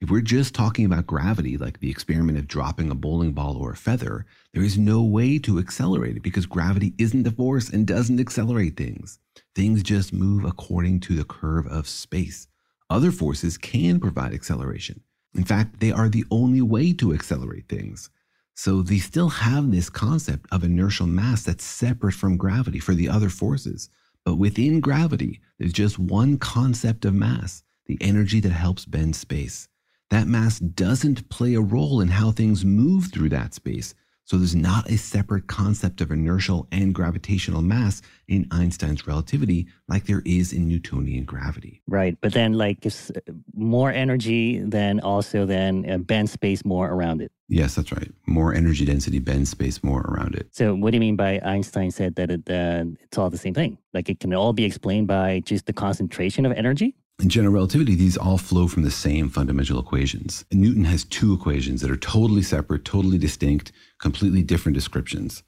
If 0.00 0.08
we're 0.08 0.20
just 0.20 0.54
talking 0.54 0.84
about 0.84 1.08
gravity, 1.08 1.56
like 1.56 1.80
the 1.80 1.90
experiment 1.90 2.38
of 2.38 2.46
dropping 2.46 2.92
a 2.92 2.94
bowling 2.94 3.32
ball 3.32 3.56
or 3.56 3.72
a 3.72 3.76
feather, 3.76 4.24
there 4.54 4.62
is 4.62 4.78
no 4.78 5.02
way 5.02 5.40
to 5.40 5.58
accelerate 5.58 6.16
it 6.16 6.22
because 6.22 6.46
gravity 6.46 6.94
isn't 6.96 7.26
a 7.26 7.32
force 7.32 7.70
and 7.70 7.88
doesn't 7.88 8.20
accelerate 8.20 8.76
things. 8.76 9.18
Things 9.56 9.82
just 9.82 10.12
move 10.12 10.44
according 10.44 11.00
to 11.00 11.16
the 11.16 11.24
curve 11.24 11.66
of 11.66 11.88
space. 11.88 12.46
Other 12.88 13.10
forces 13.10 13.58
can 13.58 13.98
provide 13.98 14.32
acceleration. 14.32 15.00
In 15.34 15.42
fact, 15.42 15.80
they 15.80 15.90
are 15.90 16.08
the 16.08 16.24
only 16.30 16.62
way 16.62 16.92
to 16.92 17.12
accelerate 17.12 17.68
things. 17.68 18.10
So 18.58 18.82
they 18.82 18.98
still 18.98 19.28
have 19.28 19.70
this 19.70 19.88
concept 19.88 20.46
of 20.50 20.64
inertial 20.64 21.06
mass 21.06 21.44
that's 21.44 21.62
separate 21.62 22.14
from 22.14 22.36
gravity 22.36 22.80
for 22.80 22.92
the 22.92 23.08
other 23.08 23.28
forces. 23.28 23.88
But 24.24 24.34
within 24.34 24.80
gravity, 24.80 25.40
there's 25.60 25.72
just 25.72 25.96
one 25.96 26.38
concept 26.38 27.04
of 27.04 27.14
mass 27.14 27.62
the 27.86 27.96
energy 28.00 28.40
that 28.40 28.50
helps 28.50 28.84
bend 28.84 29.14
space. 29.14 29.68
That 30.10 30.26
mass 30.26 30.58
doesn't 30.58 31.28
play 31.28 31.54
a 31.54 31.60
role 31.60 32.00
in 32.00 32.08
how 32.08 32.32
things 32.32 32.64
move 32.64 33.12
through 33.12 33.28
that 33.28 33.54
space. 33.54 33.94
So 34.28 34.36
there's 34.36 34.54
not 34.54 34.90
a 34.90 34.98
separate 34.98 35.46
concept 35.46 36.02
of 36.02 36.10
inertial 36.10 36.68
and 36.70 36.94
gravitational 36.94 37.62
mass 37.62 38.02
in 38.26 38.46
Einstein's 38.50 39.06
relativity 39.06 39.68
like 39.88 40.04
there 40.04 40.20
is 40.26 40.52
in 40.52 40.68
Newtonian 40.68 41.24
gravity. 41.24 41.80
Right. 41.86 42.14
But 42.20 42.34
then, 42.34 42.52
like, 42.52 42.84
it's 42.84 43.10
more 43.54 43.90
energy, 43.90 44.58
then 44.58 45.00
also 45.00 45.46
then 45.46 45.90
uh, 45.90 45.96
bend 45.96 46.28
space 46.28 46.62
more 46.62 46.90
around 46.90 47.22
it. 47.22 47.32
Yes, 47.48 47.76
that's 47.76 47.90
right. 47.90 48.12
More 48.26 48.52
energy 48.52 48.84
density 48.84 49.18
bends 49.18 49.48
space 49.48 49.82
more 49.82 50.02
around 50.02 50.34
it. 50.34 50.48
So, 50.52 50.74
what 50.74 50.90
do 50.90 50.96
you 50.96 51.00
mean 51.00 51.16
by 51.16 51.40
Einstein 51.42 51.90
said 51.90 52.16
that 52.16 52.30
it, 52.30 52.50
uh, 52.50 52.84
it's 53.00 53.16
all 53.16 53.30
the 53.30 53.38
same 53.38 53.54
thing? 53.54 53.78
Like, 53.94 54.10
it 54.10 54.20
can 54.20 54.34
all 54.34 54.52
be 54.52 54.66
explained 54.66 55.08
by 55.08 55.40
just 55.40 55.64
the 55.64 55.72
concentration 55.72 56.44
of 56.44 56.52
energy? 56.52 56.94
In 57.20 57.28
general 57.28 57.52
relativity, 57.52 57.96
these 57.96 58.16
all 58.16 58.38
flow 58.38 58.68
from 58.68 58.84
the 58.84 58.92
same 58.92 59.28
fundamental 59.28 59.80
equations. 59.80 60.44
And 60.52 60.60
Newton 60.60 60.84
has 60.84 61.02
two 61.04 61.32
equations 61.32 61.80
that 61.80 61.90
are 61.90 61.96
totally 61.96 62.42
separate, 62.42 62.84
totally 62.84 63.18
distinct, 63.18 63.72
completely 63.98 64.44
different 64.44 64.74
descriptions. 64.74 65.42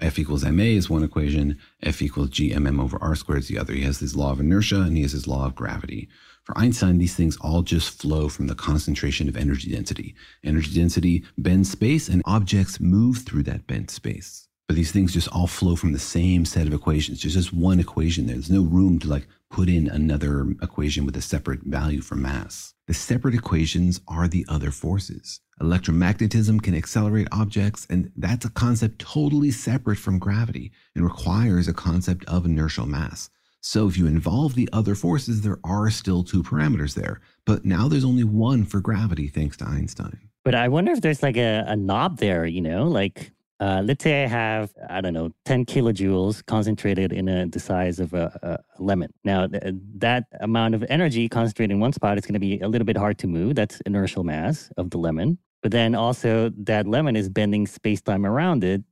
F 0.00 0.18
equals 0.18 0.44
ma 0.44 0.62
is 0.62 0.90
one 0.90 1.04
equation, 1.04 1.58
F 1.82 2.02
equals 2.02 2.30
gmm 2.30 2.80
over 2.80 2.98
r 3.00 3.14
squared 3.14 3.42
is 3.42 3.48
the 3.48 3.58
other. 3.58 3.74
He 3.74 3.82
has 3.82 4.00
his 4.00 4.16
law 4.16 4.32
of 4.32 4.40
inertia 4.40 4.80
and 4.80 4.96
he 4.96 5.02
has 5.02 5.12
his 5.12 5.28
law 5.28 5.46
of 5.46 5.54
gravity. 5.54 6.08
For 6.42 6.56
Einstein, 6.58 6.98
these 6.98 7.14
things 7.14 7.36
all 7.40 7.62
just 7.62 8.00
flow 8.00 8.28
from 8.28 8.48
the 8.48 8.54
concentration 8.56 9.28
of 9.28 9.36
energy 9.36 9.70
density. 9.70 10.16
Energy 10.42 10.74
density 10.74 11.24
bends 11.38 11.70
space 11.70 12.08
and 12.08 12.22
objects 12.24 12.80
move 12.80 13.18
through 13.18 13.44
that 13.44 13.68
bent 13.68 13.90
space. 13.90 14.48
But 14.66 14.76
these 14.76 14.92
things 14.92 15.12
just 15.12 15.28
all 15.28 15.46
flow 15.46 15.76
from 15.76 15.92
the 15.92 15.98
same 15.98 16.44
set 16.44 16.66
of 16.66 16.72
equations. 16.72 17.22
There's 17.22 17.34
just 17.34 17.52
one 17.52 17.78
equation 17.78 18.26
there. 18.26 18.34
There's 18.34 18.50
no 18.50 18.62
room 18.62 18.98
to 19.00 19.08
like 19.08 19.28
put 19.54 19.68
in 19.68 19.86
another 19.86 20.48
equation 20.62 21.06
with 21.06 21.16
a 21.16 21.22
separate 21.22 21.60
value 21.62 22.00
for 22.00 22.16
mass. 22.16 22.74
The 22.88 22.92
separate 22.92 23.36
equations 23.36 24.00
are 24.08 24.26
the 24.26 24.44
other 24.48 24.72
forces. 24.72 25.38
Electromagnetism 25.60 26.60
can 26.60 26.74
accelerate 26.74 27.28
objects, 27.30 27.86
and 27.88 28.10
that's 28.16 28.44
a 28.44 28.50
concept 28.50 28.98
totally 28.98 29.52
separate 29.52 29.98
from 29.98 30.18
gravity 30.18 30.72
and 30.96 31.04
requires 31.04 31.68
a 31.68 31.72
concept 31.72 32.24
of 32.24 32.44
inertial 32.44 32.84
mass. 32.84 33.30
So 33.60 33.86
if 33.86 33.96
you 33.96 34.08
involve 34.08 34.56
the 34.56 34.68
other 34.72 34.96
forces, 34.96 35.42
there 35.42 35.60
are 35.62 35.88
still 35.88 36.24
two 36.24 36.42
parameters 36.42 36.94
there. 36.94 37.20
But 37.46 37.64
now 37.64 37.86
there's 37.86 38.04
only 38.04 38.24
one 38.24 38.64
for 38.64 38.80
gravity, 38.80 39.28
thanks 39.28 39.56
to 39.58 39.66
Einstein. 39.66 40.30
But 40.44 40.56
I 40.56 40.66
wonder 40.66 40.90
if 40.90 41.00
there's 41.00 41.22
like 41.22 41.36
a, 41.36 41.64
a 41.68 41.76
knob 41.76 42.18
there, 42.18 42.44
you 42.44 42.60
know, 42.60 42.88
like 42.88 43.30
uh, 43.64 43.80
let's 43.82 44.04
say 44.04 44.24
I 44.24 44.26
have, 44.26 44.74
I 44.90 45.00
don't 45.00 45.14
know, 45.14 45.30
10 45.46 45.64
kilojoules 45.64 46.44
concentrated 46.44 47.14
in 47.14 47.30
a, 47.30 47.46
the 47.46 47.58
size 47.58 47.98
of 47.98 48.12
a, 48.12 48.60
a 48.78 48.82
lemon. 48.82 49.10
Now, 49.24 49.46
th- 49.46 49.62
that 49.96 50.24
amount 50.40 50.74
of 50.74 50.84
energy 50.90 51.30
concentrated 51.30 51.70
in 51.70 51.80
one 51.80 51.94
spot 51.94 52.18
is 52.18 52.26
going 52.26 52.34
to 52.34 52.40
be 52.40 52.60
a 52.60 52.68
little 52.68 52.84
bit 52.84 52.98
hard 52.98 53.16
to 53.20 53.26
move. 53.26 53.54
That's 53.54 53.80
inertial 53.86 54.22
mass 54.22 54.70
of 54.76 54.90
the 54.90 54.98
lemon. 54.98 55.38
But 55.62 55.72
then 55.72 55.94
also, 55.94 56.50
that 56.58 56.86
lemon 56.86 57.16
is 57.16 57.30
bending 57.30 57.66
space 57.66 58.02
time 58.02 58.26
around 58.26 58.64
it 58.64 58.82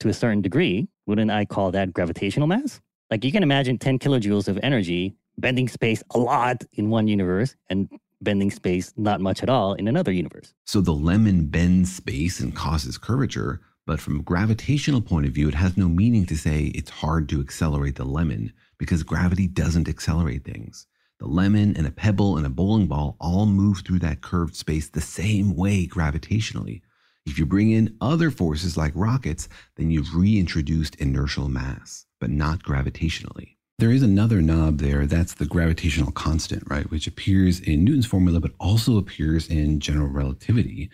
to 0.00 0.08
a 0.08 0.14
certain 0.14 0.40
degree. 0.40 0.88
Wouldn't 1.04 1.30
I 1.30 1.44
call 1.44 1.70
that 1.72 1.92
gravitational 1.92 2.46
mass? 2.46 2.80
Like 3.10 3.24
you 3.24 3.32
can 3.32 3.42
imagine 3.42 3.76
10 3.76 3.98
kilojoules 3.98 4.48
of 4.48 4.58
energy 4.62 5.14
bending 5.36 5.68
space 5.68 6.02
a 6.14 6.18
lot 6.18 6.64
in 6.72 6.88
one 6.88 7.06
universe 7.06 7.54
and 7.68 7.86
bending 8.22 8.50
space 8.50 8.94
not 8.96 9.20
much 9.20 9.42
at 9.42 9.50
all 9.50 9.74
in 9.74 9.88
another 9.88 10.12
universe. 10.12 10.54
So 10.64 10.80
the 10.80 10.94
lemon 10.94 11.48
bends 11.48 11.94
space 11.94 12.40
and 12.40 12.56
causes 12.56 12.96
curvature 12.96 13.60
but 13.86 14.00
from 14.00 14.20
a 14.20 14.22
gravitational 14.22 15.00
point 15.00 15.26
of 15.26 15.32
view, 15.32 15.48
it 15.48 15.54
has 15.54 15.76
no 15.76 15.88
meaning 15.88 16.26
to 16.26 16.36
say 16.36 16.66
it's 16.66 16.90
hard 16.90 17.28
to 17.28 17.40
accelerate 17.40 17.96
the 17.96 18.04
lemon 18.04 18.52
because 18.78 19.02
gravity 19.02 19.46
doesn't 19.46 19.88
accelerate 19.88 20.44
things. 20.44 20.86
The 21.18 21.26
lemon 21.26 21.76
and 21.76 21.86
a 21.86 21.92
pebble 21.92 22.36
and 22.36 22.46
a 22.46 22.50
bowling 22.50 22.86
ball 22.86 23.16
all 23.20 23.46
move 23.46 23.82
through 23.84 24.00
that 24.00 24.22
curved 24.22 24.56
space 24.56 24.88
the 24.88 25.00
same 25.00 25.54
way 25.54 25.86
gravitationally. 25.86 26.82
If 27.24 27.38
you 27.38 27.46
bring 27.46 27.70
in 27.70 27.96
other 28.00 28.30
forces 28.30 28.76
like 28.76 28.92
rockets, 28.96 29.48
then 29.76 29.90
you've 29.90 30.16
reintroduced 30.16 30.96
inertial 30.96 31.48
mass, 31.48 32.06
but 32.20 32.30
not 32.30 32.64
gravitationally. 32.64 33.56
There 33.78 33.92
is 33.92 34.02
another 34.02 34.42
knob 34.42 34.78
there, 34.78 35.06
that's 35.06 35.34
the 35.34 35.46
gravitational 35.46 36.12
constant, 36.12 36.64
right, 36.68 36.88
which 36.90 37.06
appears 37.06 37.60
in 37.60 37.84
Newton's 37.84 38.06
formula, 38.06 38.40
but 38.40 38.52
also 38.58 38.96
appears 38.96 39.48
in 39.48 39.80
general 39.80 40.08
relativity. 40.08 40.90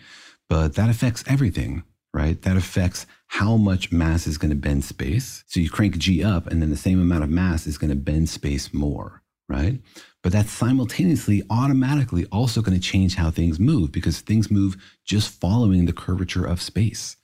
But 0.47 0.75
that 0.75 0.89
affects 0.89 1.23
everything 1.27 1.83
right? 2.13 2.41
That 2.41 2.57
affects 2.57 3.05
how 3.27 3.57
much 3.57 3.91
mass 3.91 4.25
is 4.25 4.37
going 4.37 4.49
to 4.49 4.55
bend 4.55 4.83
space. 4.83 5.43
So 5.47 5.59
you 5.59 5.69
crank 5.69 5.97
G 5.97 6.23
up, 6.23 6.47
and 6.47 6.61
then 6.61 6.69
the 6.69 6.77
same 6.77 7.01
amount 7.01 7.23
of 7.23 7.29
mass 7.29 7.67
is 7.67 7.77
going 7.77 7.91
to 7.91 7.95
bend 7.95 8.29
space 8.29 8.73
more, 8.73 9.21
right? 9.47 9.79
But 10.21 10.31
that's 10.31 10.51
simultaneously 10.51 11.43
automatically 11.49 12.25
also 12.31 12.61
going 12.61 12.77
to 12.77 12.83
change 12.83 13.15
how 13.15 13.31
things 13.31 13.59
move 13.59 13.91
because 13.91 14.19
things 14.19 14.51
move 14.51 14.75
just 15.05 15.29
following 15.29 15.85
the 15.85 15.93
curvature 15.93 16.45
of 16.45 16.61
space. 16.61 17.15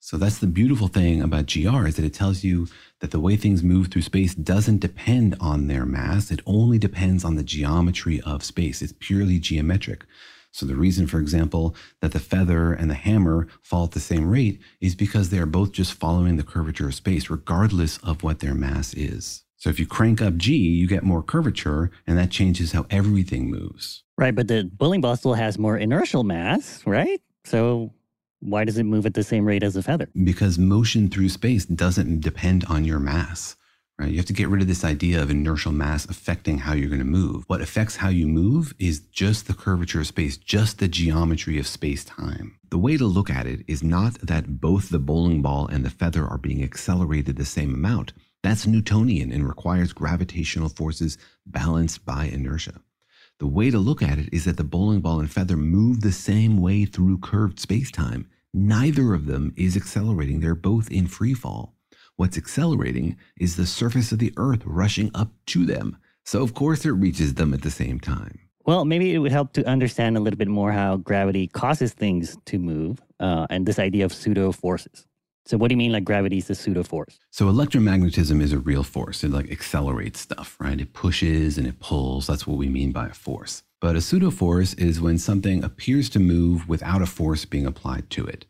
So 0.00 0.16
that's 0.16 0.38
the 0.38 0.46
beautiful 0.46 0.86
thing 0.86 1.20
about 1.20 1.52
GR 1.52 1.86
is 1.86 1.96
that 1.96 2.04
it 2.04 2.14
tells 2.14 2.44
you 2.44 2.68
that 3.00 3.10
the 3.10 3.18
way 3.18 3.36
things 3.36 3.64
move 3.64 3.88
through 3.88 4.02
space 4.02 4.34
doesn't 4.34 4.78
depend 4.78 5.34
on 5.40 5.66
their 5.66 5.84
mass. 5.84 6.30
It 6.30 6.40
only 6.46 6.78
depends 6.78 7.24
on 7.24 7.34
the 7.34 7.42
geometry 7.42 8.20
of 8.20 8.44
space. 8.44 8.80
It's 8.80 8.94
purely 9.00 9.40
geometric. 9.40 10.04
So 10.50 10.66
the 10.66 10.76
reason, 10.76 11.06
for 11.06 11.18
example, 11.20 11.74
that 12.00 12.12
the 12.12 12.18
feather 12.18 12.72
and 12.72 12.90
the 12.90 12.94
hammer 12.94 13.46
fall 13.62 13.84
at 13.84 13.92
the 13.92 14.00
same 14.00 14.28
rate 14.28 14.60
is 14.80 14.94
because 14.94 15.30
they 15.30 15.38
are 15.38 15.46
both 15.46 15.72
just 15.72 15.94
following 15.94 16.36
the 16.36 16.42
curvature 16.42 16.88
of 16.88 16.94
space, 16.94 17.30
regardless 17.30 17.98
of 17.98 18.22
what 18.22 18.40
their 18.40 18.54
mass 18.54 18.94
is. 18.94 19.44
So 19.56 19.70
if 19.70 19.80
you 19.80 19.86
crank 19.86 20.22
up 20.22 20.36
G, 20.36 20.56
you 20.56 20.86
get 20.86 21.02
more 21.02 21.22
curvature, 21.22 21.90
and 22.06 22.16
that 22.16 22.30
changes 22.30 22.72
how 22.72 22.86
everything 22.90 23.50
moves. 23.50 24.04
Right, 24.16 24.34
but 24.34 24.48
the 24.48 24.70
bowling 24.72 25.00
ball 25.00 25.16
still 25.16 25.34
has 25.34 25.58
more 25.58 25.76
inertial 25.76 26.24
mass, 26.24 26.82
right? 26.86 27.20
So 27.44 27.92
why 28.40 28.64
does 28.64 28.78
it 28.78 28.84
move 28.84 29.04
at 29.04 29.14
the 29.14 29.24
same 29.24 29.44
rate 29.44 29.62
as 29.62 29.76
a 29.76 29.82
feather? 29.82 30.08
Because 30.24 30.58
motion 30.58 31.08
through 31.08 31.28
space 31.28 31.66
doesn't 31.66 32.20
depend 32.20 32.64
on 32.66 32.84
your 32.84 33.00
mass 33.00 33.56
right? 33.98 34.10
You 34.10 34.16
have 34.16 34.26
to 34.26 34.32
get 34.32 34.48
rid 34.48 34.62
of 34.62 34.68
this 34.68 34.84
idea 34.84 35.20
of 35.22 35.30
inertial 35.30 35.72
mass 35.72 36.04
affecting 36.04 36.58
how 36.58 36.72
you're 36.72 36.88
going 36.88 36.98
to 37.00 37.04
move. 37.04 37.44
What 37.46 37.60
affects 37.60 37.96
how 37.96 38.08
you 38.08 38.28
move 38.28 38.74
is 38.78 39.00
just 39.00 39.46
the 39.46 39.54
curvature 39.54 40.00
of 40.00 40.06
space, 40.06 40.36
just 40.36 40.78
the 40.78 40.88
geometry 40.88 41.58
of 41.58 41.66
space 41.66 42.04
time. 42.04 42.58
The 42.70 42.78
way 42.78 42.96
to 42.96 43.06
look 43.06 43.30
at 43.30 43.46
it 43.46 43.64
is 43.66 43.82
not 43.82 44.14
that 44.20 44.60
both 44.60 44.90
the 44.90 44.98
bowling 44.98 45.42
ball 45.42 45.66
and 45.66 45.84
the 45.84 45.90
feather 45.90 46.26
are 46.26 46.38
being 46.38 46.62
accelerated 46.62 47.36
the 47.36 47.44
same 47.44 47.74
amount. 47.74 48.12
That's 48.42 48.66
Newtonian 48.66 49.32
and 49.32 49.48
requires 49.48 49.92
gravitational 49.92 50.68
forces 50.68 51.18
balanced 51.44 52.04
by 52.04 52.26
inertia. 52.26 52.80
The 53.40 53.46
way 53.46 53.70
to 53.70 53.78
look 53.78 54.02
at 54.02 54.18
it 54.18 54.28
is 54.32 54.44
that 54.44 54.56
the 54.56 54.64
bowling 54.64 55.00
ball 55.00 55.20
and 55.20 55.30
feather 55.30 55.56
move 55.56 56.00
the 56.00 56.12
same 56.12 56.60
way 56.60 56.84
through 56.84 57.18
curved 57.18 57.58
space 57.60 57.90
time. 57.90 58.28
Neither 58.52 59.14
of 59.14 59.26
them 59.26 59.54
is 59.56 59.76
accelerating, 59.76 60.40
they're 60.40 60.54
both 60.54 60.90
in 60.90 61.06
free 61.06 61.34
fall. 61.34 61.74
What's 62.18 62.36
accelerating 62.36 63.16
is 63.38 63.54
the 63.54 63.64
surface 63.64 64.10
of 64.10 64.18
the 64.18 64.32
Earth 64.36 64.62
rushing 64.64 65.12
up 65.14 65.30
to 65.46 65.64
them. 65.64 65.96
So, 66.24 66.42
of 66.42 66.52
course, 66.52 66.84
it 66.84 66.90
reaches 66.90 67.34
them 67.34 67.54
at 67.54 67.62
the 67.62 67.70
same 67.70 68.00
time. 68.00 68.40
Well, 68.66 68.84
maybe 68.84 69.14
it 69.14 69.18
would 69.18 69.30
help 69.30 69.52
to 69.52 69.64
understand 69.68 70.16
a 70.16 70.20
little 70.20 70.36
bit 70.36 70.48
more 70.48 70.72
how 70.72 70.96
gravity 70.96 71.46
causes 71.46 71.92
things 71.92 72.36
to 72.46 72.58
move 72.58 73.00
uh, 73.20 73.46
and 73.50 73.66
this 73.66 73.78
idea 73.78 74.04
of 74.04 74.12
pseudo 74.12 74.50
forces. 74.50 75.06
So, 75.46 75.56
what 75.58 75.68
do 75.68 75.74
you 75.74 75.76
mean 75.76 75.92
like 75.92 76.02
gravity 76.02 76.38
is 76.38 76.50
a 76.50 76.56
pseudo 76.56 76.82
force? 76.82 77.20
So, 77.30 77.46
electromagnetism 77.46 78.42
is 78.42 78.52
a 78.52 78.58
real 78.58 78.82
force. 78.82 79.22
It 79.22 79.30
like 79.30 79.52
accelerates 79.52 80.18
stuff, 80.18 80.56
right? 80.58 80.80
It 80.80 80.94
pushes 80.94 81.56
and 81.56 81.68
it 81.68 81.78
pulls. 81.78 82.26
That's 82.26 82.48
what 82.48 82.58
we 82.58 82.68
mean 82.68 82.90
by 82.90 83.06
a 83.06 83.14
force. 83.14 83.62
But 83.80 83.94
a 83.94 84.00
pseudo 84.00 84.32
force 84.32 84.74
is 84.74 85.00
when 85.00 85.18
something 85.18 85.62
appears 85.62 86.08
to 86.10 86.18
move 86.18 86.68
without 86.68 87.00
a 87.00 87.06
force 87.06 87.44
being 87.44 87.64
applied 87.64 88.10
to 88.10 88.26
it 88.26 88.46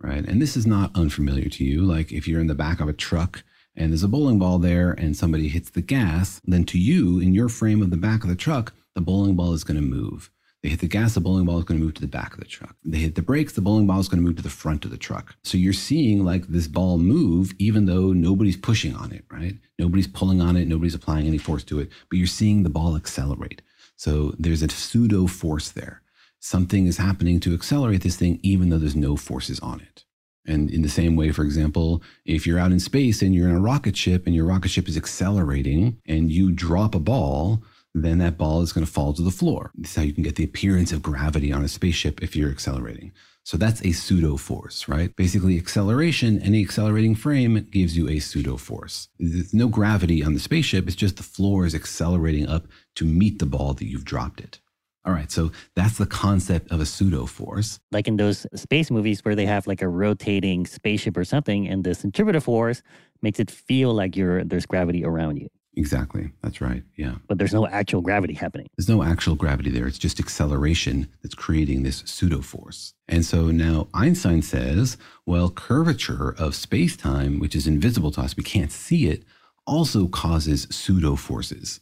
right? 0.00 0.24
And 0.24 0.40
this 0.40 0.56
is 0.56 0.66
not 0.66 0.94
unfamiliar 0.94 1.48
to 1.48 1.64
you. 1.64 1.82
Like 1.82 2.12
if 2.12 2.28
you're 2.28 2.40
in 2.40 2.46
the 2.46 2.54
back 2.54 2.80
of 2.80 2.88
a 2.88 2.92
truck 2.92 3.42
and 3.76 3.90
there's 3.90 4.02
a 4.02 4.08
bowling 4.08 4.38
ball 4.38 4.58
there 4.58 4.92
and 4.92 5.16
somebody 5.16 5.48
hits 5.48 5.70
the 5.70 5.82
gas, 5.82 6.40
then 6.44 6.64
to 6.64 6.78
you, 6.78 7.18
in 7.18 7.34
your 7.34 7.48
frame 7.48 7.82
of 7.82 7.90
the 7.90 7.96
back 7.96 8.22
of 8.22 8.28
the 8.28 8.36
truck, 8.36 8.72
the 8.94 9.00
bowling 9.00 9.34
ball 9.34 9.52
is 9.52 9.64
going 9.64 9.76
to 9.76 9.82
move. 9.82 10.30
They 10.62 10.70
hit 10.70 10.80
the 10.80 10.88
gas, 10.88 11.12
the 11.12 11.20
bowling 11.20 11.44
ball 11.44 11.58
is 11.58 11.64
going 11.64 11.78
to 11.78 11.84
move 11.84 11.92
to 11.94 12.00
the 12.00 12.06
back 12.06 12.32
of 12.32 12.40
the 12.40 12.46
truck. 12.46 12.74
They 12.84 12.96
hit 12.96 13.16
the 13.16 13.22
brakes, 13.22 13.52
the 13.52 13.60
bowling 13.60 13.86
ball 13.86 14.00
is 14.00 14.08
going 14.08 14.22
to 14.22 14.26
move 14.26 14.36
to 14.36 14.42
the 14.42 14.48
front 14.48 14.86
of 14.86 14.90
the 14.90 14.96
truck. 14.96 15.36
So 15.44 15.58
you're 15.58 15.74
seeing 15.74 16.24
like 16.24 16.46
this 16.46 16.68
ball 16.68 16.96
move, 16.96 17.52
even 17.58 17.84
though 17.84 18.14
nobody's 18.14 18.56
pushing 18.56 18.94
on 18.94 19.12
it, 19.12 19.26
right? 19.30 19.56
Nobody's 19.78 20.06
pulling 20.06 20.40
on 20.40 20.56
it, 20.56 20.66
nobody's 20.66 20.94
applying 20.94 21.26
any 21.26 21.36
force 21.36 21.64
to 21.64 21.80
it, 21.80 21.90
but 22.08 22.16
you're 22.16 22.26
seeing 22.26 22.62
the 22.62 22.70
ball 22.70 22.96
accelerate. 22.96 23.60
So 23.96 24.34
there's 24.38 24.62
a 24.62 24.68
pseudo 24.70 25.26
force 25.26 25.70
there 25.70 26.00
something 26.44 26.86
is 26.86 26.98
happening 26.98 27.40
to 27.40 27.54
accelerate 27.54 28.02
this 28.02 28.16
thing, 28.16 28.38
even 28.42 28.68
though 28.68 28.78
there's 28.78 28.94
no 28.94 29.16
forces 29.16 29.58
on 29.60 29.80
it. 29.80 30.04
And 30.46 30.70
in 30.70 30.82
the 30.82 30.90
same 30.90 31.16
way, 31.16 31.32
for 31.32 31.42
example, 31.42 32.02
if 32.26 32.46
you're 32.46 32.58
out 32.58 32.70
in 32.70 32.80
space 32.80 33.22
and 33.22 33.34
you're 33.34 33.48
in 33.48 33.56
a 33.56 33.60
rocket 33.60 33.96
ship 33.96 34.26
and 34.26 34.34
your 34.34 34.44
rocket 34.44 34.68
ship 34.68 34.86
is 34.86 34.96
accelerating 34.96 35.98
and 36.06 36.30
you 36.30 36.52
drop 36.52 36.94
a 36.94 36.98
ball, 36.98 37.62
then 37.94 38.18
that 38.18 38.36
ball 38.36 38.60
is 38.60 38.74
going 38.74 38.84
to 38.84 38.92
fall 38.92 39.14
to 39.14 39.22
the 39.22 39.30
floor. 39.30 39.70
This 39.74 39.92
is 39.92 39.96
how 39.96 40.02
you 40.02 40.12
can 40.12 40.22
get 40.22 40.36
the 40.36 40.44
appearance 40.44 40.92
of 40.92 41.00
gravity 41.00 41.50
on 41.50 41.64
a 41.64 41.68
spaceship 41.68 42.22
if 42.22 42.36
you're 42.36 42.50
accelerating. 42.50 43.12
So 43.44 43.56
that's 43.56 43.82
a 43.82 43.92
pseudo 43.92 44.36
force, 44.36 44.86
right? 44.86 45.16
Basically, 45.16 45.56
acceleration, 45.56 46.42
any 46.42 46.62
accelerating 46.62 47.14
frame 47.14 47.66
gives 47.70 47.96
you 47.96 48.08
a 48.08 48.18
pseudo 48.18 48.58
force. 48.58 49.08
There's 49.18 49.54
no 49.54 49.68
gravity 49.68 50.22
on 50.22 50.34
the 50.34 50.40
spaceship, 50.40 50.86
it's 50.86 50.96
just 50.96 51.16
the 51.16 51.22
floor 51.22 51.64
is 51.64 51.74
accelerating 51.74 52.46
up 52.48 52.66
to 52.96 53.06
meet 53.06 53.38
the 53.38 53.46
ball 53.46 53.72
that 53.74 53.86
you've 53.86 54.04
dropped 54.04 54.40
it. 54.40 54.60
All 55.06 55.12
right, 55.12 55.30
so 55.30 55.52
that's 55.76 55.98
the 55.98 56.06
concept 56.06 56.70
of 56.70 56.80
a 56.80 56.86
pseudo 56.86 57.26
force. 57.26 57.78
Like 57.92 58.08
in 58.08 58.16
those 58.16 58.46
space 58.54 58.90
movies 58.90 59.24
where 59.24 59.34
they 59.34 59.46
have 59.46 59.66
like 59.66 59.82
a 59.82 59.88
rotating 59.88 60.66
spaceship 60.66 61.16
or 61.16 61.24
something, 61.24 61.68
and 61.68 61.84
the 61.84 61.94
centrifugal 61.94 62.40
force 62.40 62.82
makes 63.20 63.38
it 63.38 63.50
feel 63.50 63.92
like 63.92 64.16
you're 64.16 64.44
there's 64.44 64.66
gravity 64.66 65.04
around 65.04 65.36
you. 65.36 65.48
Exactly. 65.76 66.30
That's 66.42 66.60
right. 66.60 66.82
Yeah. 66.96 67.16
But 67.26 67.38
there's 67.38 67.52
no 67.52 67.66
actual 67.66 68.00
gravity 68.00 68.34
happening. 68.34 68.68
There's 68.76 68.88
no 68.88 69.02
actual 69.02 69.34
gravity 69.34 69.70
there. 69.70 69.86
It's 69.86 69.98
just 69.98 70.20
acceleration 70.20 71.08
that's 71.22 71.34
creating 71.34 71.82
this 71.82 72.02
pseudo 72.06 72.40
force. 72.40 72.94
And 73.08 73.24
so 73.24 73.50
now 73.50 73.88
Einstein 73.92 74.42
says, 74.42 74.96
well, 75.26 75.50
curvature 75.50 76.34
of 76.38 76.54
space 76.54 76.96
time, 76.96 77.40
which 77.40 77.56
is 77.56 77.66
invisible 77.66 78.12
to 78.12 78.20
us, 78.20 78.36
we 78.36 78.44
can't 78.44 78.70
see 78.72 79.08
it, 79.08 79.24
also 79.66 80.06
causes 80.06 80.68
pseudo 80.70 81.16
forces. 81.16 81.80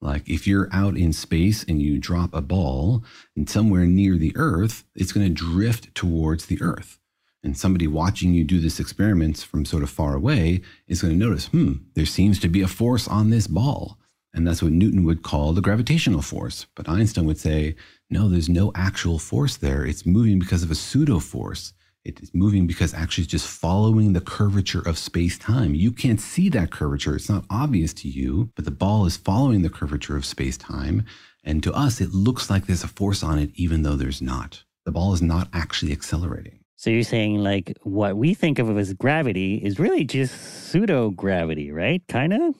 Like 0.00 0.28
if 0.28 0.46
you're 0.46 0.68
out 0.72 0.96
in 0.96 1.12
space 1.12 1.62
and 1.64 1.80
you 1.82 1.98
drop 1.98 2.32
a 2.32 2.40
ball 2.40 3.04
and 3.36 3.48
somewhere 3.48 3.84
near 3.84 4.16
the 4.16 4.32
Earth, 4.36 4.84
it's 4.94 5.12
going 5.12 5.26
to 5.26 5.32
drift 5.32 5.94
towards 5.94 6.46
the 6.46 6.60
Earth. 6.62 6.98
And 7.42 7.56
somebody 7.56 7.86
watching 7.86 8.34
you 8.34 8.44
do 8.44 8.60
this 8.60 8.80
experiment 8.80 9.38
from 9.38 9.64
sort 9.64 9.82
of 9.82 9.90
far 9.90 10.14
away 10.14 10.60
is 10.86 11.00
going 11.02 11.18
to 11.18 11.26
notice, 11.26 11.46
hmm, 11.46 11.74
there 11.94 12.06
seems 12.06 12.38
to 12.40 12.48
be 12.48 12.60
a 12.60 12.68
force 12.68 13.08
on 13.08 13.30
this 13.30 13.46
ball. 13.46 13.98
And 14.32 14.46
that's 14.46 14.62
what 14.62 14.72
Newton 14.72 15.04
would 15.04 15.22
call 15.22 15.52
the 15.52 15.60
gravitational 15.60 16.22
force. 16.22 16.66
But 16.76 16.88
Einstein 16.88 17.24
would 17.26 17.38
say, 17.38 17.76
no, 18.10 18.28
there's 18.28 18.48
no 18.48 18.72
actual 18.74 19.18
force 19.18 19.56
there. 19.56 19.84
It's 19.84 20.06
moving 20.06 20.38
because 20.38 20.62
of 20.62 20.70
a 20.70 20.74
pseudo 20.74 21.18
force. 21.18 21.72
It 22.04 22.20
is 22.20 22.30
moving 22.32 22.66
because 22.66 22.94
actually 22.94 23.24
it's 23.24 23.30
just 23.30 23.46
following 23.46 24.14
the 24.14 24.22
curvature 24.22 24.80
of 24.80 24.96
space 24.96 25.36
time. 25.36 25.74
You 25.74 25.92
can't 25.92 26.20
see 26.20 26.48
that 26.48 26.70
curvature. 26.70 27.14
It's 27.14 27.28
not 27.28 27.44
obvious 27.50 27.92
to 27.94 28.08
you, 28.08 28.50
but 28.56 28.64
the 28.64 28.70
ball 28.70 29.04
is 29.04 29.18
following 29.18 29.60
the 29.60 29.68
curvature 29.68 30.16
of 30.16 30.24
space 30.24 30.56
time. 30.56 31.04
And 31.44 31.62
to 31.62 31.72
us, 31.74 32.00
it 32.00 32.14
looks 32.14 32.48
like 32.48 32.66
there's 32.66 32.84
a 32.84 32.88
force 32.88 33.22
on 33.22 33.38
it, 33.38 33.50
even 33.54 33.82
though 33.82 33.96
there's 33.96 34.22
not. 34.22 34.64
The 34.86 34.92
ball 34.92 35.12
is 35.12 35.20
not 35.20 35.48
actually 35.52 35.92
accelerating. 35.92 36.60
So 36.76 36.88
you're 36.88 37.02
saying 37.02 37.36
like 37.36 37.76
what 37.82 38.16
we 38.16 38.32
think 38.32 38.58
of 38.58 38.76
as 38.78 38.94
gravity 38.94 39.56
is 39.56 39.78
really 39.78 40.04
just 40.04 40.70
pseudo 40.70 41.10
gravity, 41.10 41.70
right? 41.70 42.02
Kind 42.08 42.32
of 42.32 42.54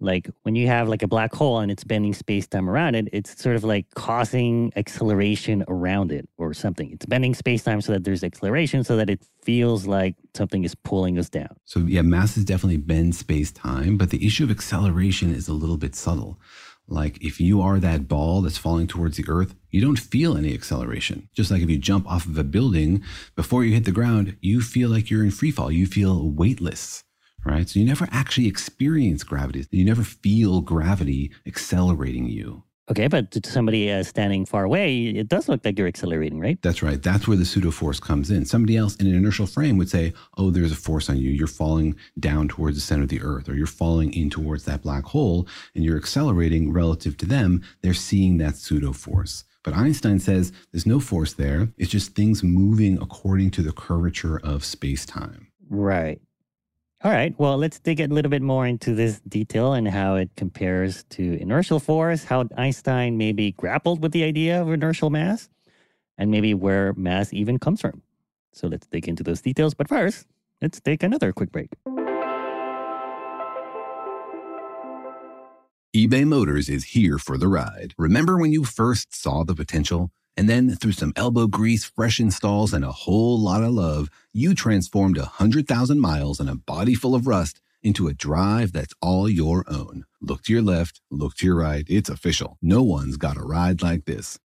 like 0.00 0.28
when 0.42 0.54
you 0.54 0.66
have 0.66 0.88
like 0.88 1.02
a 1.02 1.08
black 1.08 1.32
hole 1.32 1.60
and 1.60 1.70
it's 1.70 1.84
bending 1.84 2.12
space 2.12 2.46
time 2.46 2.68
around 2.68 2.94
it, 2.94 3.08
it's 3.12 3.40
sort 3.40 3.56
of 3.56 3.64
like 3.64 3.86
causing 3.94 4.72
acceleration 4.76 5.64
around 5.68 6.12
it 6.12 6.28
or 6.36 6.52
something. 6.52 6.90
It's 6.92 7.06
bending 7.06 7.34
space 7.34 7.62
time 7.62 7.80
so 7.80 7.92
that 7.92 8.04
there's 8.04 8.24
acceleration 8.24 8.84
so 8.84 8.96
that 8.96 9.08
it 9.08 9.22
feels 9.42 9.86
like 9.86 10.16
something 10.34 10.64
is 10.64 10.74
pulling 10.74 11.18
us 11.18 11.30
down. 11.30 11.56
So 11.64 11.80
yeah, 11.80 12.02
mass 12.02 12.34
masses 12.34 12.44
definitely 12.46 12.78
bend 12.78 13.14
space 13.14 13.52
time, 13.52 13.96
but 13.96 14.10
the 14.10 14.26
issue 14.26 14.44
of 14.44 14.50
acceleration 14.50 15.32
is 15.32 15.46
a 15.46 15.52
little 15.52 15.76
bit 15.76 15.94
subtle. 15.94 16.40
Like 16.88 17.22
if 17.22 17.40
you 17.40 17.62
are 17.62 17.78
that 17.78 18.08
ball 18.08 18.42
that's 18.42 18.58
falling 18.58 18.86
towards 18.86 19.16
the 19.16 19.24
earth, 19.28 19.54
you 19.70 19.80
don't 19.80 19.98
feel 19.98 20.36
any 20.36 20.52
acceleration. 20.52 21.28
Just 21.32 21.50
like 21.50 21.62
if 21.62 21.70
you 21.70 21.78
jump 21.78 22.10
off 22.10 22.26
of 22.26 22.36
a 22.36 22.44
building, 22.44 23.02
before 23.36 23.64
you 23.64 23.72
hit 23.72 23.84
the 23.84 23.92
ground, 23.92 24.36
you 24.40 24.60
feel 24.60 24.90
like 24.90 25.10
you're 25.10 25.22
in 25.22 25.30
free 25.30 25.50
fall. 25.50 25.70
You 25.70 25.86
feel 25.86 26.28
weightless, 26.28 27.03
right? 27.44 27.68
So 27.68 27.78
you 27.80 27.86
never 27.86 28.08
actually 28.10 28.46
experience 28.46 29.22
gravity. 29.22 29.66
You 29.70 29.84
never 29.84 30.02
feel 30.02 30.60
gravity 30.60 31.30
accelerating 31.46 32.28
you. 32.28 32.64
Okay, 32.90 33.08
but 33.08 33.30
to 33.30 33.40
somebody 33.50 33.90
uh, 33.90 34.02
standing 34.02 34.44
far 34.44 34.64
away, 34.64 35.06
it 35.06 35.28
does 35.28 35.48
look 35.48 35.64
like 35.64 35.78
you're 35.78 35.88
accelerating, 35.88 36.38
right? 36.38 36.60
That's 36.60 36.82
right. 36.82 37.02
That's 37.02 37.26
where 37.26 37.36
the 37.36 37.46
pseudo 37.46 37.70
force 37.70 37.98
comes 37.98 38.30
in. 38.30 38.44
Somebody 38.44 38.76
else 38.76 38.94
in 38.96 39.06
an 39.06 39.14
inertial 39.14 39.46
frame 39.46 39.78
would 39.78 39.88
say, 39.88 40.12
oh, 40.36 40.50
there's 40.50 40.70
a 40.70 40.76
force 40.76 41.08
on 41.08 41.16
you. 41.16 41.30
You're 41.30 41.46
falling 41.46 41.96
down 42.20 42.46
towards 42.48 42.76
the 42.76 42.82
center 42.82 43.04
of 43.04 43.08
the 43.08 43.22
earth, 43.22 43.48
or 43.48 43.54
you're 43.54 43.66
falling 43.66 44.12
in 44.12 44.28
towards 44.28 44.64
that 44.64 44.82
black 44.82 45.04
hole, 45.04 45.48
and 45.74 45.82
you're 45.82 45.96
accelerating 45.96 46.74
relative 46.74 47.16
to 47.18 47.26
them. 47.26 47.62
They're 47.80 47.94
seeing 47.94 48.36
that 48.38 48.56
pseudo 48.56 48.92
force. 48.92 49.44
But 49.62 49.74
Einstein 49.74 50.18
says 50.18 50.52
there's 50.70 50.84
no 50.84 51.00
force 51.00 51.32
there. 51.32 51.68
It's 51.78 51.90
just 51.90 52.14
things 52.14 52.42
moving 52.42 52.98
according 53.00 53.52
to 53.52 53.62
the 53.62 53.72
curvature 53.72 54.38
of 54.44 54.62
space 54.62 55.06
time. 55.06 55.48
Right. 55.70 56.20
All 57.04 57.10
right. 57.10 57.38
Well, 57.38 57.58
let's 57.58 57.78
dig 57.78 58.00
a 58.00 58.06
little 58.06 58.30
bit 58.30 58.40
more 58.40 58.66
into 58.66 58.94
this 58.94 59.20
detail 59.28 59.74
and 59.74 59.86
how 59.86 60.14
it 60.16 60.30
compares 60.38 61.04
to 61.10 61.38
inertial 61.38 61.78
force, 61.78 62.24
how 62.24 62.48
Einstein 62.56 63.18
maybe 63.18 63.52
grappled 63.52 64.02
with 64.02 64.12
the 64.12 64.24
idea 64.24 64.62
of 64.62 64.70
inertial 64.70 65.10
mass, 65.10 65.50
and 66.16 66.30
maybe 66.30 66.54
where 66.54 66.94
mass 66.94 67.30
even 67.34 67.58
comes 67.58 67.82
from. 67.82 68.00
So 68.54 68.68
let's 68.68 68.86
dig 68.86 69.06
into 69.06 69.22
those 69.22 69.42
details. 69.42 69.74
But 69.74 69.86
first, 69.86 70.26
let's 70.62 70.80
take 70.80 71.02
another 71.02 71.30
quick 71.30 71.52
break. 71.52 71.74
eBay 75.94 76.26
Motors 76.26 76.70
is 76.70 76.84
here 76.84 77.18
for 77.18 77.36
the 77.36 77.48
ride. 77.48 77.92
Remember 77.98 78.38
when 78.38 78.50
you 78.50 78.64
first 78.64 79.14
saw 79.14 79.44
the 79.44 79.54
potential? 79.54 80.10
And 80.36 80.48
then 80.48 80.74
through 80.74 80.92
some 80.92 81.12
elbow 81.16 81.46
grease, 81.46 81.84
fresh 81.84 82.18
installs, 82.18 82.72
and 82.72 82.84
a 82.84 82.92
whole 82.92 83.40
lot 83.40 83.62
of 83.62 83.72
love, 83.72 84.10
you 84.32 84.54
transformed 84.54 85.16
a 85.16 85.22
100,000 85.22 86.00
miles 86.00 86.40
and 86.40 86.50
a 86.50 86.56
body 86.56 86.94
full 86.94 87.14
of 87.14 87.26
rust 87.26 87.60
into 87.82 88.08
a 88.08 88.14
drive 88.14 88.72
that's 88.72 88.94
all 89.00 89.28
your 89.28 89.64
own. 89.68 90.04
Look 90.20 90.42
to 90.44 90.52
your 90.52 90.62
left, 90.62 91.00
look 91.10 91.34
to 91.36 91.46
your 91.46 91.56
right. 91.56 91.84
It's 91.88 92.08
official. 92.08 92.58
No 92.60 92.82
one's 92.82 93.16
got 93.16 93.36
a 93.36 93.42
ride 93.42 93.82
like 93.82 94.06
this. 94.06 94.38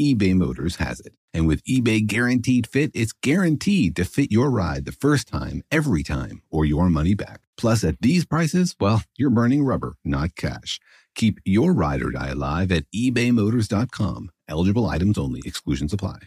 eBay 0.00 0.34
Motors 0.34 0.76
has 0.76 1.00
it. 1.00 1.12
And 1.32 1.46
with 1.46 1.64
eBay 1.64 2.06
Guaranteed 2.06 2.66
Fit, 2.66 2.90
it's 2.94 3.12
guaranteed 3.12 3.96
to 3.96 4.04
fit 4.04 4.30
your 4.30 4.50
ride 4.50 4.84
the 4.84 4.92
first 4.92 5.28
time, 5.28 5.62
every 5.70 6.02
time, 6.02 6.42
or 6.50 6.64
your 6.64 6.88
money 6.90 7.14
back. 7.14 7.40
Plus, 7.56 7.84
at 7.84 8.00
these 8.00 8.24
prices, 8.24 8.74
well, 8.80 9.02
you're 9.16 9.30
burning 9.30 9.64
rubber, 9.64 9.94
not 10.04 10.36
cash. 10.36 10.80
Keep 11.14 11.40
your 11.44 11.72
ride 11.72 12.02
or 12.02 12.10
die 12.10 12.28
alive 12.28 12.72
at 12.72 12.90
ebaymotors.com. 12.92 14.30
Eligible 14.48 14.86
items 14.86 15.18
only, 15.18 15.40
exclusions 15.44 15.92
apply. 15.92 16.18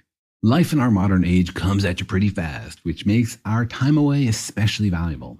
Life 0.43 0.71
in 0.71 0.79
our 0.79 0.91
modern 0.91 1.25
age 1.25 1.53
comes 1.53 1.83
at 1.83 1.99
you 1.99 2.05
pretty 2.05 2.29
fast, 2.29 2.79
which 2.83 3.05
makes 3.05 3.37
our 3.45 3.65
time 3.65 3.97
away 3.97 4.27
especially 4.27 4.89
valuable. 4.89 5.39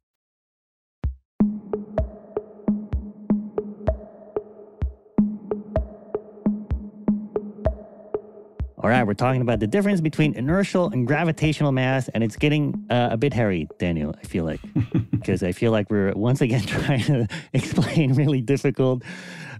All 8.83 8.89
right, 8.89 9.05
we're 9.05 9.13
talking 9.13 9.41
about 9.41 9.59
the 9.59 9.67
difference 9.67 10.01
between 10.01 10.33
inertial 10.33 10.89
and 10.89 11.05
gravitational 11.05 11.71
mass, 11.71 12.09
and 12.15 12.23
it's 12.23 12.35
getting 12.35 12.83
uh, 12.89 13.09
a 13.11 13.17
bit 13.17 13.31
hairy, 13.31 13.69
Daniel, 13.77 14.15
I 14.17 14.25
feel 14.25 14.43
like. 14.43 14.59
Because 15.21 15.43
I 15.43 15.51
feel 15.51 15.71
like 15.71 15.91
we're 15.91 16.13
once 16.13 16.41
again 16.41 16.61
trying 16.65 17.03
to 17.03 17.27
explain 17.53 18.15
really 18.15 18.41
difficult 18.41 19.03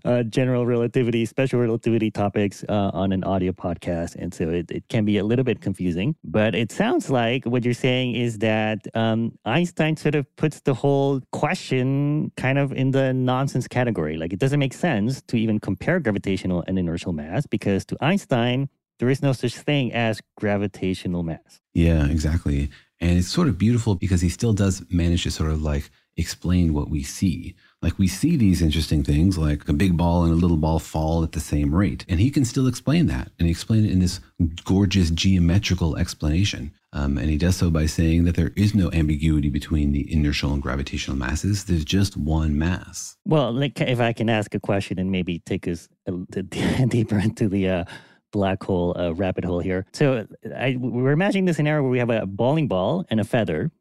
uh, 0.05 0.23
general 0.23 0.65
relativity, 0.65 1.23
special 1.27 1.59
relativity 1.59 2.09
topics 2.09 2.65
uh, 2.67 2.89
on 2.95 3.11
an 3.11 3.23
audio 3.23 3.51
podcast. 3.51 4.15
And 4.15 4.33
so 4.33 4.49
it, 4.49 4.71
it 4.71 4.89
can 4.89 5.05
be 5.05 5.19
a 5.19 5.23
little 5.23 5.45
bit 5.45 5.61
confusing. 5.61 6.15
But 6.23 6.55
it 6.55 6.71
sounds 6.71 7.11
like 7.11 7.45
what 7.45 7.63
you're 7.63 7.75
saying 7.75 8.15
is 8.15 8.39
that 8.39 8.87
um, 8.95 9.37
Einstein 9.45 9.97
sort 9.97 10.15
of 10.15 10.25
puts 10.35 10.61
the 10.61 10.73
whole 10.73 11.21
question 11.31 12.31
kind 12.37 12.57
of 12.57 12.71
in 12.71 12.89
the 12.89 13.13
nonsense 13.13 13.67
category. 13.67 14.17
Like 14.17 14.33
it 14.33 14.39
doesn't 14.39 14.59
make 14.59 14.73
sense 14.73 15.21
to 15.27 15.37
even 15.37 15.59
compare 15.59 15.99
gravitational 15.99 16.63
and 16.65 16.79
inertial 16.79 17.13
mass 17.13 17.45
because 17.45 17.85
to 17.85 17.97
Einstein, 18.01 18.67
there 19.01 19.09
is 19.09 19.23
no 19.23 19.33
such 19.33 19.57
thing 19.57 19.91
as 19.93 20.21
gravitational 20.37 21.23
mass. 21.23 21.59
Yeah, 21.73 22.05
exactly. 22.05 22.69
And 22.99 23.17
it's 23.17 23.27
sort 23.27 23.47
of 23.47 23.57
beautiful 23.57 23.95
because 23.95 24.21
he 24.21 24.29
still 24.29 24.53
does 24.53 24.83
manage 24.91 25.23
to 25.23 25.31
sort 25.31 25.49
of 25.49 25.63
like 25.63 25.89
explain 26.17 26.71
what 26.71 26.87
we 26.87 27.01
see. 27.01 27.55
Like 27.81 27.97
we 27.97 28.07
see 28.07 28.35
these 28.35 28.61
interesting 28.61 29.03
things 29.03 29.39
like 29.39 29.67
a 29.67 29.73
big 29.73 29.97
ball 29.97 30.23
and 30.23 30.31
a 30.31 30.35
little 30.35 30.55
ball 30.55 30.77
fall 30.77 31.23
at 31.23 31.31
the 31.31 31.39
same 31.39 31.73
rate. 31.73 32.05
And 32.07 32.19
he 32.19 32.29
can 32.29 32.45
still 32.45 32.67
explain 32.67 33.07
that. 33.07 33.31
And 33.39 33.47
he 33.47 33.51
explained 33.51 33.87
it 33.87 33.91
in 33.91 33.97
this 33.97 34.19
gorgeous 34.65 35.09
geometrical 35.09 35.97
explanation. 35.97 36.71
Um, 36.93 37.17
and 37.17 37.27
he 37.27 37.37
does 37.37 37.55
so 37.55 37.71
by 37.71 37.87
saying 37.87 38.25
that 38.25 38.35
there 38.35 38.51
is 38.55 38.75
no 38.75 38.91
ambiguity 38.91 39.49
between 39.49 39.93
the 39.93 40.13
inertial 40.13 40.53
and 40.53 40.61
gravitational 40.61 41.17
masses. 41.17 41.63
There's 41.63 41.85
just 41.85 42.17
one 42.17 42.59
mass. 42.59 43.17
Well, 43.25 43.51
like 43.51 43.81
if 43.81 43.99
I 43.99 44.13
can 44.13 44.29
ask 44.29 44.53
a 44.53 44.59
question 44.59 44.99
and 44.99 45.11
maybe 45.11 45.39
take 45.39 45.67
us 45.67 45.89
a, 46.05 46.11
deeper 46.87 47.17
into 47.17 47.49
the 47.49 47.67
uh, 47.67 47.85
black 48.31 48.63
hole 48.63 48.95
uh, 48.97 49.11
rabbit 49.13 49.45
hole 49.45 49.59
here. 49.59 49.85
So 49.93 50.27
I, 50.55 50.77
we're 50.79 51.11
imagining 51.11 51.45
this 51.45 51.57
scenario 51.57 51.83
where 51.83 51.91
we 51.91 51.99
have 51.99 52.09
a 52.09 52.25
bowling 52.25 52.67
ball 52.67 53.05
and 53.09 53.19
a 53.19 53.23
feather, 53.23 53.71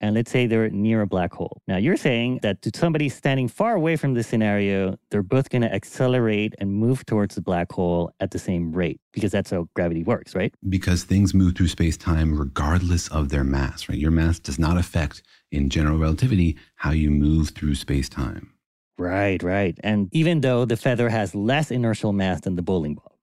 and 0.00 0.14
let's 0.14 0.30
say 0.30 0.46
they're 0.46 0.68
near 0.70 1.00
a 1.00 1.06
black 1.06 1.32
hole. 1.32 1.62
Now 1.66 1.78
you're 1.78 1.96
saying 1.96 2.40
that 2.42 2.62
to 2.62 2.70
somebody 2.74 3.08
standing 3.08 3.48
far 3.48 3.74
away 3.74 3.96
from 3.96 4.14
this 4.14 4.26
scenario, 4.26 4.98
they're 5.10 5.22
both 5.22 5.48
going 5.48 5.62
to 5.62 5.72
accelerate 5.72 6.54
and 6.58 6.72
move 6.72 7.06
towards 7.06 7.34
the 7.34 7.40
black 7.40 7.72
hole 7.72 8.12
at 8.20 8.30
the 8.30 8.38
same 8.38 8.72
rate 8.72 9.00
because 9.12 9.32
that's 9.32 9.50
how 9.50 9.68
gravity 9.74 10.02
works, 10.02 10.34
right? 10.34 10.54
Because 10.68 11.04
things 11.04 11.32
move 11.32 11.56
through 11.56 11.68
space 11.68 11.96
time 11.96 12.38
regardless 12.38 13.08
of 13.08 13.30
their 13.30 13.44
mass, 13.44 13.88
right? 13.88 13.98
Your 13.98 14.10
mass 14.10 14.38
does 14.38 14.58
not 14.58 14.76
affect 14.76 15.22
in 15.50 15.70
general 15.70 15.98
relativity 15.98 16.56
how 16.76 16.90
you 16.90 17.10
move 17.10 17.50
through 17.50 17.74
space 17.74 18.08
time. 18.08 18.52
Right, 18.98 19.42
right. 19.42 19.78
And 19.82 20.08
even 20.12 20.40
though 20.40 20.64
the 20.64 20.76
feather 20.76 21.08
has 21.10 21.34
less 21.34 21.70
inertial 21.70 22.12
mass 22.12 22.40
than 22.40 22.56
the 22.56 22.62
bowling 22.62 22.94
ball, 22.94 23.15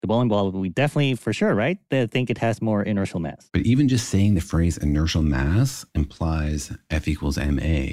the 0.00 0.06
bowling 0.06 0.28
ball, 0.28 0.50
we 0.50 0.68
definitely, 0.68 1.14
for 1.14 1.32
sure, 1.32 1.54
right? 1.54 1.78
They 1.90 2.06
think 2.06 2.30
it 2.30 2.38
has 2.38 2.62
more 2.62 2.82
inertial 2.82 3.20
mass. 3.20 3.48
But 3.52 3.62
even 3.62 3.88
just 3.88 4.08
saying 4.08 4.34
the 4.34 4.40
phrase 4.40 4.78
inertial 4.78 5.22
mass 5.22 5.84
implies 5.94 6.72
F 6.90 7.06
equals 7.06 7.38
ma. 7.38 7.86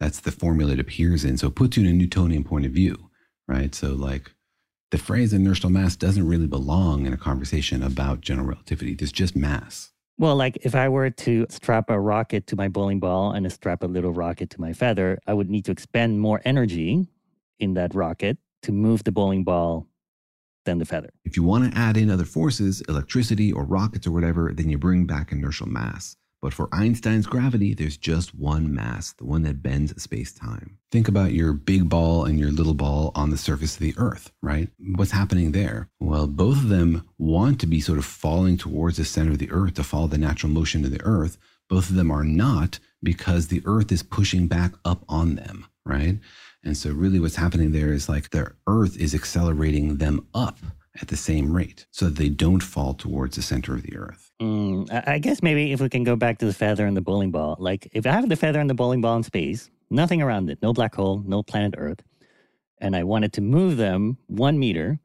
That's 0.00 0.20
the 0.20 0.32
formula 0.32 0.72
it 0.72 0.80
appears 0.80 1.24
in. 1.24 1.38
So 1.38 1.46
it 1.46 1.54
puts 1.54 1.76
you 1.76 1.84
in 1.84 1.88
a 1.88 1.92
Newtonian 1.92 2.42
point 2.42 2.66
of 2.66 2.72
view, 2.72 3.10
right? 3.46 3.72
So, 3.74 3.90
like, 3.90 4.32
the 4.90 4.98
phrase 4.98 5.32
inertial 5.32 5.70
mass 5.70 5.96
doesn't 5.96 6.26
really 6.26 6.46
belong 6.46 7.06
in 7.06 7.12
a 7.12 7.16
conversation 7.16 7.82
about 7.82 8.20
general 8.20 8.48
relativity. 8.48 8.94
There's 8.94 9.12
just 9.12 9.36
mass. 9.36 9.92
Well, 10.18 10.36
like 10.36 10.58
if 10.62 10.74
I 10.74 10.88
were 10.88 11.10
to 11.10 11.46
strap 11.48 11.88
a 11.88 11.98
rocket 11.98 12.46
to 12.48 12.56
my 12.56 12.68
bowling 12.68 13.00
ball 13.00 13.32
and 13.32 13.50
strap 13.50 13.82
a 13.82 13.86
little 13.86 14.12
rocket 14.12 14.50
to 14.50 14.60
my 14.60 14.72
feather, 14.72 15.18
I 15.26 15.32
would 15.32 15.48
need 15.48 15.64
to 15.64 15.72
expend 15.72 16.20
more 16.20 16.42
energy 16.44 17.08
in 17.58 17.74
that 17.74 17.94
rocket 17.94 18.36
to 18.62 18.72
move 18.72 19.04
the 19.04 19.12
bowling 19.12 19.44
ball 19.44 19.86
than 20.64 20.78
the 20.78 20.84
feather. 20.84 21.10
If 21.24 21.36
you 21.36 21.42
want 21.42 21.72
to 21.72 21.78
add 21.78 21.96
in 21.96 22.10
other 22.10 22.24
forces, 22.24 22.82
electricity 22.88 23.52
or 23.52 23.64
rockets 23.64 24.06
or 24.06 24.12
whatever, 24.12 24.52
then 24.54 24.68
you 24.68 24.78
bring 24.78 25.06
back 25.06 25.32
inertial 25.32 25.68
mass. 25.68 26.16
But 26.42 26.52
for 26.52 26.68
Einstein's 26.72 27.28
gravity, 27.28 27.72
there's 27.72 27.96
just 27.96 28.34
one 28.34 28.74
mass, 28.74 29.12
the 29.12 29.24
one 29.24 29.42
that 29.42 29.62
bends 29.62 30.02
space 30.02 30.32
time. 30.32 30.76
Think 30.90 31.06
about 31.06 31.32
your 31.32 31.52
big 31.52 31.88
ball 31.88 32.24
and 32.24 32.36
your 32.36 32.50
little 32.50 32.74
ball 32.74 33.12
on 33.14 33.30
the 33.30 33.38
surface 33.38 33.74
of 33.74 33.80
the 33.80 33.94
Earth, 33.96 34.32
right? 34.42 34.68
What's 34.96 35.12
happening 35.12 35.52
there? 35.52 35.88
Well, 36.00 36.26
both 36.26 36.56
of 36.56 36.68
them 36.68 37.08
want 37.16 37.60
to 37.60 37.68
be 37.68 37.80
sort 37.80 37.98
of 37.98 38.04
falling 38.04 38.56
towards 38.56 38.96
the 38.96 39.04
center 39.04 39.30
of 39.30 39.38
the 39.38 39.52
Earth 39.52 39.74
to 39.74 39.84
follow 39.84 40.08
the 40.08 40.18
natural 40.18 40.52
motion 40.52 40.84
of 40.84 40.90
the 40.90 41.02
Earth. 41.04 41.38
Both 41.68 41.90
of 41.90 41.94
them 41.94 42.10
are 42.10 42.24
not 42.24 42.80
because 43.04 43.46
the 43.46 43.62
Earth 43.64 43.92
is 43.92 44.02
pushing 44.02 44.48
back 44.48 44.72
up 44.84 45.04
on 45.08 45.36
them, 45.36 45.66
right? 45.86 46.18
And 46.64 46.76
so, 46.76 46.90
really, 46.90 47.18
what's 47.18 47.36
happening 47.36 47.72
there 47.72 47.92
is 47.92 48.08
like 48.08 48.30
the 48.30 48.52
Earth 48.66 48.96
is 48.96 49.14
accelerating 49.14 49.96
them 49.96 50.26
up 50.34 50.58
at 51.00 51.08
the 51.08 51.16
same 51.16 51.52
rate 51.52 51.86
so 51.90 52.06
that 52.06 52.16
they 52.16 52.28
don't 52.28 52.62
fall 52.62 52.94
towards 52.94 53.36
the 53.36 53.42
center 53.42 53.74
of 53.74 53.82
the 53.82 53.96
Earth. 53.96 54.30
Mm, 54.40 55.06
I 55.06 55.18
guess 55.18 55.42
maybe 55.42 55.72
if 55.72 55.80
we 55.80 55.88
can 55.88 56.04
go 56.04 56.16
back 56.16 56.38
to 56.38 56.46
the 56.46 56.52
feather 56.52 56.86
and 56.86 56.96
the 56.96 57.00
bowling 57.00 57.30
ball, 57.30 57.56
like 57.58 57.88
if 57.92 58.06
I 58.06 58.12
have 58.12 58.28
the 58.28 58.36
feather 58.36 58.60
and 58.60 58.68
the 58.68 58.74
bowling 58.74 59.00
ball 59.00 59.16
in 59.16 59.22
space, 59.22 59.70
nothing 59.90 60.22
around 60.22 60.50
it, 60.50 60.58
no 60.62 60.72
black 60.72 60.94
hole, 60.94 61.22
no 61.26 61.42
planet 61.42 61.74
Earth, 61.76 62.02
and 62.78 62.94
I 62.94 63.04
wanted 63.04 63.32
to 63.34 63.40
move 63.40 63.76
them 63.76 64.18
one 64.26 64.58
meter, 64.58 65.00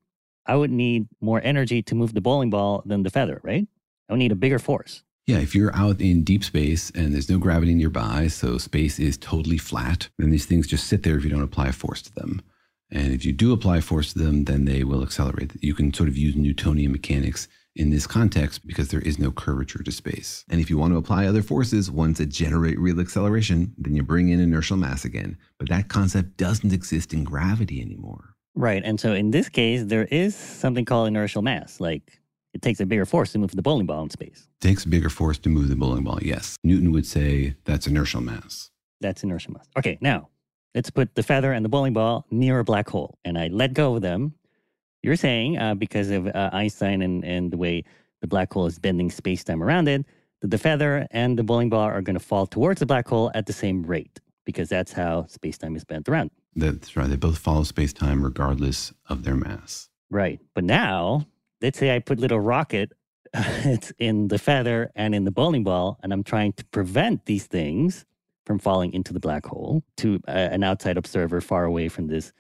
I 0.46 0.56
would 0.56 0.72
need 0.72 1.08
more 1.22 1.42
energy 1.44 1.82
to 1.84 1.96
move 1.96 2.14
the 2.14 2.22
bowling 2.22 2.50
ball 2.50 2.84
than 2.86 3.04
the 3.04 3.10
feather, 3.10 3.40
right? 3.44 3.68
I 4.10 4.14
would 4.14 4.20
need 4.20 4.32
a 4.32 4.36
bigger 4.36 4.60
force. 4.60 5.04
Yeah, 5.28 5.40
if 5.40 5.54
you're 5.54 5.76
out 5.76 6.00
in 6.00 6.24
deep 6.24 6.42
space 6.42 6.90
and 6.92 7.14
there's 7.14 7.30
no 7.30 7.38
gravity 7.38 7.76
nearby, 7.76 8.28
so 8.28 8.58
space 8.58 8.98
is 8.98 9.18
totally 9.18 9.58
flat, 9.58 10.08
then 10.18 10.30
these 10.30 10.46
things 10.46 10.68
just 10.68 10.88
sit 10.88 11.04
there 11.04 11.18
if 11.18 11.26
you 11.26 11.30
don't 11.30 11.44
apply 11.44 11.68
a 11.68 11.74
force 11.74 12.02
to 12.04 12.16
them. 12.16 12.42
And 12.90 13.14
if 13.14 13.26
you 13.26 13.34
do 13.34 13.52
apply 13.52 13.82
force 13.82 14.14
to 14.14 14.20
them, 14.20 14.46
then 14.46 14.64
they 14.64 14.86
will 14.86 15.04
accelerate. 15.04 15.52
You 15.62 15.74
can 15.74 15.94
sort 15.94 16.08
of 16.08 16.18
use 16.18 16.38
Newtonian 16.38 16.94
mechanics 16.94 17.50
in 17.76 17.90
this 17.90 18.08
context 18.08 18.66
because 18.66 18.88
there 18.88 19.02
is 19.02 19.20
no 19.20 19.30
curvature 19.30 19.84
to 19.84 19.92
space. 19.92 20.46
And 20.50 20.62
if 20.62 20.70
you 20.70 20.78
want 20.78 20.94
to 20.94 20.98
apply 20.98 21.26
other 21.26 21.44
forces, 21.44 21.92
ones 21.92 22.20
that 22.20 22.28
generate 22.28 22.80
real 22.80 23.02
acceleration, 23.02 23.74
then 23.78 23.96
you 23.96 24.04
bring 24.04 24.30
in 24.30 24.40
inertial 24.40 24.78
mass 24.78 25.04
again. 25.04 25.38
But 25.60 25.68
that 25.68 25.90
concept 25.90 26.38
doesn't 26.38 26.72
exist 26.72 27.14
in 27.14 27.26
gravity 27.26 27.82
anymore. 27.82 28.34
Right. 28.56 28.82
And 28.84 28.98
so 28.98 29.14
in 29.14 29.32
this 29.32 29.50
case, 29.50 29.84
there 29.84 30.06
is 30.06 30.36
something 30.36 30.86
called 30.86 31.10
inertial 31.10 31.42
mass. 31.42 31.82
Like 31.82 32.22
it 32.54 32.62
takes 32.62 32.80
a 32.80 32.86
bigger 32.86 33.06
force 33.06 33.32
to 33.34 33.40
move 33.40 33.52
the 33.52 33.62
bowling 33.62 33.86
ball 33.86 34.04
in 34.04 34.10
space. 34.10 34.48
Takes 34.62 34.86
a 34.86 34.90
bigger 34.90 35.10
force 35.10 35.38
to 35.40 35.50
move 35.50 35.70
the 35.70 35.76
bowling 35.76 36.04
ball, 36.04 36.20
yes. 36.22 36.58
Newton 36.64 36.92
would 36.92 37.06
say 37.06 37.56
that's 37.66 37.88
inertial 37.88 38.22
mass. 38.22 38.72
That's 39.02 39.24
inertial 39.24 39.54
mass. 39.54 39.68
Okay, 39.78 39.98
now 40.02 40.30
let's 40.74 40.90
put 40.90 41.16
the 41.16 41.24
feather 41.24 41.52
and 41.52 41.64
the 41.64 41.70
bowling 41.70 41.94
ball 41.94 42.26
near 42.32 42.60
a 42.60 42.64
black 42.64 42.90
hole 42.90 43.18
and 43.26 43.38
I 43.38 43.48
let 43.48 43.74
go 43.74 43.96
of 43.96 44.02
them. 44.02 44.34
you're 45.04 45.16
saying 45.16 45.58
uh, 45.58 45.76
because 45.76 46.10
of 46.10 46.28
uh, 46.28 46.50
Einstein 46.54 47.02
and, 47.02 47.24
and 47.24 47.52
the 47.52 47.58
way 47.58 47.84
the 48.22 48.28
black 48.28 48.52
hole 48.52 48.66
is 48.66 48.80
bending 48.80 49.12
space 49.12 49.44
time 49.44 49.62
around 49.62 49.88
it, 49.88 50.06
that 50.42 50.52
the 50.52 50.58
feather 50.58 51.08
and 51.12 51.38
the 51.38 51.44
bowling 51.44 51.70
ball 51.70 51.82
are 51.82 52.02
going 52.02 52.18
to 52.18 52.24
fall 52.24 52.48
towards 52.48 52.80
the 52.80 52.86
black 52.86 53.08
hole 53.08 53.32
at 53.36 53.46
the 53.46 53.54
same 53.54 53.84
rate 53.84 54.20
because 54.46 54.70
that's 54.70 54.94
how 54.94 55.26
space 55.28 55.58
time 55.58 55.76
is 55.76 55.84
bent 55.84 56.08
around. 56.10 56.32
That's 56.56 56.96
right. 56.96 57.10
They 57.10 57.16
both 57.18 57.38
follow 57.38 57.64
space 57.64 57.94
time 57.94 58.24
regardless 58.24 58.94
of 59.08 59.24
their 59.24 59.36
mass. 59.36 59.90
Right. 60.10 60.40
But 60.56 60.64
now, 60.64 61.28
let's 61.62 61.80
say 61.80 61.96
I 61.96 62.00
put 62.00 62.20
little 62.20 62.40
rocket 62.40 62.94
it's 63.34 63.92
in 64.00 64.30
the 64.30 64.40
feather 64.40 64.92
and 64.96 65.14
in 65.14 65.26
the 65.26 65.32
bowling 65.32 65.64
ball, 65.64 66.00
and 66.02 66.14
I'm 66.14 66.24
trying 66.24 66.54
to 66.54 66.66
prevent 66.66 67.26
these 67.26 67.46
things 67.46 68.06
from 68.46 68.60
falling 68.60 68.94
into 68.94 69.14
the 69.14 69.20
black 69.20 69.46
hole 69.46 69.84
to 69.98 70.22
uh, 70.28 70.32
an 70.32 70.64
outside 70.64 70.98
observer 70.98 71.42
far 71.42 71.66
away 71.66 71.90
from 71.90 72.08
this 72.08 72.32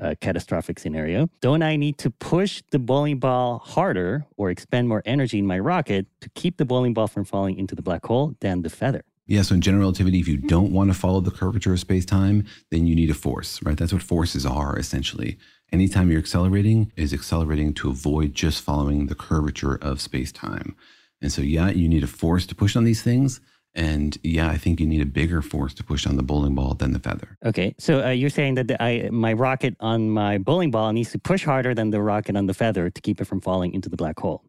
uh, 0.00 0.14
catastrophic 0.20 0.78
scenario. 0.78 1.28
Don't 1.42 1.62
I 1.62 1.76
need 1.76 1.98
to 1.98 2.10
push 2.10 2.62
the 2.70 2.78
bowling 2.78 3.18
ball 3.18 3.58
harder 3.58 4.24
or 4.38 4.50
expend 4.50 4.88
more 4.88 5.02
energy 5.04 5.38
in 5.38 5.46
my 5.46 5.58
rocket 5.58 6.06
to 6.22 6.30
keep 6.30 6.56
the 6.56 6.64
bowling 6.64 6.94
ball 6.94 7.06
from 7.06 7.24
falling 7.24 7.58
into 7.58 7.74
the 7.74 7.82
black 7.82 8.06
hole 8.06 8.34
than 8.40 8.62
the 8.62 8.70
feather? 8.70 9.04
Yeah, 9.26 9.42
so 9.42 9.54
in 9.54 9.60
general 9.60 9.82
relativity, 9.82 10.18
if 10.18 10.26
you 10.26 10.38
don't 10.38 10.72
want 10.72 10.92
to 10.92 10.98
follow 10.98 11.20
the 11.20 11.30
curvature 11.30 11.72
of 11.72 11.80
space 11.80 12.04
time, 12.04 12.46
then 12.70 12.86
you 12.86 12.96
need 12.96 13.10
a 13.10 13.14
force, 13.14 13.62
right? 13.62 13.76
That's 13.76 13.92
what 13.92 14.02
forces 14.02 14.44
are 14.44 14.76
essentially. 14.76 15.38
Anytime 15.72 16.10
you're 16.10 16.18
accelerating, 16.18 16.90
is 16.96 17.14
accelerating 17.14 17.72
to 17.74 17.90
avoid 17.90 18.34
just 18.34 18.60
following 18.60 19.06
the 19.06 19.14
curvature 19.14 19.76
of 19.76 20.00
space 20.00 20.32
time. 20.32 20.74
And 21.22 21.30
so, 21.30 21.42
yeah, 21.42 21.70
you 21.70 21.88
need 21.88 22.02
a 22.02 22.08
force 22.08 22.44
to 22.46 22.54
push 22.56 22.74
on 22.74 22.82
these 22.82 23.02
things. 23.02 23.40
And 23.74 24.18
yeah, 24.24 24.48
I 24.48 24.56
think 24.56 24.80
you 24.80 24.86
need 24.86 25.00
a 25.00 25.06
bigger 25.06 25.42
force 25.42 25.74
to 25.74 25.84
push 25.84 26.06
on 26.06 26.16
the 26.16 26.24
bowling 26.24 26.56
ball 26.56 26.74
than 26.74 26.92
the 26.92 26.98
feather. 26.98 27.38
Okay, 27.44 27.74
so 27.78 28.04
uh, 28.04 28.10
you're 28.10 28.30
saying 28.30 28.54
that 28.54 28.66
the, 28.66 28.82
I, 28.82 29.10
my 29.10 29.32
rocket 29.32 29.76
on 29.78 30.10
my 30.10 30.38
bowling 30.38 30.72
ball 30.72 30.92
needs 30.92 31.12
to 31.12 31.18
push 31.20 31.44
harder 31.44 31.72
than 31.72 31.90
the 31.90 32.02
rocket 32.02 32.36
on 32.36 32.46
the 32.46 32.54
feather 32.54 32.90
to 32.90 33.00
keep 33.00 33.20
it 33.20 33.26
from 33.26 33.40
falling 33.40 33.72
into 33.72 33.88
the 33.88 33.96
black 33.96 34.18
hole, 34.18 34.42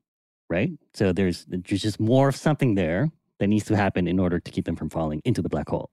right? 0.49 0.71
So 0.95 1.13
there's 1.13 1.45
there's 1.45 1.83
just 1.83 1.99
more 1.99 2.29
of 2.29 2.35
something 2.35 2.73
there 2.73 3.11
that 3.41 3.47
needs 3.47 3.65
to 3.65 3.75
happen 3.75 4.07
in 4.07 4.19
order 4.19 4.39
to 4.39 4.51
keep 4.51 4.65
them 4.65 4.75
from 4.75 4.89
falling 4.89 5.19
into 5.25 5.41
the 5.41 5.49
black 5.49 5.67
hole. 5.67 5.89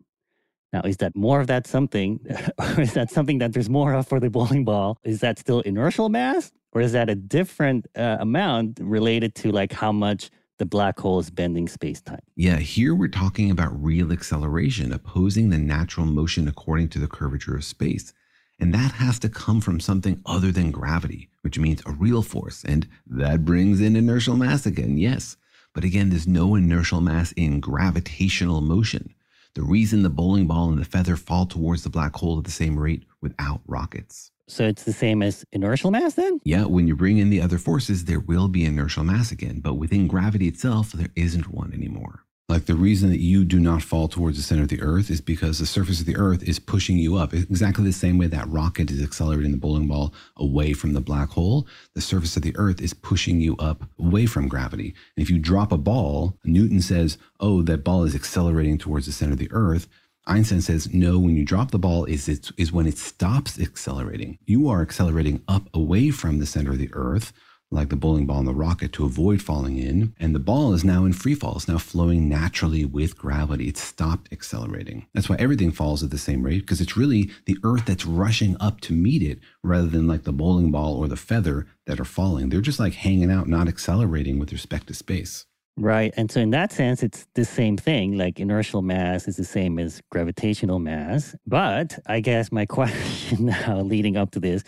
Now, 0.70 0.82
is 0.82 0.99
that 0.99 1.16
more 1.16 1.40
of 1.40 1.46
that 1.46 1.66
something, 1.66 2.20
or 2.59 2.82
is 2.82 2.92
that 2.92 3.11
something 3.11 3.38
that 3.38 3.55
there's 3.55 3.70
more 3.70 3.94
of 3.94 4.07
for 4.07 4.20
the 4.20 4.28
bowling 4.28 4.66
ball? 4.66 4.99
Is 5.03 5.20
that 5.20 5.38
still 5.38 5.61
inertial 5.61 6.11
mass, 6.11 6.53
or 6.72 6.82
is 6.82 6.92
that 6.92 7.09
a 7.09 7.14
different 7.14 7.86
uh, 7.96 8.18
amount 8.20 8.80
related 8.82 9.34
to 9.36 9.51
like 9.51 9.72
how 9.72 9.92
much 9.92 10.28
the 10.59 10.66
black 10.66 11.01
hole 11.01 11.20
is 11.20 11.30
bending 11.30 11.68
space 11.68 12.03
time? 12.03 12.20
Yeah, 12.36 12.57
here 12.57 12.94
we're 12.94 13.09
talking 13.09 13.51
about 13.51 13.82
real 13.82 14.12
acceleration, 14.12 14.92
opposing 14.92 15.49
the 15.49 15.59
natural 15.59 16.05
motion 16.05 16.49
according 16.49 16.90
to 16.90 16.99
the 16.99 17.09
curvature 17.09 17.57
of 17.57 17.64
space. 17.64 18.12
And 18.61 18.74
that 18.74 18.92
has 18.92 19.18
to 19.20 19.30
come 19.30 19.62
from 19.62 19.80
something 19.80 20.20
other 20.26 20.53
than 20.53 20.70
gravity, 20.70 21.30
which 21.40 21.59
means 21.59 21.80
a 21.86 21.92
real 21.92 22.22
force. 22.22 22.62
And 22.62 22.86
that 23.07 23.46
brings 23.46 23.80
in 23.80 23.96
inertial 23.96 24.36
mass 24.36 24.66
again, 24.66 24.99
yes. 24.99 25.38
But 25.74 25.84
again, 25.84 26.10
there's 26.10 26.26
no 26.26 26.54
inertial 26.54 27.00
mass 27.00 27.32
in 27.32 27.60
gravitational 27.60 28.60
motion 28.60 29.14
the 29.58 29.64
reason 29.64 30.02
the 30.02 30.08
bowling 30.08 30.46
ball 30.46 30.68
and 30.68 30.78
the 30.78 30.84
feather 30.84 31.16
fall 31.16 31.44
towards 31.44 31.82
the 31.82 31.90
black 31.90 32.14
hole 32.14 32.38
at 32.38 32.44
the 32.44 32.50
same 32.52 32.78
rate 32.78 33.04
without 33.20 33.60
rockets. 33.66 34.30
So 34.46 34.64
it's 34.64 34.84
the 34.84 34.92
same 34.92 35.20
as 35.20 35.44
inertial 35.52 35.90
mass 35.90 36.14
then? 36.14 36.40
Yeah, 36.44 36.64
when 36.64 36.86
you 36.86 36.94
bring 36.94 37.18
in 37.18 37.28
the 37.28 37.40
other 37.40 37.58
forces, 37.58 38.04
there 38.04 38.20
will 38.20 38.46
be 38.46 38.64
inertial 38.64 39.02
mass 39.02 39.32
again, 39.32 39.58
but 39.58 39.74
within 39.74 40.06
gravity 40.06 40.46
itself, 40.46 40.92
there 40.92 41.10
isn't 41.16 41.50
one 41.50 41.74
anymore. 41.74 42.24
Like 42.49 42.64
the 42.64 42.76
reason 42.76 43.11
that 43.11 43.20
you 43.20 43.44
do 43.44 43.61
not 43.61 43.82
fall 43.82 44.09
towards 44.09 44.38
the 44.38 44.42
center 44.42 44.62
of 44.62 44.70
the 44.70 44.80
earth 44.80 45.11
is 45.11 45.20
because 45.20 45.59
the 45.59 45.66
surface 45.66 46.01
of 46.01 46.07
the 46.07 46.16
earth 46.16 46.42
is 46.42 46.59
pushing 46.59 46.96
you 46.96 47.16
up. 47.16 47.34
Exactly 47.34 47.84
the 47.84 47.92
same 47.92 48.16
way 48.16 48.26
that 48.26 48.49
rocket 48.49 48.90
is 48.90 49.03
accelerating 49.03 49.51
the 49.51 49.59
bowling 49.59 49.86
ball 49.86 50.14
away 50.38 50.72
from 50.72 50.94
the 50.94 51.01
black 51.03 51.28
hole, 51.28 51.66
the 51.94 52.01
surface 52.01 52.36
of 52.36 52.42
the 52.42 52.57
earth 52.57 52.80
is 52.80 52.94
pushing 52.94 53.38
you 53.38 53.55
up 53.59 53.84
away 53.99 54.24
from 54.24 54.49
gravity. 54.49 54.94
And 55.14 55.22
if 55.22 55.28
you 55.28 55.38
drop 55.38 55.72
a 55.72 55.76
ball, 55.76 56.38
Newton 56.42 56.80
says, 56.80 57.18
oh, 57.38 57.61
that 57.62 57.84
ball 57.84 58.05
is 58.05 58.14
accelerating 58.14 58.78
towards 58.78 59.05
the 59.05 59.12
center 59.12 59.32
of 59.32 59.38
the 59.38 59.53
earth. 59.53 59.86
Einstein 60.26 60.62
says, 60.62 60.90
no, 60.90 61.18
when 61.18 61.36
you 61.36 61.44
drop 61.44 61.70
the 61.70 61.78
ball 61.78 62.07
is, 62.07 62.30
it, 62.30 62.51
is 62.57 62.72
when 62.72 62.86
it 62.86 62.96
stops 62.96 63.61
accelerating. 63.61 64.38
You 64.46 64.70
are 64.70 64.80
accelerating 64.80 65.42
up 65.49 65.68
away 65.74 66.11
from 66.11 66.38
the 66.38 66.46
center 66.46 66.70
of 66.70 66.78
the 66.78 66.90
earth 66.94 67.30
like 67.70 67.90
the 67.90 67.96
bowling 67.96 68.26
ball 68.26 68.38
and 68.38 68.48
the 68.48 68.54
rocket 68.54 68.92
to 68.94 69.04
avoid 69.04 69.42
falling 69.42 69.76
in. 69.76 70.14
And 70.18 70.34
the 70.34 70.40
ball 70.40 70.72
is 70.72 70.84
now 70.84 71.04
in 71.04 71.12
free 71.12 71.34
fall. 71.34 71.56
It's 71.56 71.68
now 71.68 71.78
flowing 71.78 72.28
naturally 72.28 72.84
with 72.84 73.18
gravity. 73.18 73.68
It's 73.68 73.80
stopped 73.80 74.32
accelerating. 74.32 75.06
That's 75.14 75.28
why 75.28 75.36
everything 75.38 75.70
falls 75.70 76.02
at 76.02 76.10
the 76.10 76.18
same 76.18 76.42
rate 76.42 76.60
because 76.60 76.80
it's 76.80 76.96
really 76.96 77.30
the 77.46 77.58
earth 77.62 77.84
that's 77.86 78.06
rushing 78.06 78.56
up 78.60 78.80
to 78.82 78.92
meet 78.92 79.22
it 79.22 79.38
rather 79.62 79.86
than 79.88 80.06
like 80.06 80.24
the 80.24 80.32
bowling 80.32 80.70
ball 80.70 80.96
or 80.96 81.08
the 81.08 81.16
feather 81.16 81.66
that 81.86 82.00
are 82.00 82.04
falling. 82.04 82.48
They're 82.48 82.60
just 82.60 82.80
like 82.80 82.94
hanging 82.94 83.30
out, 83.30 83.48
not 83.48 83.68
accelerating 83.68 84.38
with 84.38 84.52
respect 84.52 84.86
to 84.88 84.94
space. 84.94 85.44
Right. 85.76 86.12
And 86.16 86.28
so, 86.28 86.40
in 86.40 86.50
that 86.50 86.72
sense, 86.72 87.04
it's 87.04 87.28
the 87.34 87.44
same 87.44 87.76
thing. 87.76 88.18
Like 88.18 88.40
inertial 88.40 88.82
mass 88.82 89.28
is 89.28 89.36
the 89.36 89.44
same 89.44 89.78
as 89.78 90.02
gravitational 90.10 90.80
mass. 90.80 91.36
But 91.46 92.00
I 92.06 92.18
guess 92.18 92.50
my 92.50 92.66
question 92.78 93.46
now 93.46 93.80
leading 93.80 94.16
up 94.16 94.32
to 94.32 94.40
this 94.40 94.64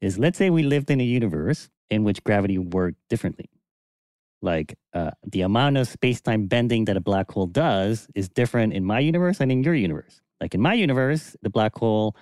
is 0.00 0.18
let's 0.18 0.38
say 0.38 0.50
we 0.50 0.62
lived 0.62 0.90
in 0.90 1.00
a 1.00 1.04
universe 1.04 1.68
in 1.90 2.04
which 2.04 2.22
gravity 2.24 2.58
worked 2.58 2.98
differently. 3.08 3.50
Like 4.42 4.76
uh, 4.92 5.12
the 5.26 5.40
amount 5.40 5.78
of 5.78 5.88
space 5.88 6.20
time 6.20 6.46
bending 6.46 6.84
that 6.84 6.96
a 6.96 7.00
black 7.00 7.30
hole 7.30 7.46
does 7.46 8.06
is 8.14 8.28
different 8.28 8.74
in 8.74 8.84
my 8.84 8.98
universe 9.00 9.40
and 9.40 9.50
in 9.50 9.62
your 9.62 9.74
universe. 9.74 10.20
Like 10.40 10.54
in 10.54 10.60
my 10.60 10.74
universe, 10.74 11.36
the 11.40 11.48
black 11.48 11.74
hole, 11.76 12.14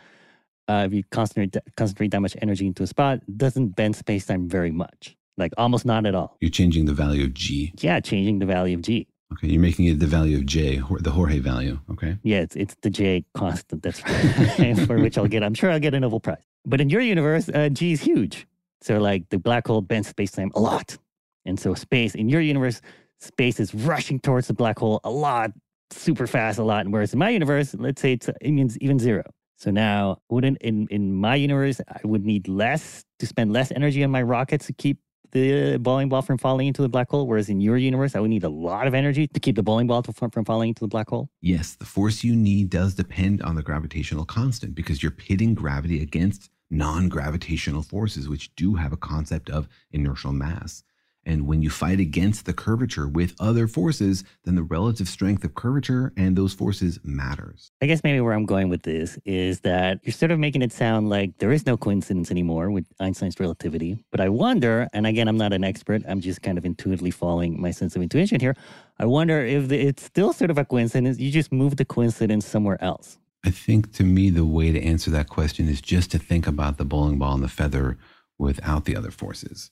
uh, 0.68 0.84
if 0.86 0.92
you 0.92 1.02
concentrate, 1.10 1.56
concentrate 1.76 2.12
that 2.12 2.20
much 2.20 2.36
energy 2.40 2.66
into 2.66 2.84
a 2.84 2.86
spot, 2.86 3.20
doesn't 3.36 3.74
bend 3.74 3.96
space 3.96 4.26
time 4.26 4.48
very 4.48 4.70
much. 4.70 5.16
Like 5.36 5.52
almost 5.56 5.84
not 5.84 6.06
at 6.06 6.14
all. 6.14 6.36
You're 6.40 6.50
changing 6.50 6.84
the 6.84 6.92
value 6.94 7.24
of 7.24 7.34
G. 7.34 7.72
Yeah, 7.78 7.98
changing 7.98 8.38
the 8.38 8.46
value 8.46 8.76
of 8.76 8.82
G. 8.82 9.08
Okay, 9.32 9.48
you're 9.48 9.62
making 9.62 9.86
it 9.86 9.98
the 9.98 10.06
value 10.06 10.36
of 10.36 10.46
J, 10.46 10.82
the 11.00 11.10
Jorge 11.10 11.38
value. 11.38 11.80
Okay. 11.90 12.18
Yeah, 12.22 12.40
it's, 12.40 12.54
it's 12.54 12.76
the 12.82 12.90
J 12.90 13.24
constant. 13.34 13.82
That's 13.82 14.02
right. 14.04 14.78
For 14.86 14.98
which 14.98 15.16
I'll 15.16 15.26
get, 15.26 15.42
I'm 15.42 15.54
sure 15.54 15.70
I'll 15.70 15.80
get 15.80 15.94
a 15.94 16.00
Nobel 16.00 16.20
Prize. 16.20 16.44
But 16.66 16.80
in 16.80 16.90
your 16.90 17.00
universe, 17.00 17.48
uh, 17.48 17.70
G 17.70 17.92
is 17.92 18.02
huge. 18.02 18.46
So 18.82 18.98
like 18.98 19.28
the 19.30 19.38
black 19.38 19.66
hole 19.66 19.80
bends 19.80 20.08
space 20.08 20.32
time 20.32 20.50
a 20.54 20.60
lot. 20.60 20.98
And 21.44 21.58
so 21.58 21.74
space 21.74 22.14
in 22.14 22.28
your 22.28 22.40
universe, 22.40 22.80
space 23.20 23.58
is 23.60 23.74
rushing 23.74 24.20
towards 24.20 24.48
the 24.48 24.54
black 24.54 24.78
hole 24.78 25.00
a 25.04 25.10
lot, 25.10 25.52
super 25.90 26.26
fast 26.26 26.58
a 26.58 26.64
lot. 26.64 26.84
And 26.84 26.92
whereas 26.92 27.12
in 27.12 27.18
my 27.18 27.30
universe, 27.30 27.74
let's 27.78 28.02
say 28.02 28.12
it's 28.12 28.28
uh, 28.28 28.32
it 28.40 28.50
means 28.50 28.76
even 28.78 28.98
zero. 28.98 29.24
So 29.56 29.70
now 29.70 30.18
wouldn't 30.28 30.58
in, 30.58 30.88
in 30.90 31.14
my 31.14 31.36
universe, 31.36 31.80
I 31.88 32.00
would 32.02 32.24
need 32.24 32.48
less 32.48 33.04
to 33.20 33.26
spend 33.26 33.52
less 33.52 33.70
energy 33.70 34.02
on 34.02 34.10
my 34.10 34.22
rockets 34.22 34.66
to 34.66 34.72
keep 34.72 34.98
the 35.30 35.78
bowling 35.78 36.08
ball 36.08 36.22
from 36.22 36.38
falling 36.38 36.66
into 36.66 36.82
the 36.82 36.88
black 36.88 37.10
hole, 37.10 37.26
whereas 37.26 37.48
in 37.48 37.60
your 37.60 37.78
universe, 37.78 38.14
I 38.14 38.20
would 38.20 38.30
need 38.30 38.44
a 38.44 38.50
lot 38.50 38.86
of 38.86 38.94
energy 38.94 39.26
to 39.26 39.40
keep 39.40 39.56
the 39.56 39.62
bowling 39.62 39.86
ball 39.86 40.02
from, 40.02 40.30
from 40.30 40.44
falling 40.44 40.68
into 40.68 40.80
the 40.80 40.88
black 40.88 41.08
hole? 41.08 41.30
Yes, 41.40 41.74
the 41.74 41.86
force 41.86 42.22
you 42.22 42.36
need 42.36 42.70
does 42.70 42.94
depend 42.94 43.40
on 43.42 43.54
the 43.54 43.62
gravitational 43.62 44.24
constant 44.24 44.74
because 44.74 45.02
you're 45.02 45.12
pitting 45.12 45.54
gravity 45.54 46.02
against 46.02 46.50
non 46.72 47.08
gravitational 47.08 47.82
forces, 47.82 48.28
which 48.28 48.54
do 48.56 48.74
have 48.74 48.92
a 48.92 48.96
concept 48.96 49.50
of 49.50 49.68
inertial 49.92 50.32
mass. 50.32 50.82
And 51.24 51.46
when 51.46 51.62
you 51.62 51.70
fight 51.70 52.00
against 52.00 52.46
the 52.46 52.52
curvature 52.52 53.06
with 53.06 53.34
other 53.38 53.68
forces, 53.68 54.24
then 54.44 54.56
the 54.56 54.62
relative 54.64 55.08
strength 55.08 55.44
of 55.44 55.54
curvature 55.54 56.12
and 56.16 56.34
those 56.34 56.52
forces 56.52 56.98
matters. 57.04 57.70
I 57.80 57.86
guess 57.86 58.02
maybe 58.02 58.20
where 58.20 58.32
I'm 58.32 58.44
going 58.44 58.68
with 58.68 58.82
this 58.82 59.18
is 59.24 59.60
that 59.60 60.00
you're 60.02 60.12
sort 60.12 60.32
of 60.32 60.40
making 60.40 60.62
it 60.62 60.72
sound 60.72 61.10
like 61.10 61.38
there 61.38 61.52
is 61.52 61.64
no 61.64 61.76
coincidence 61.76 62.32
anymore 62.32 62.70
with 62.70 62.86
Einstein's 62.98 63.38
relativity. 63.38 64.04
But 64.10 64.20
I 64.20 64.30
wonder, 64.30 64.88
and 64.92 65.06
again, 65.06 65.28
I'm 65.28 65.38
not 65.38 65.52
an 65.52 65.62
expert, 65.62 66.02
I'm 66.08 66.20
just 66.20 66.42
kind 66.42 66.58
of 66.58 66.64
intuitively 66.64 67.12
following 67.12 67.60
my 67.60 67.70
sense 67.70 67.94
of 67.94 68.02
intuition 68.02 68.40
here. 68.40 68.56
I 68.98 69.06
wonder 69.06 69.44
if 69.44 69.70
it's 69.70 70.02
still 70.02 70.32
sort 70.32 70.50
of 70.50 70.58
a 70.58 70.64
coincidence. 70.64 71.20
You 71.20 71.30
just 71.30 71.52
move 71.52 71.76
the 71.76 71.84
coincidence 71.84 72.46
somewhere 72.46 72.82
else. 72.82 73.18
I 73.44 73.50
think 73.50 73.92
to 73.94 74.04
me, 74.04 74.30
the 74.30 74.44
way 74.44 74.72
to 74.72 74.82
answer 74.82 75.10
that 75.10 75.28
question 75.28 75.68
is 75.68 75.80
just 75.80 76.10
to 76.12 76.18
think 76.18 76.46
about 76.46 76.78
the 76.78 76.84
bowling 76.84 77.18
ball 77.18 77.34
and 77.34 77.42
the 77.42 77.48
feather 77.48 77.98
without 78.38 78.84
the 78.84 78.96
other 78.96 79.10
forces. 79.10 79.70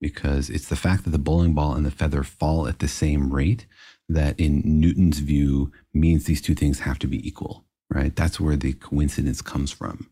Because 0.00 0.50
it's 0.50 0.68
the 0.68 0.76
fact 0.76 1.04
that 1.04 1.10
the 1.10 1.18
bowling 1.18 1.54
ball 1.54 1.74
and 1.74 1.86
the 1.86 1.92
feather 1.92 2.24
fall 2.24 2.66
at 2.66 2.80
the 2.80 2.88
same 2.88 3.32
rate 3.32 3.66
that, 4.08 4.38
in 4.40 4.62
Newton's 4.64 5.20
view, 5.20 5.70
means 5.94 6.24
these 6.24 6.42
two 6.42 6.56
things 6.56 6.80
have 6.80 6.98
to 7.00 7.06
be 7.06 7.26
equal, 7.26 7.64
right? 7.88 8.14
That's 8.16 8.40
where 8.40 8.56
the 8.56 8.72
coincidence 8.72 9.40
comes 9.40 9.70
from. 9.70 10.10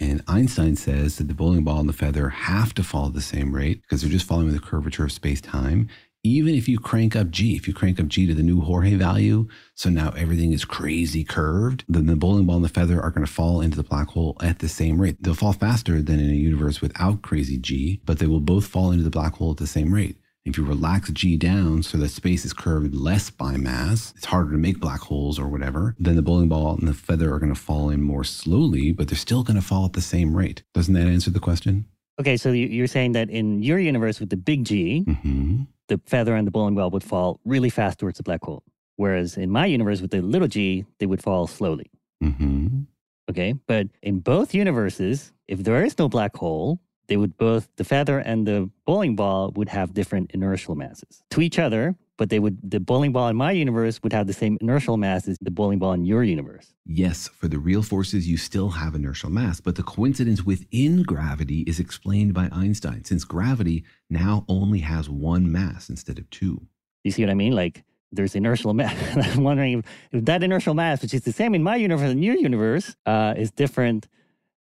And 0.00 0.22
Einstein 0.26 0.76
says 0.76 1.18
that 1.18 1.28
the 1.28 1.34
bowling 1.34 1.62
ball 1.62 1.78
and 1.78 1.88
the 1.88 1.92
feather 1.92 2.30
have 2.30 2.74
to 2.74 2.82
fall 2.82 3.08
at 3.08 3.14
the 3.14 3.20
same 3.20 3.54
rate 3.54 3.82
because 3.82 4.00
they're 4.02 4.10
just 4.10 4.26
following 4.26 4.50
the 4.52 4.58
curvature 4.58 5.04
of 5.04 5.12
space 5.12 5.40
time 5.40 5.88
even 6.22 6.54
if 6.54 6.68
you 6.68 6.78
crank 6.78 7.16
up 7.16 7.30
G, 7.30 7.56
if 7.56 7.66
you 7.66 7.72
crank 7.72 7.98
up 7.98 8.08
G 8.08 8.26
to 8.26 8.34
the 8.34 8.42
new 8.42 8.60
Jorge 8.60 8.94
value, 8.94 9.48
so 9.74 9.88
now 9.88 10.10
everything 10.10 10.52
is 10.52 10.64
crazy 10.66 11.24
curved, 11.24 11.84
then 11.88 12.06
the 12.06 12.16
bowling 12.16 12.44
ball 12.46 12.56
and 12.56 12.64
the 12.64 12.68
feather 12.68 13.00
are 13.00 13.10
going 13.10 13.26
to 13.26 13.32
fall 13.32 13.60
into 13.62 13.76
the 13.76 13.82
black 13.82 14.08
hole 14.08 14.36
at 14.42 14.58
the 14.58 14.68
same 14.68 15.00
rate. 15.00 15.16
They'll 15.22 15.34
fall 15.34 15.54
faster 15.54 16.02
than 16.02 16.20
in 16.20 16.30
a 16.30 16.34
universe 16.34 16.80
without 16.82 17.22
crazy 17.22 17.56
G, 17.56 18.00
but 18.04 18.18
they 18.18 18.26
will 18.26 18.40
both 18.40 18.66
fall 18.66 18.90
into 18.90 19.04
the 19.04 19.10
black 19.10 19.34
hole 19.34 19.52
at 19.52 19.56
the 19.56 19.66
same 19.66 19.94
rate. 19.94 20.16
If 20.44 20.56
you 20.58 20.64
relax 20.64 21.10
G 21.10 21.36
down 21.36 21.82
so 21.82 21.96
that 21.98 22.08
space 22.10 22.44
is 22.44 22.52
curved 22.52 22.94
less 22.94 23.30
by 23.30 23.56
mass, 23.56 24.12
it's 24.16 24.26
harder 24.26 24.52
to 24.52 24.58
make 24.58 24.80
black 24.80 25.00
holes 25.00 25.38
or 25.38 25.48
whatever, 25.48 25.94
then 25.98 26.16
the 26.16 26.22
bowling 26.22 26.48
ball 26.48 26.76
and 26.76 26.88
the 26.88 26.94
feather 26.94 27.32
are 27.32 27.38
going 27.38 27.54
to 27.54 27.60
fall 27.60 27.88
in 27.90 28.02
more 28.02 28.24
slowly, 28.24 28.92
but 28.92 29.08
they're 29.08 29.16
still 29.18 29.42
going 29.42 29.58
to 29.60 29.66
fall 29.66 29.84
at 29.86 29.92
the 29.94 30.00
same 30.00 30.34
rate. 30.36 30.62
Doesn't 30.74 30.94
that 30.94 31.06
answer 31.06 31.30
the 31.30 31.40
question? 31.40 31.86
Okay, 32.18 32.36
so 32.36 32.52
you- 32.52 32.66
you're 32.68 32.86
saying 32.86 33.12
that 33.12 33.30
in 33.30 33.62
your 33.62 33.78
universe 33.78 34.20
with 34.20 34.28
the 34.30 34.36
big 34.36 34.64
G, 34.64 35.00
hmm 35.02 35.62
the 35.90 36.00
feather 36.06 36.34
and 36.34 36.46
the 36.46 36.50
bowling 36.50 36.76
ball 36.76 36.90
would 36.90 37.04
fall 37.04 37.40
really 37.44 37.68
fast 37.68 37.98
towards 37.98 38.16
the 38.16 38.22
black 38.22 38.42
hole. 38.42 38.62
Whereas 38.96 39.36
in 39.36 39.50
my 39.50 39.66
universe 39.66 40.00
with 40.00 40.12
the 40.12 40.22
little 40.22 40.48
g, 40.48 40.86
they 40.98 41.06
would 41.06 41.22
fall 41.22 41.46
slowly. 41.46 41.90
hmm 42.22 42.82
Okay. 43.28 43.54
But 43.66 43.86
in 44.02 44.20
both 44.20 44.54
universes, 44.54 45.32
if 45.46 45.62
there 45.62 45.84
is 45.84 45.96
no 45.98 46.08
black 46.08 46.34
hole, 46.36 46.80
they 47.06 47.16
would 47.16 47.36
both, 47.36 47.68
the 47.76 47.84
feather 47.84 48.18
and 48.18 48.46
the 48.46 48.70
bowling 48.86 49.14
ball 49.14 49.52
would 49.56 49.68
have 49.68 49.94
different 49.94 50.30
inertial 50.32 50.74
masses 50.74 51.22
to 51.30 51.40
each 51.40 51.58
other, 51.58 51.94
but 52.20 52.28
they 52.28 52.38
would, 52.38 52.58
the 52.62 52.78
bowling 52.78 53.12
ball 53.12 53.28
in 53.28 53.36
my 53.36 53.50
universe 53.50 53.98
would 54.02 54.12
have 54.12 54.26
the 54.26 54.34
same 54.34 54.58
inertial 54.60 54.98
mass 54.98 55.26
as 55.26 55.38
the 55.40 55.50
bowling 55.50 55.78
ball 55.78 55.94
in 55.94 56.04
your 56.04 56.22
universe. 56.22 56.74
Yes, 56.84 57.28
for 57.28 57.48
the 57.48 57.58
real 57.58 57.82
forces, 57.82 58.28
you 58.28 58.36
still 58.36 58.68
have 58.68 58.94
inertial 58.94 59.30
mass, 59.30 59.58
but 59.58 59.76
the 59.76 59.82
coincidence 59.82 60.44
within 60.44 61.02
gravity 61.02 61.60
is 61.62 61.80
explained 61.80 62.34
by 62.34 62.50
Einstein, 62.52 63.04
since 63.04 63.24
gravity 63.24 63.84
now 64.10 64.44
only 64.48 64.80
has 64.80 65.08
one 65.08 65.50
mass 65.50 65.88
instead 65.88 66.18
of 66.18 66.28
two. 66.28 66.66
You 67.04 67.10
see 67.10 67.22
what 67.22 67.30
I 67.30 67.34
mean? 67.34 67.54
Like 67.54 67.84
there's 68.12 68.34
inertial 68.34 68.74
mass. 68.74 69.16
I'm 69.34 69.42
wondering 69.42 69.78
if, 69.78 69.86
if 70.12 70.26
that 70.26 70.42
inertial 70.42 70.74
mass, 70.74 71.00
which 71.00 71.14
is 71.14 71.22
the 71.22 71.32
same 71.32 71.54
in 71.54 71.62
my 71.62 71.76
universe 71.76 72.10
and 72.10 72.22
your 72.22 72.36
universe, 72.36 72.96
uh, 73.06 73.32
is 73.34 73.50
different 73.50 74.08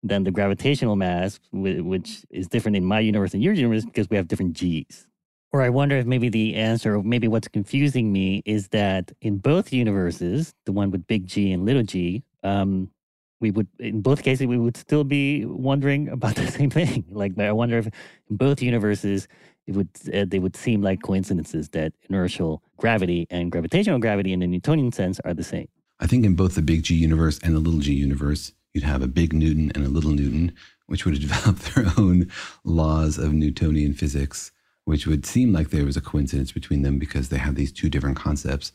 than 0.01 0.23
the 0.23 0.31
gravitational 0.31 0.95
mass, 0.95 1.41
which 1.51 2.23
is 2.29 2.47
different 2.47 2.77
in 2.77 2.85
my 2.85 3.01
universe 3.01 3.33
and 3.33 3.43
your 3.43 3.51
universe 3.51 3.83
because 3.83 4.09
we 4.09 4.15
have 4.15 4.29
different 4.29 4.53
g's. 4.53 5.08
Or 5.51 5.61
I 5.61 5.69
wonder 5.69 5.97
if 5.97 6.05
maybe 6.05 6.29
the 6.29 6.55
answer, 6.55 6.95
or 6.95 7.03
maybe 7.03 7.27
what's 7.27 7.47
confusing 7.47 8.13
me, 8.13 8.43
is 8.45 8.67
that 8.69 9.11
in 9.21 9.37
both 9.37 9.73
universes, 9.73 10.53
the 10.65 10.71
one 10.71 10.91
with 10.91 11.07
big 11.07 11.25
G 11.25 11.51
and 11.51 11.65
little 11.65 11.83
g, 11.83 12.23
um, 12.43 12.91
we 13.41 13.51
would, 13.51 13.67
in 13.79 14.01
both 14.01 14.21
cases, 14.21 14.45
we 14.47 14.57
would 14.57 14.77
still 14.77 15.03
be 15.03 15.45
wondering 15.45 16.09
about 16.17 16.35
the 16.35 16.47
same 16.47 16.69
thing. 16.69 17.05
Like, 17.09 17.37
I 17.39 17.51
wonder 17.51 17.77
if 17.79 17.87
in 17.87 18.37
both 18.37 18.61
universes, 18.61 19.27
it 19.65 19.75
would 19.75 19.89
uh, 20.13 20.25
they 20.27 20.39
would 20.39 20.55
seem 20.55 20.81
like 20.81 21.03
coincidences 21.03 21.69
that 21.69 21.93
inertial 22.09 22.63
gravity 22.77 23.27
and 23.29 23.51
gravitational 23.51 23.99
gravity 23.99 24.33
in 24.33 24.39
the 24.39 24.47
Newtonian 24.47 24.91
sense 24.91 25.19
are 25.25 25.33
the 25.33 25.43
same. 25.43 25.67
I 25.99 26.07
think 26.07 26.25
in 26.25 26.35
both 26.35 26.55
the 26.55 26.61
big 26.61 26.83
G 26.83 26.95
universe 26.95 27.39
and 27.43 27.55
the 27.55 27.59
little 27.59 27.79
g 27.79 27.93
universe, 27.93 28.53
you'd 28.73 28.83
have 28.83 29.03
a 29.03 29.07
big 29.07 29.33
Newton 29.33 29.71
and 29.75 29.85
a 29.85 29.89
little 29.89 30.11
Newton, 30.11 30.53
which 30.87 31.05
would 31.05 31.19
develop 31.19 31.57
their 31.59 31.85
own 31.97 32.31
laws 32.63 33.17
of 33.17 33.33
Newtonian 33.33 33.93
physics, 33.93 34.51
which 34.89 35.05
would 35.05 35.23
seem 35.23 35.53
like 35.53 35.69
there 35.69 35.85
was 35.85 35.95
a 35.95 36.01
coincidence 36.01 36.51
between 36.51 36.81
them 36.81 36.97
because 36.97 37.29
they 37.29 37.37
have 37.37 37.53
these 37.53 37.71
two 37.71 37.89
different 37.89 38.17
concepts 38.17 38.71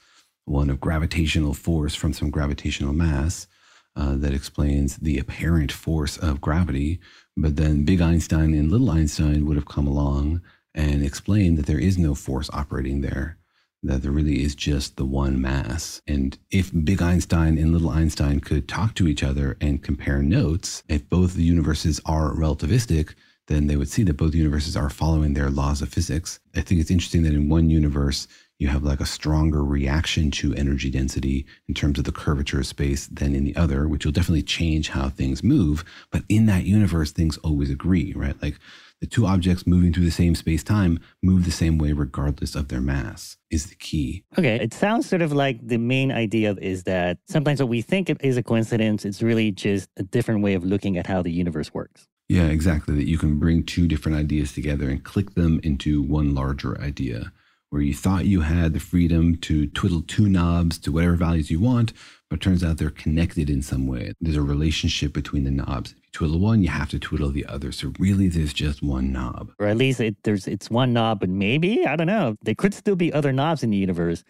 one 0.47 0.71
of 0.71 0.81
gravitational 0.81 1.55
force 1.55 1.95
from 1.95 2.13
some 2.13 2.31
gravitational 2.31 2.93
mass 2.93 3.49
uh, 3.97 4.15
that 4.15 4.35
explains 4.35 4.97
the 4.99 5.19
apparent 5.19 5.73
force 5.73 6.17
of 6.19 6.41
gravity. 6.41 7.01
But 7.37 7.57
then 7.57 7.85
big 7.85 8.01
Einstein 8.01 8.55
and 8.55 8.71
little 8.71 8.91
Einstein 8.91 9.47
would 9.47 9.57
have 9.57 9.67
come 9.67 9.87
along 9.87 10.43
and 10.75 11.03
explained 11.03 11.59
that 11.59 11.67
there 11.67 11.79
is 11.79 11.97
no 11.99 12.15
force 12.15 12.49
operating 12.53 13.01
there 13.01 13.39
that 13.85 14.03
there 14.03 14.13
really 14.13 14.43
is 14.43 14.55
just 14.55 14.97
the 14.97 15.05
one 15.05 15.41
mass. 15.41 16.01
And 16.07 16.39
if 16.51 16.71
Big 16.85 17.03
Einstein 17.03 17.59
and 17.59 17.71
Little 17.71 17.91
Einstein 17.91 18.41
could 18.41 18.67
talk 18.67 18.95
to 18.95 19.07
each 19.07 19.23
other 19.23 19.57
and 19.61 19.83
compare 19.83 20.23
notes, 20.23 20.83
if 20.89 21.09
both 21.11 21.35
the 21.35 21.43
universes 21.43 22.01
are 22.07 22.33
relativistic, 22.33 23.15
then 23.47 23.67
they 23.67 23.77
would 23.77 23.89
see 23.89 24.03
that 24.05 24.17
both 24.17 24.35
universes 24.35 24.77
are 24.77 24.91
following 24.91 25.35
their 25.35 25.51
laws 25.51 25.83
of 25.83 25.91
physics. 25.91 26.41
I 26.55 26.61
think 26.61 26.81
it's 26.81 26.91
interesting 26.91 27.23
that 27.25 27.35
in 27.35 27.49
one 27.49 27.71
universe, 27.71 28.27
you 28.59 28.69
have 28.69 28.85
like 28.85 29.01
a 29.01 29.07
stronger 29.07 29.65
reaction 29.65 30.31
to 30.31 30.55
energy 30.55 30.91
density 30.91 31.45
in 31.69 31.75
terms 31.75 31.99
of 31.99 32.05
the 32.05 32.13
curvature 32.13 32.61
of 32.61 32.67
space 32.67 33.07
than 33.09 33.35
in 33.35 33.45
the 33.45 33.57
other, 33.57 33.89
which 33.89 34.05
will 34.05 34.13
definitely 34.13 34.43
change 34.43 34.91
how 34.91 35.09
things 35.09 35.43
move. 35.43 35.85
But 36.11 36.23
in 36.29 36.47
that 36.47 36.65
universe, 36.65 37.11
things 37.11 37.37
always 37.39 37.69
agree, 37.71 38.13
right? 38.15 38.41
Like 38.41 38.59
the 39.01 39.07
two 39.09 39.27
objects 39.27 39.67
moving 39.67 39.93
through 39.93 40.05
the 40.05 40.11
same 40.11 40.35
space 40.35 40.63
time 40.63 41.01
move 41.23 41.45
the 41.45 41.51
same 41.51 41.79
way 41.79 41.93
regardless 41.93 42.55
of 42.55 42.69
their 42.69 42.81
mass, 42.81 43.37
is 43.51 43.67
the 43.67 43.75
key. 43.75 44.25
Okay, 44.39 44.57
it 44.57 44.73
sounds 44.73 45.07
sort 45.09 45.21
of 45.21 45.33
like 45.33 45.59
the 45.67 45.77
main 45.77 46.13
idea 46.13 46.55
is 46.63 46.85
that 46.85 47.19
sometimes 47.29 47.61
what 47.61 47.69
we 47.69 47.83
think 47.83 48.11
is 48.21 48.37
a 48.37 48.43
coincidence, 48.43 49.05
it's 49.05 49.21
really 49.21 49.51
just 49.51 49.91
a 49.97 50.05
different 50.05 50.43
way 50.43 50.55
of 50.55 50.65
looking 50.65 50.97
at 50.97 51.07
how 51.07 51.21
the 51.23 51.33
universe 51.33 51.75
works. 51.75 52.09
Yeah, 52.29 52.47
exactly. 52.47 52.95
That 52.95 53.09
you 53.09 53.19
can 53.19 53.39
bring 53.39 53.65
two 53.65 53.87
different 53.87 54.19
ideas 54.19 54.53
together 54.53 54.89
and 54.89 55.05
click 55.05 55.35
them 55.35 55.61
into 55.63 56.03
one 56.03 56.35
larger 56.35 56.81
idea. 56.81 57.33
Where 57.71 57.83
you 57.83 57.95
thought 57.95 58.27
you 58.27 58.43
had 58.43 58.73
the 58.73 58.81
freedom 58.81 59.37
to 59.39 59.67
twiddle 59.67 60.03
two 60.03 60.29
knobs 60.29 60.79
to 60.79 60.93
whatever 60.93 61.17
values 61.17 61.51
you 61.51 61.59
want, 61.59 61.93
but 62.31 62.41
turns 62.41 62.63
out 62.63 62.79
they're 62.79 62.91
connected 62.91 63.51
in 63.51 63.63
some 63.63 63.89
way. 63.89 64.13
There's 64.21 64.37
a 64.37 64.43
relationship 64.43 65.13
between 65.13 65.43
the 65.43 65.51
knobs. 65.51 65.91
If 65.91 65.97
you 65.97 66.11
twiddle 66.13 66.39
one, 66.39 66.63
you 66.63 66.69
have 66.69 66.89
to 66.91 67.01
twiddle 67.01 67.31
the 67.31 67.45
other. 67.47 67.73
So 67.73 67.93
really, 67.99 68.29
there's 68.29 68.53
just 68.53 68.83
one 68.83 69.13
knob. 69.13 69.53
Or 69.59 69.67
at 69.67 69.77
least 69.77 70.01
it, 70.01 70.17
there's 70.23 70.47
it's 70.47 70.71
one 70.71 70.93
knob, 70.93 71.21
but 71.21 71.29
maybe 71.29 71.85
I 71.85 71.97
don't 71.97 72.07
know. 72.07 72.37
There 72.43 72.55
could 72.55 72.75
still 72.75 72.97
be 72.97 73.13
other 73.13 73.33
knobs 73.33 73.65
in 73.65 73.71
the 73.71 73.77
universe, 73.77 74.23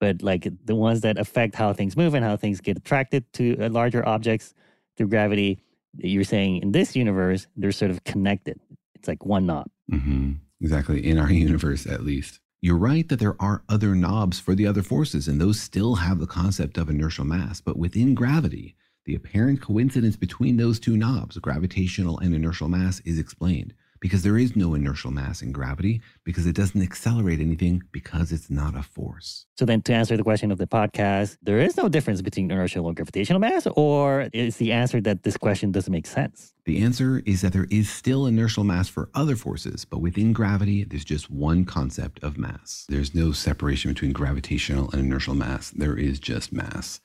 but 0.00 0.22
like 0.22 0.48
the 0.64 0.74
ones 0.74 1.02
that 1.02 1.18
affect 1.18 1.54
how 1.54 1.74
things 1.74 1.98
move 1.98 2.14
and 2.14 2.24
how 2.24 2.36
things 2.36 2.62
get 2.62 2.78
attracted 2.78 3.30
to 3.34 3.58
uh, 3.58 3.68
larger 3.68 4.06
objects 4.08 4.54
through 4.96 5.08
gravity. 5.08 5.58
You're 5.98 6.24
saying 6.24 6.62
in 6.62 6.72
this 6.72 6.94
universe 6.96 7.46
they're 7.56 7.72
sort 7.72 7.90
of 7.90 8.04
connected. 8.04 8.60
It's 8.94 9.08
like 9.08 9.24
one 9.24 9.46
knob. 9.46 9.68
hmm 9.90 10.32
Exactly. 10.60 11.06
In 11.06 11.18
our 11.18 11.30
universe, 11.48 11.86
at 11.86 12.02
least. 12.04 12.40
You're 12.62 12.78
right 12.78 13.06
that 13.08 13.18
there 13.18 13.36
are 13.40 13.62
other 13.68 13.94
knobs 13.94 14.40
for 14.40 14.54
the 14.54 14.66
other 14.66 14.82
forces, 14.82 15.28
and 15.28 15.38
those 15.40 15.60
still 15.60 15.96
have 15.96 16.18
the 16.18 16.26
concept 16.26 16.78
of 16.78 16.88
inertial 16.88 17.24
mass. 17.26 17.60
But 17.60 17.78
within 17.78 18.14
gravity, 18.14 18.74
the 19.04 19.14
apparent 19.14 19.60
coincidence 19.60 20.16
between 20.16 20.56
those 20.56 20.80
two 20.80 20.96
knobs, 20.96 21.36
gravitational 21.38 22.18
and 22.18 22.34
inertial 22.34 22.68
mass, 22.68 23.00
is 23.00 23.18
explained 23.18 23.74
because 24.00 24.22
there 24.22 24.38
is 24.38 24.56
no 24.56 24.74
inertial 24.74 25.10
mass 25.10 25.42
in 25.42 25.52
gravity 25.52 26.00
because 26.24 26.46
it 26.46 26.54
doesn't 26.54 26.82
accelerate 26.82 27.40
anything 27.40 27.82
because 27.92 28.32
it's 28.32 28.50
not 28.50 28.76
a 28.76 28.82
force. 28.82 29.46
So 29.58 29.64
then, 29.64 29.82
to 29.82 29.94
answer 29.94 30.16
the 30.16 30.22
question 30.22 30.50
of 30.50 30.58
the 30.58 30.66
podcast, 30.66 31.38
there 31.42 31.58
is 31.58 31.76
no 31.76 31.88
difference 31.88 32.22
between 32.22 32.50
inertial 32.50 32.86
and 32.86 32.96
gravitational 32.96 33.40
mass, 33.40 33.66
or 33.76 34.28
is 34.32 34.56
the 34.56 34.72
answer 34.72 35.00
that 35.02 35.22
this 35.22 35.36
question 35.36 35.72
doesn't 35.72 35.92
make 35.92 36.06
sense? 36.06 36.52
The 36.64 36.82
answer 36.82 37.22
is 37.24 37.42
that 37.42 37.52
there 37.52 37.68
is 37.70 37.88
still 37.88 38.26
inertial 38.26 38.64
mass 38.64 38.88
for 38.88 39.08
other 39.14 39.36
forces, 39.36 39.84
but 39.84 39.98
within 39.98 40.32
gravity, 40.32 40.84
there's 40.84 41.04
just 41.04 41.30
one 41.30 41.64
concept 41.64 42.22
of 42.24 42.36
mass. 42.36 42.86
There's 42.88 43.14
no 43.14 43.32
separation 43.32 43.92
between 43.92 44.12
gravitational 44.12 44.90
and 44.90 45.00
inertial 45.00 45.34
mass. 45.34 45.70
There 45.70 45.96
is 45.96 46.18
just 46.18 46.52
mass. 46.52 47.00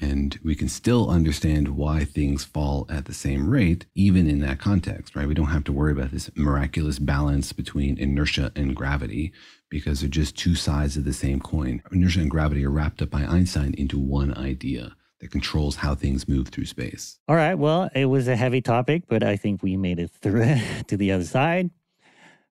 And 0.00 0.38
we 0.42 0.54
can 0.54 0.68
still 0.68 1.10
understand 1.10 1.68
why 1.68 2.04
things 2.04 2.44
fall 2.44 2.86
at 2.90 3.04
the 3.04 3.14
same 3.14 3.48
rate, 3.48 3.86
even 3.94 4.28
in 4.28 4.40
that 4.40 4.58
context, 4.58 5.14
right? 5.14 5.28
We 5.28 5.34
don't 5.34 5.46
have 5.46 5.64
to 5.64 5.72
worry 5.72 5.92
about 5.92 6.10
this 6.10 6.30
miraculous 6.34 6.98
balance 6.98 7.52
between 7.52 7.98
inertia 7.98 8.52
and 8.56 8.74
gravity 8.74 9.32
because 9.70 10.00
they're 10.00 10.08
just 10.08 10.36
two 10.36 10.54
sides 10.54 10.96
of 10.96 11.04
the 11.04 11.12
same 11.12 11.40
coin. 11.40 11.82
Inertia 11.92 12.20
and 12.20 12.30
gravity 12.30 12.64
are 12.64 12.70
wrapped 12.70 13.02
up 13.02 13.10
by 13.10 13.22
Einstein 13.22 13.74
into 13.74 13.98
one 13.98 14.36
idea 14.36 14.94
that 15.20 15.30
controls 15.30 15.76
how 15.76 15.94
things 15.94 16.28
move 16.28 16.48
through 16.48 16.66
space. 16.66 17.18
All 17.28 17.36
right. 17.36 17.54
Well, 17.54 17.88
it 17.94 18.06
was 18.06 18.28
a 18.28 18.36
heavy 18.36 18.60
topic, 18.60 19.04
but 19.08 19.22
I 19.22 19.36
think 19.36 19.62
we 19.62 19.76
made 19.76 19.98
it 19.98 20.10
through 20.20 20.56
to 20.88 20.96
the 20.96 21.12
other 21.12 21.24
side. 21.24 21.70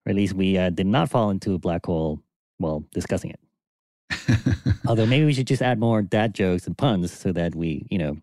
Or 0.05 0.09
at 0.09 0.15
least 0.15 0.33
we 0.33 0.57
uh, 0.57 0.69
did 0.69 0.87
not 0.87 1.09
fall 1.09 1.29
into 1.29 1.53
a 1.53 1.59
black 1.59 1.85
hole 1.85 2.21
while 2.57 2.83
discussing 2.93 3.31
it. 3.31 3.39
Although 4.87 5.05
maybe 5.05 5.25
we 5.25 5.33
should 5.33 5.47
just 5.47 5.61
add 5.61 5.79
more 5.79 6.01
dad 6.01 6.33
jokes 6.33 6.67
and 6.67 6.77
puns 6.77 7.11
so 7.11 7.31
that 7.31 7.55
we, 7.55 7.87
you 7.89 7.97
know, 7.97 8.17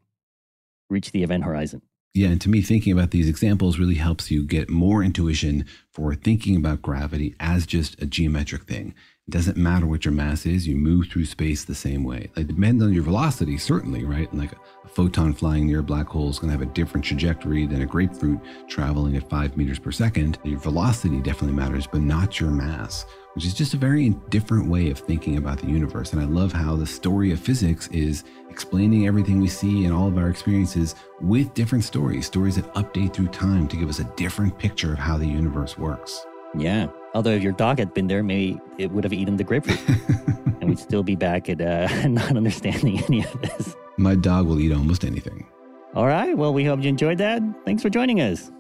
reach 0.88 1.12
the 1.12 1.22
event 1.22 1.44
horizon. 1.44 1.82
Yeah, 2.12 2.28
and 2.28 2.40
to 2.40 2.48
me, 2.48 2.60
thinking 2.60 2.92
about 2.92 3.12
these 3.12 3.28
examples 3.28 3.78
really 3.78 3.94
helps 3.94 4.32
you 4.32 4.42
get 4.42 4.68
more 4.68 5.02
intuition 5.04 5.64
for 5.92 6.14
thinking 6.16 6.56
about 6.56 6.82
gravity 6.82 7.36
as 7.38 7.66
just 7.66 8.02
a 8.02 8.06
geometric 8.06 8.64
thing. 8.64 8.94
It 9.28 9.30
doesn't 9.30 9.56
matter 9.56 9.86
what 9.86 10.04
your 10.04 10.10
mass 10.10 10.44
is, 10.44 10.66
you 10.66 10.74
move 10.74 11.06
through 11.06 11.26
space 11.26 11.62
the 11.62 11.72
same 11.72 12.02
way. 12.02 12.32
It 12.36 12.48
depends 12.48 12.82
on 12.82 12.92
your 12.92 13.04
velocity, 13.04 13.58
certainly, 13.58 14.04
right? 14.04 14.32
Like 14.34 14.50
a, 14.50 14.56
a 14.84 14.88
photon 14.88 15.32
flying 15.32 15.68
near 15.68 15.78
a 15.78 15.84
black 15.84 16.08
hole 16.08 16.28
is 16.28 16.40
going 16.40 16.52
to 16.52 16.58
have 16.58 16.68
a 16.68 16.72
different 16.72 17.06
trajectory 17.06 17.64
than 17.64 17.82
a 17.82 17.86
grapefruit 17.86 18.40
traveling 18.66 19.16
at 19.16 19.30
five 19.30 19.56
meters 19.56 19.78
per 19.78 19.92
second. 19.92 20.40
Your 20.42 20.58
velocity 20.58 21.20
definitely 21.20 21.54
matters, 21.54 21.86
but 21.86 22.00
not 22.00 22.40
your 22.40 22.50
mass, 22.50 23.06
which 23.34 23.46
is 23.46 23.54
just 23.54 23.74
a 23.74 23.76
very 23.76 24.10
different 24.28 24.68
way 24.68 24.90
of 24.90 24.98
thinking 24.98 25.36
about 25.36 25.58
the 25.58 25.66
universe. 25.66 26.12
And 26.12 26.20
I 26.20 26.24
love 26.24 26.52
how 26.52 26.76
the 26.76 26.86
story 26.86 27.32
of 27.32 27.40
physics 27.40 27.88
is 27.88 28.24
explaining 28.48 29.06
everything 29.06 29.40
we 29.40 29.48
see 29.48 29.84
and 29.84 29.94
all 29.94 30.08
of 30.08 30.18
our 30.18 30.28
experiences 30.28 30.94
with 31.20 31.54
different 31.54 31.84
stories, 31.84 32.26
stories 32.26 32.56
that 32.56 32.72
update 32.74 33.12
through 33.12 33.28
time 33.28 33.68
to 33.68 33.76
give 33.76 33.88
us 33.88 34.00
a 34.00 34.04
different 34.16 34.58
picture 34.58 34.92
of 34.92 34.98
how 34.98 35.16
the 35.16 35.26
universe 35.26 35.78
works. 35.78 36.26
Yeah. 36.56 36.88
Although 37.14 37.32
if 37.32 37.42
your 37.42 37.52
dog 37.52 37.78
had 37.78 37.94
been 37.94 38.08
there, 38.08 38.22
maybe 38.22 38.60
it 38.78 38.90
would 38.90 39.04
have 39.04 39.12
eaten 39.12 39.36
the 39.36 39.44
grapefruit 39.44 39.80
and 40.60 40.68
we'd 40.68 40.78
still 40.78 41.02
be 41.02 41.16
back 41.16 41.48
at 41.48 41.60
uh, 41.60 41.88
not 42.08 42.36
understanding 42.36 43.02
any 43.04 43.24
of 43.24 43.40
this. 43.42 43.76
My 43.96 44.14
dog 44.14 44.46
will 44.46 44.58
eat 44.60 44.72
almost 44.72 45.04
anything. 45.04 45.46
All 45.94 46.06
right. 46.06 46.36
Well, 46.36 46.52
we 46.52 46.64
hope 46.64 46.82
you 46.82 46.88
enjoyed 46.88 47.18
that. 47.18 47.42
Thanks 47.64 47.82
for 47.82 47.90
joining 47.90 48.20
us. 48.20 48.50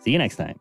See 0.00 0.10
you 0.10 0.18
next 0.18 0.36
time. 0.36 0.58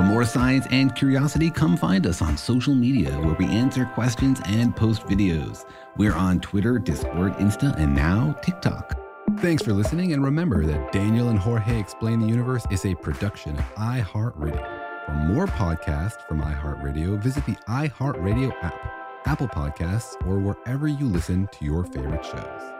For 0.00 0.06
more 0.06 0.24
science 0.24 0.66
and 0.70 0.94
curiosity, 0.94 1.50
come 1.50 1.76
find 1.76 2.06
us 2.06 2.22
on 2.22 2.38
social 2.38 2.74
media 2.74 3.10
where 3.20 3.34
we 3.34 3.44
answer 3.44 3.84
questions 3.84 4.40
and 4.46 4.74
post 4.74 5.02
videos. 5.02 5.66
We're 5.98 6.14
on 6.14 6.40
Twitter, 6.40 6.78
Discord, 6.78 7.34
Insta, 7.34 7.78
and 7.78 7.94
now 7.94 8.32
TikTok. 8.42 8.98
Thanks 9.40 9.62
for 9.62 9.74
listening, 9.74 10.14
and 10.14 10.24
remember 10.24 10.64
that 10.64 10.90
Daniel 10.90 11.28
and 11.28 11.38
Jorge 11.38 11.78
Explain 11.78 12.18
the 12.18 12.26
Universe 12.26 12.64
is 12.70 12.86
a 12.86 12.94
production 12.94 13.58
of 13.58 13.74
iHeartRadio. 13.74 15.04
For 15.04 15.12
more 15.12 15.46
podcasts 15.46 16.26
from 16.26 16.40
iHeartRadio, 16.40 17.18
visit 17.18 17.44
the 17.44 17.56
iHeartRadio 17.68 18.54
app, 18.62 19.26
Apple 19.26 19.48
Podcasts, 19.48 20.14
or 20.26 20.38
wherever 20.38 20.88
you 20.88 21.04
listen 21.04 21.46
to 21.52 21.64
your 21.66 21.84
favorite 21.84 22.24
shows. 22.24 22.79